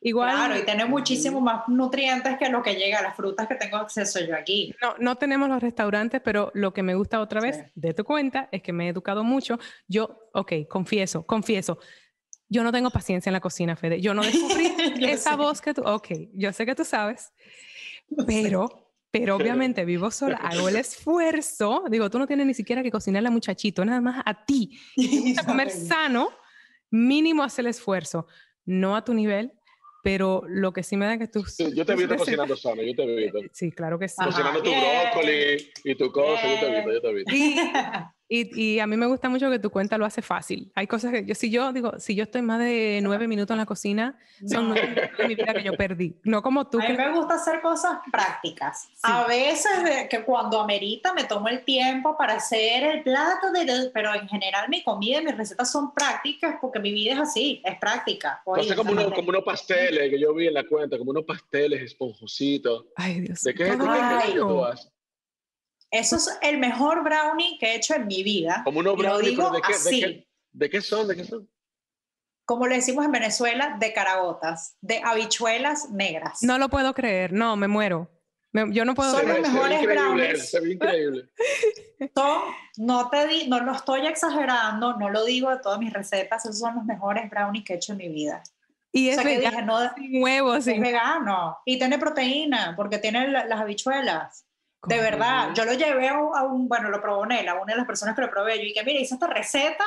Igual, 0.00 0.30
claro, 0.30 0.56
y 0.56 0.62
tiene 0.64 0.84
muchísimo 0.84 1.40
más 1.40 1.66
nutrientes 1.66 2.38
que 2.38 2.48
lo 2.48 2.62
que 2.62 2.76
llega 2.76 3.00
a 3.00 3.02
las 3.02 3.16
frutas 3.16 3.48
que 3.48 3.56
tengo 3.56 3.78
acceso 3.78 4.20
yo 4.20 4.36
aquí. 4.36 4.72
No, 4.80 4.94
no 5.00 5.16
tenemos 5.16 5.48
los 5.48 5.60
restaurantes, 5.60 6.20
pero 6.20 6.52
lo 6.54 6.72
que 6.72 6.84
me 6.84 6.94
gusta 6.94 7.20
otra 7.20 7.40
vez 7.40 7.64
de 7.74 7.94
tu 7.94 8.04
cuenta 8.04 8.48
es 8.52 8.62
que 8.62 8.72
me 8.72 8.86
he 8.86 8.88
educado 8.90 9.24
mucho. 9.24 9.58
Yo, 9.88 10.30
ok, 10.34 10.52
confieso, 10.68 11.26
confieso, 11.26 11.80
yo 12.48 12.62
no 12.62 12.70
tengo 12.70 12.90
paciencia 12.90 13.30
en 13.30 13.34
la 13.34 13.40
cocina, 13.40 13.74
Fede. 13.74 14.00
Yo 14.00 14.14
no 14.14 14.22
descubrí 14.22 14.68
esa 15.04 15.34
voz 15.34 15.60
que 15.60 15.74
tú, 15.74 15.82
ok, 15.82 16.08
yo 16.32 16.52
sé 16.52 16.64
que 16.64 16.76
tú 16.76 16.84
sabes, 16.84 17.32
pero, 18.26 18.87
pero 19.10 19.36
obviamente 19.36 19.84
vivo 19.84 20.10
sola, 20.10 20.36
hago 20.36 20.68
el 20.68 20.76
esfuerzo. 20.76 21.84
Digo, 21.90 22.10
tú 22.10 22.18
no 22.18 22.26
tienes 22.26 22.46
ni 22.46 22.54
siquiera 22.54 22.82
que 22.82 22.90
cocinarle 22.90 23.28
a 23.28 23.32
muchachito, 23.32 23.84
nada 23.84 24.00
más 24.00 24.22
a 24.24 24.44
ti. 24.44 24.78
Y 24.96 25.34
comer 25.46 25.70
sano, 25.70 26.30
mínimo 26.90 27.42
hacer 27.42 27.64
el 27.64 27.70
esfuerzo. 27.70 28.26
No 28.64 28.96
a 28.96 29.04
tu 29.04 29.14
nivel, 29.14 29.52
pero 30.02 30.42
lo 30.46 30.72
que 30.72 30.82
sí 30.82 30.96
me 30.96 31.06
da 31.06 31.18
que 31.18 31.28
tú... 31.28 31.44
Sí, 31.44 31.72
yo 31.74 31.86
te 31.86 31.92
he 31.92 31.96
visto 31.96 32.16
cocinando 32.16 32.56
sano, 32.56 32.82
yo 32.82 32.94
te 32.94 33.02
he 33.02 33.16
visto. 33.16 33.38
Sí, 33.52 33.72
claro 33.72 33.98
que 33.98 34.08
sí. 34.08 34.16
Cocinando 34.22 34.62
tu 34.62 34.70
brócoli 34.70 35.70
y 35.84 35.94
tu 35.94 36.12
cosa, 36.12 36.42
yo 36.46 36.60
te 36.60 36.66
he 36.66 36.74
visto, 36.76 36.92
yo 36.92 37.00
te 37.00 37.08
he 37.08 37.14
visto. 37.14 37.32
Y, 38.30 38.74
y, 38.74 38.78
a 38.78 38.86
mí 38.86 38.96
me 38.98 39.06
gusta 39.06 39.30
mucho 39.30 39.50
que 39.50 39.58
tu 39.58 39.70
cuenta 39.70 39.96
lo 39.96 40.04
hace 40.04 40.20
fácil. 40.20 40.70
Hay 40.74 40.86
cosas 40.86 41.12
que 41.12 41.24
yo, 41.24 41.34
si 41.34 41.50
yo 41.50 41.72
digo, 41.72 41.98
si 41.98 42.14
yo 42.14 42.24
estoy 42.24 42.42
más 42.42 42.58
de 42.58 43.00
nueve 43.02 43.26
minutos 43.26 43.54
en 43.54 43.58
la 43.58 43.64
cocina, 43.64 44.18
son 44.46 44.68
nueve 44.68 44.88
minutos 44.88 45.18
de 45.18 45.28
mi 45.28 45.34
vida 45.34 45.54
que 45.54 45.62
yo 45.62 45.72
perdí. 45.72 46.14
No 46.24 46.42
como 46.42 46.66
tú. 46.66 46.78
A 46.78 46.88
mí 46.88 46.94
me 46.94 47.10
gusta 47.12 47.36
hacer 47.36 47.62
cosas 47.62 47.98
prácticas. 48.12 48.88
A 49.02 49.26
veces 49.26 49.82
de, 49.82 50.08
que 50.10 50.24
cuando 50.24 50.60
amerita 50.60 51.14
me 51.14 51.24
tomo 51.24 51.48
el 51.48 51.64
tiempo 51.64 52.18
para 52.18 52.34
hacer 52.34 52.84
el 52.84 53.02
plato, 53.02 53.50
de, 53.50 53.90
pero 53.94 54.14
en 54.14 54.28
general 54.28 54.68
mi 54.68 54.84
comida 54.84 55.22
y 55.22 55.24
mis 55.24 55.36
recetas 55.36 55.72
son 55.72 55.94
prácticas 55.94 56.56
porque 56.60 56.80
mi 56.80 56.92
vida 56.92 57.14
es 57.14 57.20
así, 57.20 57.62
es 57.64 57.78
práctica. 57.78 58.42
Oye, 58.44 58.76
como, 58.76 58.92
unos, 58.92 59.12
como 59.14 59.30
unos 59.30 59.42
pasteles 59.42 60.10
que 60.10 60.20
yo 60.20 60.34
vi 60.34 60.48
en 60.48 60.54
la 60.54 60.66
cuenta, 60.66 60.98
como 60.98 61.12
unos 61.12 61.24
pasteles 61.24 61.80
esponjositos. 61.80 62.84
Ay, 62.94 63.20
Dios. 63.20 63.42
¿De 63.42 63.54
qué, 63.54 63.64
¿de 63.64 63.70
qué, 63.70 64.38
tú 64.38 64.64
haces? 64.64 64.92
Eso 65.90 66.16
es 66.16 66.38
el 66.42 66.58
mejor 66.58 67.02
brownie 67.02 67.58
que 67.58 67.72
he 67.72 67.76
hecho 67.76 67.94
en 67.94 68.06
mi 68.06 68.22
vida. 68.22 68.62
Como 68.64 68.80
unos 68.80 68.96
brownies, 68.96 69.36
¿de 69.36 69.62
qué, 69.62 69.90
de, 69.90 70.00
qué, 70.00 70.28
¿de 70.52 70.70
qué 70.70 70.80
son? 70.82 71.08
¿De 71.08 71.16
qué 71.16 71.24
son? 71.24 71.48
Como 72.44 72.66
le 72.66 72.76
decimos 72.76 73.04
en 73.04 73.12
Venezuela, 73.12 73.76
de 73.78 73.92
caragotas, 73.92 74.76
de 74.80 75.00
habichuelas 75.02 75.90
negras. 75.90 76.42
No 76.42 76.58
lo 76.58 76.68
puedo 76.68 76.94
creer, 76.94 77.32
no, 77.32 77.56
me 77.56 77.68
muero. 77.68 78.10
yo 78.52 78.84
no 78.84 78.94
puedo 78.94 79.12
Son 79.12 79.20
creer. 79.20 79.40
los 79.40 79.50
mejores 79.50 79.82
brownies. 79.82 80.50
Se 80.50 80.60
ve 80.60 80.72
increíble. 80.72 81.28
Son, 82.16 82.40
no, 82.76 83.10
te 83.10 83.26
di, 83.26 83.48
no 83.48 83.60
lo 83.60 83.72
estoy 83.72 84.06
exagerando, 84.06 84.96
no 84.96 85.10
lo 85.10 85.24
digo 85.24 85.50
de 85.50 85.58
todas 85.58 85.78
mis 85.78 85.92
recetas, 85.92 86.44
esos 86.44 86.58
son 86.58 86.76
los 86.76 86.84
mejores 86.84 87.28
brownies 87.28 87.64
que 87.64 87.72
he 87.74 87.76
hecho 87.76 87.92
en 87.92 87.98
mi 87.98 88.08
vida. 88.08 88.42
Y 88.92 89.10
es 89.10 89.22
vegano, 89.22 89.78
sin 89.94 90.22
huevos. 90.22 90.66
Es 90.66 90.80
vegano. 90.80 91.58
Y 91.64 91.78
tiene 91.78 91.98
proteína, 91.98 92.74
porque 92.76 92.98
tiene 92.98 93.28
las 93.28 93.60
habichuelas. 93.60 94.46
De 94.86 94.98
verdad, 95.00 95.50
yo 95.54 95.64
lo 95.64 95.72
llevé 95.72 96.08
a 96.08 96.42
un, 96.42 96.68
bueno, 96.68 96.88
lo 96.88 97.00
probó 97.00 97.26
Nela, 97.26 97.54
una 97.54 97.72
de 97.72 97.76
las 97.78 97.86
personas 97.86 98.14
que 98.14 98.22
lo 98.22 98.30
probé, 98.30 98.56
yo 98.58 98.62
dije, 98.62 98.84
mira, 98.84 99.00
hice 99.00 99.14
esta 99.14 99.26
receta 99.26 99.84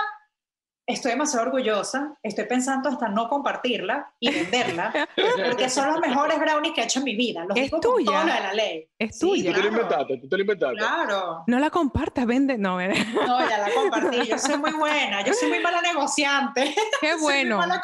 estoy 0.93 1.11
demasiado 1.11 1.45
orgullosa, 1.47 2.17
estoy 2.23 2.45
pensando 2.45 2.89
hasta 2.89 3.07
no 3.09 3.27
compartirla 3.29 4.11
y 4.19 4.31
venderla, 4.31 5.07
porque 5.49 5.69
son 5.69 5.89
los 5.89 5.99
mejores 5.99 6.39
brownies 6.39 6.73
que 6.73 6.81
he 6.81 6.83
hecho 6.85 6.99
en 6.99 7.05
mi 7.05 7.15
vida. 7.15 7.45
Los 7.45 7.57
es 7.57 7.63
digo 7.65 7.79
tuya. 7.79 8.11
con 8.11 8.25
de 8.27 8.33
la 8.33 8.53
ley. 8.53 8.87
Es 8.97 9.17
Sí, 9.17 9.27
tuya. 9.27 9.51
Tú 9.51 9.55
te 9.57 9.61
lo 9.63 9.67
inventaste, 9.69 10.17
tú 10.17 10.29
te 10.29 10.35
lo 10.37 10.41
inventaste. 10.41 10.77
Claro. 10.77 11.43
No 11.47 11.59
la 11.59 11.69
compartas, 11.69 12.25
vende. 12.25 12.57
No, 12.57 12.79
eh. 12.79 12.93
No, 13.27 13.39
ya 13.49 13.57
la 13.57 13.69
compartí. 13.73 14.27
Yo 14.27 14.37
soy 14.37 14.57
muy 14.57 14.71
buena. 14.71 15.23
Yo 15.25 15.33
soy 15.33 15.49
muy 15.49 15.59
mala 15.59 15.81
negociante. 15.81 16.73
qué 16.99 17.09
Soy 17.11 17.19
muy 17.19 17.21
bueno. 17.21 17.57
mala. 17.57 17.81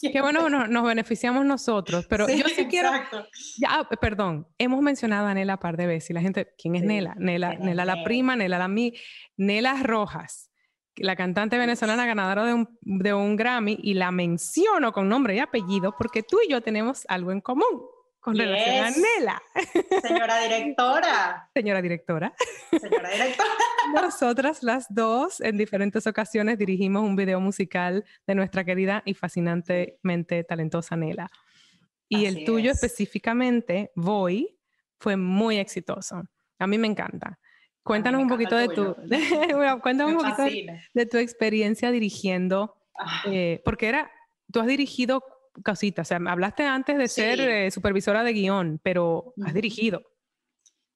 Qué 0.00 0.20
bueno 0.20 0.48
nos, 0.48 0.68
nos 0.68 0.84
beneficiamos 0.84 1.44
nosotros. 1.44 2.06
Pero 2.08 2.28
yo 2.28 2.48
sí 2.48 2.66
quiero. 2.66 2.88
exacto. 2.88 3.26
Ya, 3.58 3.68
ah, 3.70 3.88
perdón, 4.00 4.46
hemos 4.58 4.80
mencionado 4.80 5.26
a 5.26 5.34
Nela 5.34 5.54
un 5.54 5.58
par 5.60 5.76
de 5.76 5.86
veces 5.86 6.10
y 6.10 6.12
la 6.12 6.20
gente, 6.20 6.54
¿quién 6.58 6.74
es 6.76 6.82
Sí, 6.82 6.86
Nela? 6.86 7.14
Nela, 7.16 7.48
¿quién 7.50 7.60
es 7.60 7.66
Nela 7.66 7.84
la 7.84 7.94
Nela? 7.94 8.04
prima, 8.04 8.36
Nela 8.36 8.58
la 8.58 8.68
mi, 8.68 8.94
Nela 9.36 9.74
Rojas, 9.82 10.49
la 10.96 11.16
cantante 11.16 11.56
venezolana 11.58 12.06
ganadora 12.06 12.44
de 12.44 12.54
un, 12.54 12.78
de 12.82 13.14
un 13.14 13.36
Grammy 13.36 13.78
y 13.82 13.94
la 13.94 14.10
menciono 14.10 14.92
con 14.92 15.08
nombre 15.08 15.36
y 15.36 15.38
apellido 15.38 15.94
porque 15.96 16.22
tú 16.22 16.38
y 16.46 16.50
yo 16.50 16.60
tenemos 16.60 17.04
algo 17.08 17.32
en 17.32 17.40
común 17.40 17.82
con 18.20 18.36
relación 18.36 18.84
a. 18.84 18.90
Nela, 18.90 19.42
Señora 20.02 20.40
directora. 20.40 21.50
señora 21.54 21.82
directora. 21.82 22.34
Señora 22.70 23.10
directora. 23.12 23.50
Nosotras 23.94 24.62
las 24.62 24.86
dos 24.90 25.40
en 25.40 25.56
diferentes 25.56 26.06
ocasiones 26.06 26.58
dirigimos 26.58 27.02
un 27.02 27.16
video 27.16 27.40
musical 27.40 28.04
de 28.26 28.34
nuestra 28.34 28.64
querida 28.64 29.02
y 29.06 29.14
fascinantemente 29.14 30.44
talentosa 30.44 30.96
Nela. 30.96 31.30
Y 32.08 32.26
el 32.26 32.44
tuyo 32.44 32.72
es. 32.72 32.82
específicamente, 32.82 33.90
Voy, 33.94 34.58
fue 34.98 35.16
muy 35.16 35.58
exitoso. 35.58 36.22
A 36.58 36.66
mí 36.66 36.76
me 36.76 36.88
encanta. 36.88 37.38
Cuéntanos 37.90 38.22
un 38.22 38.28
poquito 38.28 38.56
de 38.56 38.68
tu, 38.68 38.94
bueno, 39.56 39.80
cuéntanos 39.80 40.12
un 40.12 40.18
poquito 40.20 40.42
de, 40.42 40.80
de 40.94 41.06
tu 41.06 41.16
experiencia 41.18 41.90
dirigiendo, 41.90 42.76
Ah, 43.02 43.22
eh, 43.26 43.62
porque 43.64 43.88
era, 43.88 44.10
tú 44.52 44.60
has 44.60 44.66
dirigido 44.66 45.24
cositas, 45.64 46.06
o 46.06 46.08
sea, 46.08 46.18
hablaste 46.30 46.64
antes 46.64 46.98
de 46.98 47.08
ser 47.08 47.38
Sí. 47.38 47.44
eh, 47.44 47.70
supervisora 47.70 48.22
de 48.22 48.32
guion, 48.34 48.78
pero 48.82 49.32
has 49.44 49.54
dirigido. 49.54 50.02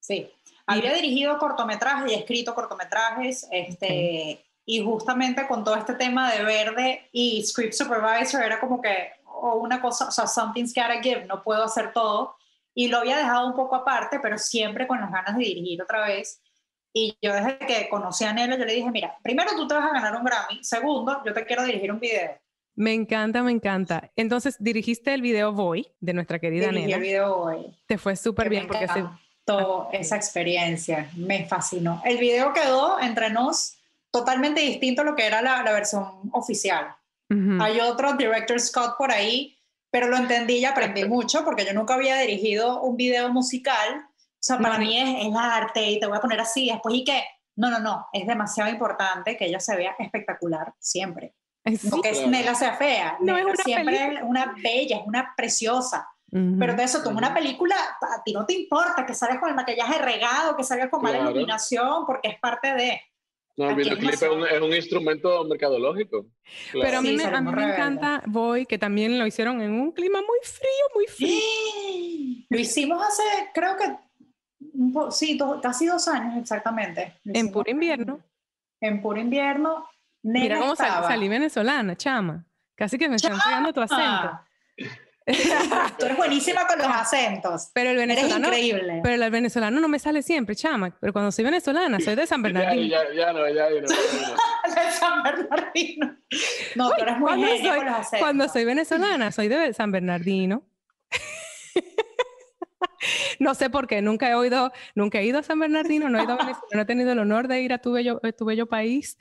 Sí. 0.00 0.30
Había 0.66 0.92
dirigido 0.94 1.38
cortometrajes 1.38 2.12
y 2.12 2.14
escrito 2.14 2.54
cortometrajes. 2.54 3.48
Este, 3.50 4.44
Y 4.66 4.80
justamente 4.82 5.46
con 5.46 5.62
todo 5.64 5.76
este 5.76 5.94
tema 5.94 6.30
de 6.32 6.42
verde 6.42 7.08
y 7.12 7.42
script 7.44 7.72
supervisor 7.74 8.42
era 8.42 8.60
como 8.60 8.80
que, 8.80 9.10
o 9.26 9.54
una 9.56 9.80
cosa, 9.80 10.08
o 10.08 10.10
sea, 10.10 10.26
something's 10.26 10.74
gotta 10.74 11.00
give, 11.02 11.24
no 11.26 11.42
puedo 11.42 11.64
hacer 11.64 11.92
todo. 11.92 12.36
Y 12.74 12.88
lo 12.88 12.98
había 12.98 13.16
dejado 13.16 13.46
un 13.46 13.54
poco 13.54 13.76
aparte, 13.76 14.20
pero 14.20 14.36
siempre 14.38 14.86
con 14.86 15.00
las 15.00 15.10
ganas 15.10 15.36
de 15.36 15.44
dirigir 15.44 15.82
otra 15.82 16.06
vez. 16.06 16.40
Y 16.96 17.18
yo 17.20 17.34
desde 17.34 17.58
que 17.58 17.88
conocí 17.88 18.24
a 18.24 18.32
Nelo, 18.32 18.56
yo 18.56 18.64
le 18.64 18.72
dije, 18.72 18.88
mira, 18.90 19.16
primero 19.22 19.50
tú 19.56 19.66
te 19.66 19.74
vas 19.74 19.84
a 19.90 19.92
ganar 19.92 20.14
un 20.16 20.24
Grammy, 20.24 20.62
segundo, 20.62 21.20
yo 21.26 21.32
te 21.34 21.44
quiero 21.44 21.64
dirigir 21.64 21.90
un 21.90 21.98
video. 21.98 22.38
Me 22.76 22.92
encanta, 22.94 23.42
me 23.42 23.50
encanta. 23.50 24.10
Entonces, 24.16 24.56
dirigiste 24.60 25.12
el 25.12 25.20
video 25.20 25.52
Voy 25.52 25.88
de 26.00 26.12
nuestra 26.14 26.38
querida 26.38 26.68
Dirigí 26.68 26.84
Nela. 26.86 26.96
el 26.96 27.02
video 27.02 27.36
hoy. 27.36 27.76
Te 27.86 27.98
fue 27.98 28.14
súper 28.14 28.48
bien 28.48 28.68
porque 28.68 28.86
se- 28.86 29.00
encantó 29.00 29.88
esa 29.92 30.14
experiencia, 30.16 31.10
me 31.16 31.46
fascinó. 31.46 32.00
El 32.04 32.18
video 32.18 32.52
quedó 32.52 33.00
entre 33.00 33.28
nos 33.30 33.76
totalmente 34.12 34.60
distinto 34.60 35.02
a 35.02 35.04
lo 35.04 35.16
que 35.16 35.26
era 35.26 35.42
la, 35.42 35.62
la 35.64 35.72
versión 35.72 36.04
oficial. 36.32 36.94
Ujú. 37.28 37.60
Hay 37.60 37.80
otro 37.80 38.12
director 38.14 38.58
Scott 38.60 38.96
por 38.96 39.10
ahí, 39.10 39.58
pero 39.90 40.06
lo 40.06 40.16
entendí 40.16 40.58
y 40.58 40.64
aprendí 40.64 41.04
mucho 41.04 41.44
porque 41.44 41.64
yo 41.64 41.72
nunca 41.74 41.94
había 41.94 42.16
dirigido 42.18 42.80
un 42.82 42.96
video 42.96 43.28
musical. 43.32 44.06
O 44.44 44.46
sea, 44.46 44.58
para 44.58 44.74
No, 44.76 44.84
mí 44.84 44.98
es 45.00 45.24
el 45.26 45.32
arte 45.34 45.82
y 45.90 45.98
te 45.98 46.06
voy 46.06 46.18
a 46.18 46.20
poner 46.20 46.38
así 46.38 46.68
después 46.68 46.94
y 46.94 47.02
que, 47.02 47.22
no, 47.56 47.70
no, 47.70 47.78
no, 47.78 48.06
es 48.12 48.26
demasiado 48.26 48.68
importante 48.70 49.38
que 49.38 49.46
ella 49.46 49.58
se 49.58 49.74
vea 49.74 49.96
espectacular 49.98 50.74
siempre. 50.78 51.34
Sí. 51.64 51.88
No 51.90 52.02
que 52.02 52.10
Claro. 52.10 52.26
Nela 52.28 52.54
sea 52.54 52.76
fea, 52.76 53.16
No, 53.20 53.38
es 53.38 53.44
Nela 53.44 53.52
una 53.54 53.64
siempre 53.64 53.96
película. 53.96 54.20
es 54.20 54.26
una 54.26 54.54
bella, 54.62 54.96
es 54.98 55.06
una 55.06 55.32
preciosa. 55.34 56.06
Ujú. 56.30 56.56
Pero 56.58 56.74
de 56.74 56.82
eso, 56.82 57.02
tú 57.02 57.08
en 57.08 57.16
una 57.16 57.32
película, 57.32 57.74
a 58.02 58.22
ti 58.22 58.34
no 58.34 58.44
te 58.44 58.52
importa 58.52 59.06
que 59.06 59.14
salgas 59.14 59.38
con 59.38 59.48
el 59.48 59.54
maquillaje 59.54 59.98
regado, 59.98 60.54
que 60.58 60.62
salgas 60.64 60.90
con 60.90 61.00
mala 61.00 61.16
Claro. 61.16 61.30
iluminación, 61.30 62.04
porque 62.04 62.28
es 62.28 62.38
parte 62.38 62.74
de... 62.74 63.00
No, 63.56 63.70
el 63.70 63.76
videoclip 63.76 64.10
es 64.12 64.20
es 64.22 64.60
un 64.60 64.74
instrumento 64.74 65.42
mercadológico. 65.44 66.26
Claro. 66.72 66.84
Pero 66.86 66.98
a 66.98 67.00
mí, 67.00 67.08
Sí, 67.10 67.16
me, 67.16 67.24
a 67.24 67.40
mí 67.40 67.50
me 67.52 67.72
encanta 67.72 68.20
Voy, 68.26 68.66
que 68.66 68.76
también 68.76 69.18
lo 69.18 69.26
hicieron 69.26 69.62
en 69.62 69.72
un 69.72 69.92
clima 69.92 70.18
muy 70.20 70.38
frío, 70.42 70.84
muy 70.94 71.06
frío. 71.06 72.44
Lo 72.50 72.58
hicimos 72.58 73.02
hace, 73.02 73.22
creo 73.54 73.76
que, 73.76 73.96
un 74.72 75.12
sí, 75.12 75.36
do- 75.36 75.60
casi 75.60 75.86
dos 75.86 76.06
años 76.08 76.36
exactamente. 76.40 77.14
En 77.24 77.50
puro 77.52 77.70
invierno. 77.70 78.20
En 78.80 79.02
puro 79.02 79.20
invierno. 79.20 79.86
Nena 80.22 80.42
Mira 80.44 80.58
cómo 80.58 80.74
sal- 80.76 81.04
salí 81.04 81.28
venezolana, 81.28 81.96
chama. 81.96 82.44
Casi 82.74 82.96
que 82.98 83.08
me 83.08 83.16
están 83.16 83.38
pegando 83.44 83.72
tu 83.72 83.80
acento. 83.82 84.40
Tú 85.98 86.04
eres 86.04 86.16
buenísima 86.18 86.66
con 86.66 86.76
los 86.78 86.86
acentos. 86.88 87.70
Pero 87.72 87.90
el 87.90 87.96
Eres 87.98 88.08
venezolano, 88.16 88.48
increíble. 88.48 89.00
pero 89.02 89.24
el 89.24 89.30
venezolano 89.30 89.80
no 89.80 89.88
me 89.88 89.98
sale 89.98 90.22
siempre, 90.22 90.54
chama. 90.54 90.90
Pero 91.00 91.12
cuando 91.14 91.32
soy 91.32 91.44
venezolana, 91.44 91.98
soy 92.00 92.14
de 92.14 92.26
San 92.26 92.42
Bernardino. 92.42 92.86
ya, 92.88 93.02
ya 93.14 93.32
no, 93.32 93.48
ya, 93.48 93.70
ya 93.70 93.80
no. 93.80 93.86
ya 93.86 93.96
no. 94.66 94.74
de 94.84 94.90
San 94.92 95.22
Bernardino. 95.22 96.16
No, 96.74 96.90
tú 96.90 97.02
eres 97.02 97.16
muy 97.18 97.26
cuando 97.28 97.46
genia 97.46 97.70
soy- 97.70 97.76
con 97.78 97.86
los 97.86 97.94
acentos. 97.96 98.20
Cuando 98.20 98.48
soy 98.48 98.64
venezolana, 98.66 99.32
soy 99.32 99.48
de 99.48 99.72
San 99.72 99.92
Bernardino. 99.92 100.62
no 103.38 103.54
sé 103.54 103.70
por 103.70 103.86
qué, 103.86 104.02
nunca 104.02 104.28
he 104.30 104.34
oído, 104.34 104.72
nunca 104.94 105.20
he 105.20 105.24
ido 105.26 105.38
a 105.38 105.42
San 105.42 105.58
Bernardino, 105.58 106.08
no 106.10 106.18
he 106.18 106.24
ido 106.24 106.32
a 106.34 106.36
Venezuela, 106.36 106.68
no 106.72 106.80
he 106.80 106.84
tenido 106.84 107.12
el 107.12 107.18
honor 107.18 107.48
de 107.48 107.60
ir 107.62 107.72
a 107.72 107.78
tu 107.78 107.92
bello, 107.92 108.20
a 108.22 108.32
tu 108.32 108.44
bello 108.44 108.66
país, 108.66 109.18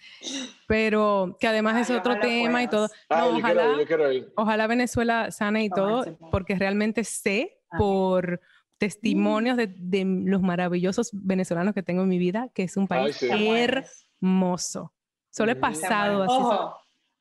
pero 0.68 1.38
que 1.40 1.48
además 1.48 1.78
es 1.82 1.90
Ay, 1.90 1.98
otro 1.98 2.20
tema 2.20 2.64
y 2.64 2.68
todo. 2.68 2.90
Ah, 3.10 3.20
No, 3.28 3.42
quiero 3.42 3.62
ojalá, 3.62 3.78
yo 3.78 3.86
quiero 3.88 4.12
ir. 4.12 4.34
ojalá 4.36 4.68
Venezuela 4.68 5.32
sane 5.32 5.66
y 5.66 5.70
todo, 5.70 6.06
porque 6.32 6.56
realmente 6.56 7.04
sé 7.04 7.60
por 7.78 8.42
testimonios 8.78 9.56
de, 9.58 9.68
de 9.68 10.04
los 10.06 10.42
maravillosos 10.42 11.10
venezolanos 11.14 11.74
que 11.74 11.84
tengo 11.84 12.04
en 12.04 12.10
mi 12.10 12.18
vida, 12.18 12.50
que 12.54 12.64
es 12.64 12.76
un 12.78 12.88
país 12.88 13.16
sí. 13.16 13.28
Hermoso. 14.22 14.94
Solo 15.30 15.52
he 15.52 15.56
Mm. 15.56 15.60
Pasado 15.60 16.24
así. 16.24 16.34
Ojo, 16.34 16.76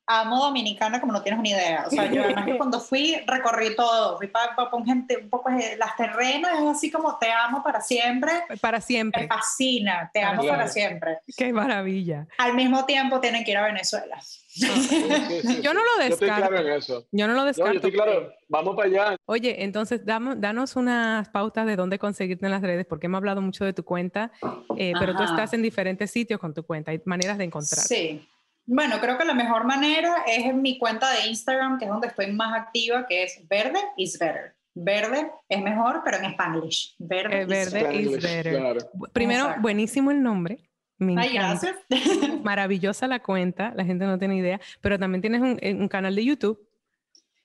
amo 0.05 0.43
Dominicana 0.43 0.99
como 0.99 1.13
no 1.13 1.21
tienes 1.21 1.41
ni 1.41 1.51
idea. 1.51 1.85
O 1.87 1.89
sea, 1.89 2.11
yo 2.11 2.23
además 2.25 2.45
que 2.45 2.57
cuando 2.57 2.79
fui 2.79 3.15
recorrí 3.27 3.75
todo. 3.75 4.17
Fui 4.17 4.27
para, 4.27 4.55
un 4.73 4.85
gente, 4.85 5.17
un 5.17 5.29
poco 5.29 5.49
las 5.49 5.95
terrenas, 5.95 6.59
es 6.59 6.65
así 6.67 6.91
como 6.91 7.17
te 7.17 7.31
amo 7.31 7.63
para 7.63 7.81
siempre. 7.81 8.31
Para 8.61 8.77
Me 8.77 8.81
siempre. 8.81 9.27
fascina, 9.27 10.09
te 10.13 10.21
amo 10.21 10.41
Claro. 10.41 10.57
para 10.57 10.67
siempre. 10.69 11.19
Qué 11.37 11.53
maravilla. 11.53 12.27
Al 12.37 12.53
mismo 12.55 12.85
tiempo 12.85 13.19
tienen 13.19 13.43
que 13.43 13.51
ir 13.51 13.57
a 13.57 13.63
Venezuela. 13.65 14.19
Sí, 14.21 14.67
sí, 14.67 15.41
sí, 15.41 15.61
Yo 15.63 15.73
no 15.73 15.79
lo 15.79 16.03
Yo 16.05 16.13
estoy 16.13 16.27
claro 16.27 16.41
descarto. 16.43 16.67
en 16.67 16.73
eso. 16.77 17.07
Yo 17.11 17.25
no 17.27 17.33
lo 17.33 17.39
No, 17.39 17.45
descarto. 17.45 17.71
yo 17.73 17.77
estoy 17.77 17.91
claro. 17.91 18.31
Vamos 18.49 18.75
para 18.75 18.87
allá. 18.87 19.15
Oye, 19.25 19.63
entonces 19.63 20.05
damos, 20.05 20.39
danos 20.39 20.75
unas 20.75 21.27
pautas 21.29 21.65
de 21.65 21.75
dónde 21.75 21.97
conseguirte 21.97 22.45
en 22.45 22.51
las 22.51 22.61
redes, 22.61 22.85
porque 22.85 23.07
hemos 23.07 23.17
hablado 23.17 23.41
mucho 23.41 23.65
de 23.65 23.73
tu 23.73 23.83
cuenta, 23.83 24.31
eh, 24.77 24.93
pero 24.99 25.15
tú 25.15 25.23
estás 25.23 25.53
en 25.53 25.63
diferentes 25.63 26.11
sitios 26.11 26.39
con 26.39 26.53
tu 26.53 26.63
cuenta, 26.63 26.91
hay 26.91 27.01
maneras 27.05 27.39
de 27.39 27.45
encontrar. 27.45 27.79
Sí. 27.83 28.27
Bueno, 28.65 28.99
creo 29.01 29.17
que 29.17 29.25
la 29.25 29.33
mejor 29.33 29.65
manera 29.65 30.23
es 30.27 30.45
en 30.45 30.61
mi 30.61 30.77
cuenta 30.77 31.11
de 31.11 31.27
Instagram, 31.27 31.77
que 31.77 31.85
es 31.85 31.91
donde 31.91 32.07
estoy 32.07 32.31
más 32.31 32.53
activa, 32.59 33.05
que 33.07 33.23
es 33.23 33.45
verde 33.49 33.79
is 33.97 34.17
better. 34.17 34.55
Verde 34.75 35.29
es 35.49 35.61
mejor, 35.61 36.01
pero 36.03 36.17
en 36.17 36.25
Spanglish. 36.31 36.95
Verde, 36.97 37.39
Eh, 37.39 37.41
is 37.43 37.47
verde 37.47 37.83
better. 37.83 38.01
is 38.01 38.21
better. 38.23 38.57
claro. 38.59 38.79
Primero, 39.11 39.41
Exacto. 39.41 39.61
buenísimo 39.61 40.11
el 40.11 40.23
nombre. 40.23 40.69
Me 40.97 41.15
Ay, 41.19 41.33
gracias. 41.33 41.75
Maravillosa 42.43 43.07
la 43.07 43.19
cuenta, 43.19 43.73
la 43.75 43.83
gente 43.83 44.05
no 44.05 44.17
tiene 44.17 44.37
idea, 44.37 44.59
pero 44.81 44.97
también 44.97 45.21
tienes 45.21 45.41
un, 45.41 45.57
eh, 45.61 45.73
un 45.73 45.87
canal 45.87 46.15
de 46.15 46.23
YouTube. 46.25 46.59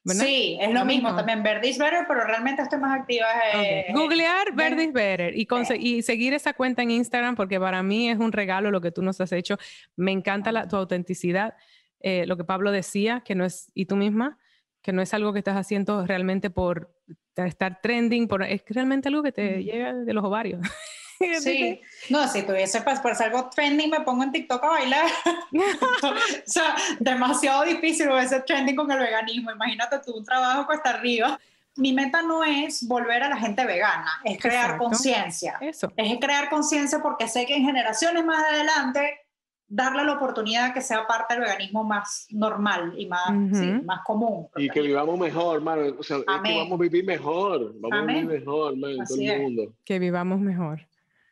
¿Verdad? 0.09 0.25
Sí, 0.25 0.59
es 0.61 0.69
Lo 0.69 0.81
lo 0.81 0.85
mismo, 0.85 1.09
mismo. 1.09 1.17
también 1.17 1.43
Verde 1.43 1.69
is 1.69 1.79
better, 1.79 2.05
pero 2.09 2.25
realmente 2.25 2.63
estoy 2.63 2.79
más 2.81 2.99
activa. 2.99 3.27
eh, 3.55 3.87
Ok. 3.91 3.97
Googlear 3.97 4.53
Verde 4.55 4.85
is 4.85 4.93
Better 4.93 5.35
y, 5.37 6.03
seguir 6.03 6.35
esa 6.35 6.55
cuenta 6.55 6.83
en 6.83 6.91
Instagram 6.91 7.37
porque 7.37 7.61
para 7.61 7.83
mí 7.83 8.11
es 8.11 8.19
un 8.19 8.33
regalo 8.33 8.71
lo 8.71 8.81
que 8.81 8.91
tú 8.91 9.03
nos 9.03 9.21
has 9.21 9.33
hecho. 9.33 9.57
Me 9.97 10.11
encanta 10.13 10.51
la- 10.53 10.67
tu 10.67 10.77
autenticidad, 10.77 11.55
eh, 12.01 12.25
lo 12.27 12.37
que 12.37 12.45
Pablo 12.45 12.71
decía, 12.73 13.23
que 13.25 13.35
no 13.35 13.45
es, 13.45 13.71
y 13.75 13.87
tú 13.87 13.97
misma, 13.97 14.39
que 14.83 14.93
no 14.93 15.03
es 15.03 15.13
algo 15.15 15.33
que 15.33 15.39
estás 15.41 15.57
haciendo 15.57 16.07
realmente 16.07 16.51
por 16.51 16.95
estar 17.37 17.81
trending, 17.81 18.27
por, 18.27 18.43
es 18.43 18.63
realmente 18.69 19.09
algo 19.09 19.23
que 19.23 19.33
te 19.33 19.63
llega 19.63 19.95
de 19.95 20.13
los 20.13 20.25
ovarios. 20.25 20.61
Sí, 21.41 21.81
no, 22.11 22.29
si 22.29 22.43
tuviese 22.43 22.81
pues, 22.83 23.01
por 23.01 23.15
ser 23.15 23.27
algo 23.29 23.51
trending, 23.51 23.91
me 23.91 24.01
pongo 24.01 24.23
en 24.23 24.33
TikTok 24.33 24.63
a 24.63 24.69
bailar. 24.69 25.07
o 25.53 26.15
sea, 26.47 26.77
demasiado 27.01 27.65
difícil 27.65 28.09
ese 28.13 28.41
trending 28.41 28.77
con 28.77 28.91
el 28.91 28.99
veganismo. 28.99 29.51
Imagínate 29.51 29.99
tú 30.05 30.17
un 30.17 30.25
trabajo 30.25 30.67
cuesta 30.67 30.91
arriba. 30.91 31.39
Mi 31.77 31.93
meta 31.93 32.23
no 32.23 32.43
es 32.43 32.87
volver 32.87 33.23
a 33.23 33.29
la 33.29 33.37
gente 33.37 33.65
vegana, 33.65 34.11
es 34.25 34.39
crear 34.41 34.79
conciencia. 34.79 35.59
Eso. 35.61 35.93
Es 35.97 36.19
crear 36.19 36.49
conciencia 36.49 37.01
porque 37.01 37.29
sé 37.29 37.47
que 37.47 37.55
en 37.55 37.65
generaciones 37.65 38.25
más 38.25 38.45
adelante 38.53 39.21
darle 39.69 40.03
la 40.03 40.15
oportunidad 40.15 40.73
que 40.73 40.81
sea 40.81 41.07
parte 41.07 41.35
del 41.35 41.43
veganismo 41.43 41.85
más 41.85 42.27
normal 42.31 42.95
y 42.97 43.07
más, 43.07 43.29
sí, 43.53 43.71
más 43.85 44.01
común. 44.05 44.49
Y 44.57 44.69
que 44.71 44.81
vivamos 44.81 45.19
mejor, 45.19 45.57
hermano. 45.57 45.95
O 45.99 46.03
sea, 46.03 46.17
es 46.17 46.25
que 46.25 46.57
vamos 46.57 46.73
a 46.73 46.83
vivir 46.83 47.05
mejor. 47.05 47.75
Vamos 47.79 47.99
Amén. 47.99 48.17
a 48.17 48.21
vivir 48.21 48.41
mejor, 48.41 48.77
man, 48.77 48.97
todo 49.07 49.21
el 49.21 49.43
mundo. 49.43 49.75
Que 49.85 49.99
vivamos 49.99 50.41
mejor. 50.41 50.88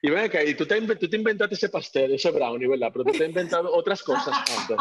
Y 0.06 0.10
ven 0.10 0.24
acá, 0.26 0.44
y 0.44 0.54
tú 0.54 0.64
te, 0.64 0.80
tú 0.94 1.08
te 1.10 1.16
inventaste 1.16 1.56
ese 1.56 1.68
pastel, 1.68 2.14
ese 2.14 2.30
brownie, 2.30 2.68
¿verdad? 2.68 2.90
Pero 2.92 3.06
tú 3.06 3.10
te 3.10 3.24
has 3.24 3.28
inventado 3.28 3.74
otras 3.74 4.04
cosas 4.04 4.38
antes. 4.56 4.76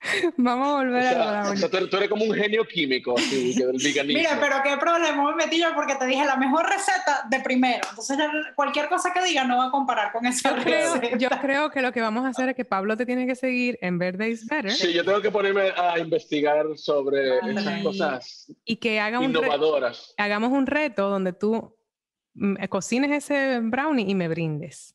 Vamos 0.36 0.68
a 0.68 0.72
volver 0.72 1.06
a 1.06 1.30
brownie. 1.30 1.52
O 1.52 1.56
sea, 1.56 1.70
tú, 1.70 1.96
eres 1.96 2.08
como 2.08 2.24
un 2.24 2.34
genio 2.34 2.64
químico 2.64 3.14
así, 3.16 3.54
del 3.54 3.76
veganismo. 3.80 4.18
Mira, 4.18 4.36
pero 4.40 4.56
qué 4.64 4.76
problema 4.76 5.22
me 5.30 5.36
metí 5.36 5.60
yo 5.60 5.68
porque 5.72 5.94
te 5.94 6.06
dije 6.06 6.24
la 6.24 6.34
mejor 6.34 6.68
receta 6.68 7.28
de 7.30 7.38
primero. 7.38 7.86
Entonces 7.90 8.18
cualquier 8.56 8.88
cosa 8.88 9.12
que 9.12 9.22
diga 9.22 9.44
no 9.44 9.58
va 9.58 9.66
a 9.66 9.70
comparar 9.70 10.10
con 10.10 10.26
esa 10.26 10.50
yo 10.50 10.56
receta. 10.64 10.98
Creo, 10.98 11.18
yo 11.18 11.28
creo 11.40 11.70
que 11.70 11.80
lo 11.80 11.92
que 11.92 12.00
vamos 12.00 12.24
a 12.24 12.30
hacer 12.30 12.48
es 12.48 12.56
que 12.56 12.64
Pablo 12.64 12.96
te 12.96 13.06
tiene 13.06 13.24
que 13.24 13.36
seguir 13.36 13.78
en 13.82 13.98
Verde 13.98 14.30
is 14.30 14.46
Better. 14.46 14.72
Sí, 14.72 14.92
yo 14.92 15.04
tengo 15.04 15.20
que 15.20 15.30
ponerme 15.30 15.70
a 15.76 15.96
investigar 16.00 16.66
sobre 16.74 17.38
esas 17.38 17.82
cosas 17.84 18.52
y 18.64 18.76
que 18.76 18.98
haga 18.98 19.22
innovadoras. 19.22 20.12
hagamos 20.16 20.50
un 20.50 20.66
reto 20.66 21.08
donde 21.08 21.32
tú 21.32 21.77
cocines 22.68 23.24
ese 23.24 23.60
brownie 23.60 24.08
y 24.08 24.14
me 24.14 24.28
brindes. 24.28 24.94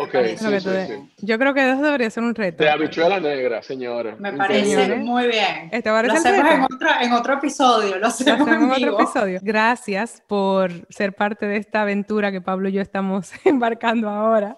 Ok, 0.00 0.14
sí, 0.36 0.60
sí, 0.60 1.12
Yo 1.22 1.40
creo 1.40 1.52
que 1.52 1.72
eso 1.72 1.82
debería 1.82 2.08
ser 2.08 2.22
un 2.22 2.32
reto. 2.32 2.62
De 2.62 2.70
habichuela 2.70 3.18
negra, 3.18 3.62
señora. 3.62 4.14
Me 4.16 4.32
parece 4.32 4.94
muy 4.94 5.26
bien. 5.26 5.70
Este 5.72 5.90
lo 5.90 5.96
hacemos 5.96 6.70
en, 7.00 7.12
otro 7.12 7.34
episodio. 7.34 7.98
Lo 7.98 8.06
hacemos, 8.06 8.46
en, 8.46 8.70
otro 8.70 9.00
episodio. 9.00 9.40
Gracias 9.42 10.22
por 10.28 10.70
ser 10.88 11.14
parte 11.14 11.46
de 11.46 11.56
esta 11.56 11.82
aventura 11.82 12.30
que 12.30 12.40
Pablo 12.40 12.68
y 12.68 12.72
yo 12.72 12.80
estamos 12.80 13.32
embarcando 13.44 14.08
ahora. 14.08 14.56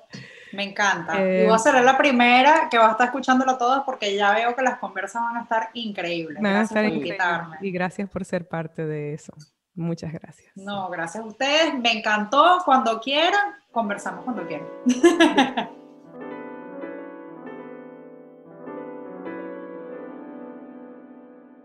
Me 0.52 0.64
encanta. 0.64 1.14
y 1.16 1.46
voy 1.46 1.54
a 1.54 1.58
ser 1.58 1.82
la 1.82 1.96
primera 1.96 2.68
que 2.70 2.76
va 2.76 2.88
a 2.88 2.90
estar 2.90 3.06
escuchándolo 3.06 3.56
todos 3.56 3.82
porque 3.86 4.14
ya 4.14 4.34
veo 4.34 4.54
que 4.54 4.62
las 4.62 4.78
conversas 4.78 5.22
van 5.22 5.38
a 5.38 5.42
estar 5.44 5.70
increíbles. 5.72 6.42
Van 6.42 6.56
a 6.56 6.62
estar 6.62 6.84
increíbles. 6.84 7.18
Y 7.62 7.70
gracias 7.70 8.10
por 8.10 8.26
ser 8.26 8.46
parte 8.46 8.84
de 8.84 9.14
eso. 9.14 9.32
Muchas 9.74 10.12
gracias. 10.12 10.52
No, 10.56 10.88
gracias 10.90 11.24
a 11.24 11.26
ustedes. 11.26 11.78
Me 11.78 11.92
encantó. 11.92 12.58
Cuando 12.64 13.00
quieran, 13.00 13.54
conversamos 13.70 14.24
cuando 14.24 14.46
quieran. 14.46 14.68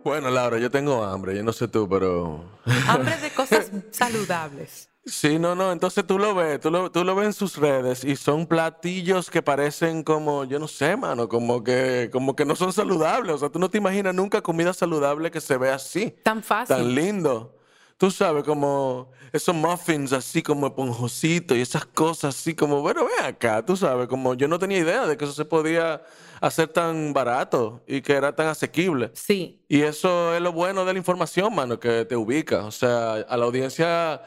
Bueno, 0.05 0.29
Laura, 0.29 0.59
yo 0.59 0.69
tengo 0.69 1.03
hambre, 1.03 1.35
yo 1.35 1.41
no 1.41 1.51
sé 1.51 1.67
tú, 1.67 1.89
pero... 1.89 2.45
Hambre 2.87 3.17
de 3.17 3.31
cosas 3.31 3.71
saludables. 3.89 4.87
Sí, 5.03 5.39
no, 5.39 5.55
no, 5.55 5.71
entonces 5.71 6.05
tú 6.05 6.19
lo 6.19 6.35
ves, 6.35 6.59
tú 6.59 6.69
lo, 6.69 6.91
tú 6.91 7.03
lo 7.03 7.15
ves 7.15 7.25
en 7.25 7.33
sus 7.33 7.57
redes 7.57 8.03
y 8.03 8.15
son 8.15 8.45
platillos 8.45 9.31
que 9.31 9.41
parecen 9.41 10.03
como, 10.03 10.43
yo 10.43 10.59
no 10.59 10.67
sé, 10.67 10.95
mano, 10.95 11.27
como 11.27 11.63
que, 11.63 12.11
como 12.13 12.35
que 12.35 12.45
no 12.45 12.55
son 12.55 12.71
saludables. 12.71 13.33
O 13.33 13.37
sea, 13.39 13.49
tú 13.49 13.57
no 13.57 13.67
te 13.67 13.79
imaginas 13.79 14.13
nunca 14.13 14.43
comida 14.43 14.73
saludable 14.73 15.31
que 15.31 15.41
se 15.41 15.57
ve 15.57 15.71
así. 15.71 16.15
Tan 16.23 16.43
fácil. 16.43 16.75
Tan 16.75 16.93
lindo 16.93 17.54
tú 17.97 18.11
sabes, 18.11 18.43
como 18.43 19.11
esos 19.31 19.55
muffins 19.55 20.13
así 20.13 20.41
como 20.41 20.67
esponjositos 20.67 21.57
y 21.57 21.61
esas 21.61 21.85
cosas 21.85 22.35
así 22.35 22.53
como, 22.53 22.81
bueno, 22.81 23.05
ven 23.05 23.25
acá, 23.25 23.63
tú 23.65 23.75
sabes, 23.75 24.07
como 24.07 24.33
yo 24.33 24.47
no 24.47 24.59
tenía 24.59 24.79
idea 24.79 25.07
de 25.07 25.17
que 25.17 25.25
eso 25.25 25.33
se 25.33 25.45
podía 25.45 26.01
hacer 26.41 26.67
tan 26.67 27.13
barato 27.13 27.83
y 27.87 28.01
que 28.01 28.13
era 28.13 28.35
tan 28.35 28.47
asequible. 28.47 29.11
Sí. 29.13 29.63
Y 29.67 29.81
eso 29.81 30.35
es 30.35 30.41
lo 30.41 30.51
bueno 30.51 30.85
de 30.85 30.93
la 30.93 30.99
información, 30.99 31.53
mano, 31.55 31.79
que 31.79 32.05
te 32.05 32.15
ubica. 32.15 32.65
O 32.65 32.71
sea, 32.71 33.13
a 33.13 33.37
la 33.37 33.45
audiencia 33.45 34.21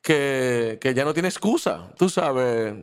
que, 0.00 0.78
ya 0.94 1.04
no 1.04 1.12
tiene 1.12 1.28
excusa, 1.28 1.92
tú 1.96 2.08
sabes. 2.08 2.74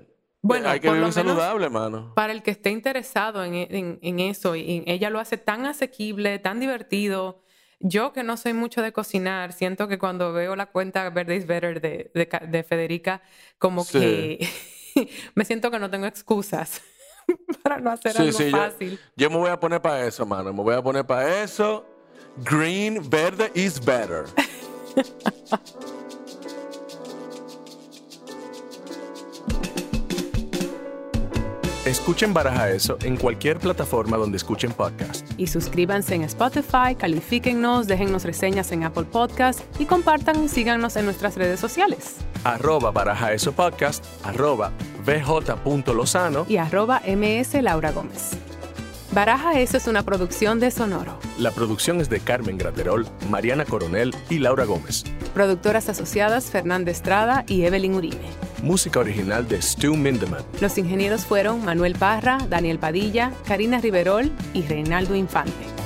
Bueno, 0.42 0.70
hay 0.70 0.80
que 0.80 0.90
vivir 0.90 1.12
saludable, 1.12 1.70
mano. 1.70 2.14
Para 2.16 2.32
el 2.32 2.42
que 2.44 2.52
esté 2.52 2.70
interesado 2.70 3.44
en, 3.44 4.00
en 4.02 4.20
eso, 4.20 4.56
y 4.56 4.84
ella 4.88 5.10
lo 5.10 5.20
hace 5.20 5.38
tan 5.38 5.66
asequible, 5.66 6.40
tan 6.40 6.62
divertido 6.62 7.42
yo 7.80 8.14
que 8.14 8.24
no 8.24 8.38
soy 8.38 8.54
mucho 8.54 8.82
de 8.82 8.92
cocinar, 8.92 9.54
siento 9.54 9.88
que 9.88 9.98
cuando 9.98 10.34
veo 10.34 10.56
la 10.56 10.68
cuenta 10.68 11.10
Verde 11.10 11.36
is 11.36 11.48
Better 11.48 11.82
de, 11.82 12.12
de, 12.14 12.64
Federica, 12.64 13.22
como 13.58 13.88
que 13.88 14.48
me 15.36 15.46
siento 15.46 15.72
que 15.72 15.80
no 15.80 15.90
tengo 15.90 16.06
excusas 16.06 16.82
para 17.64 17.80
no 17.80 17.92
hacer 17.92 18.18
algo 18.18 18.38
fácil. 18.52 19.00
Yo, 19.16 19.30
me 19.30 19.38
voy 19.38 19.50
a 19.50 19.60
poner 19.60 19.82
para 19.82 20.06
eso, 20.06 20.26
mano. 20.26 20.52
Me 20.52 20.64
voy 20.64 20.76
a 20.76 20.82
poner 20.82 21.06
para 21.06 21.44
eso. 21.44 21.86
Green, 22.38 23.10
verde 23.10 23.52
is 23.54 23.84
better. 23.84 24.26
Escuchen 31.90 32.36
Baraja 32.36 32.70
Eso 32.70 33.00
en 33.02 33.18
cualquier 33.18 33.58
plataforma 33.58 34.16
donde 34.16 34.38
escuchen 34.38 34.72
podcast. 34.72 35.26
Y 35.38 35.48
suscríbanse 35.48 36.14
en 36.14 36.22
Spotify, 36.22 36.94
califíquennos, 36.96 37.88
déjennos 37.88 38.26
reseñas 38.26 38.72
en 38.72 38.84
Apple 38.84 39.06
Podcast 39.06 39.62
y 39.80 39.86
compartan 39.86 40.44
y 40.44 40.50
síganos 40.50 40.96
en 40.98 41.06
nuestras 41.06 41.36
redes 41.36 41.60
sociales. 41.60 42.18
Arroba 42.44 42.92
Baraja 42.92 43.34
Eso 43.34 43.54
Podcast, 43.54 44.06
arroba 44.24 44.72
bj.lozano 45.04 46.46
y 46.48 46.58
arroba 46.58 47.02
ms 47.08 47.56
Laura 47.64 47.92
Gómez. 47.92 48.38
Baraja 49.12 49.60
Eso 49.60 49.78
es 49.78 49.88
una 49.88 50.04
producción 50.04 50.60
de 50.60 50.70
Sonoro. 50.70 51.18
La 51.40 51.50
producción 51.50 52.02
es 52.02 52.10
de 52.12 52.20
Carmen 52.20 52.60
Graterol, 52.60 53.08
Mariana 53.32 53.66
Coronel 53.66 54.14
y 54.30 54.38
Laura 54.38 54.66
Gómez. 54.66 55.06
Productoras 55.34 55.90
asociadas 55.90 56.52
Fernanda 56.52 56.92
Estrada 56.92 57.46
y 57.48 57.64
Evelyn 57.64 57.96
Uribe. 57.96 58.49
Música 58.62 59.00
original 59.00 59.48
de 59.48 59.62
Stu 59.62 59.96
Mindeman. 59.96 60.44
Los 60.60 60.78
ingenieros 60.78 61.26
fueron 61.26 61.64
Manuel 61.64 61.96
Parra, 61.96 62.38
Daniel 62.50 62.80
Padilla, 62.80 63.32
Karina 63.48 63.80
Riverol 63.80 64.32
y 64.54 64.64
Reinaldo 64.64 65.16
Infante. 65.16 65.79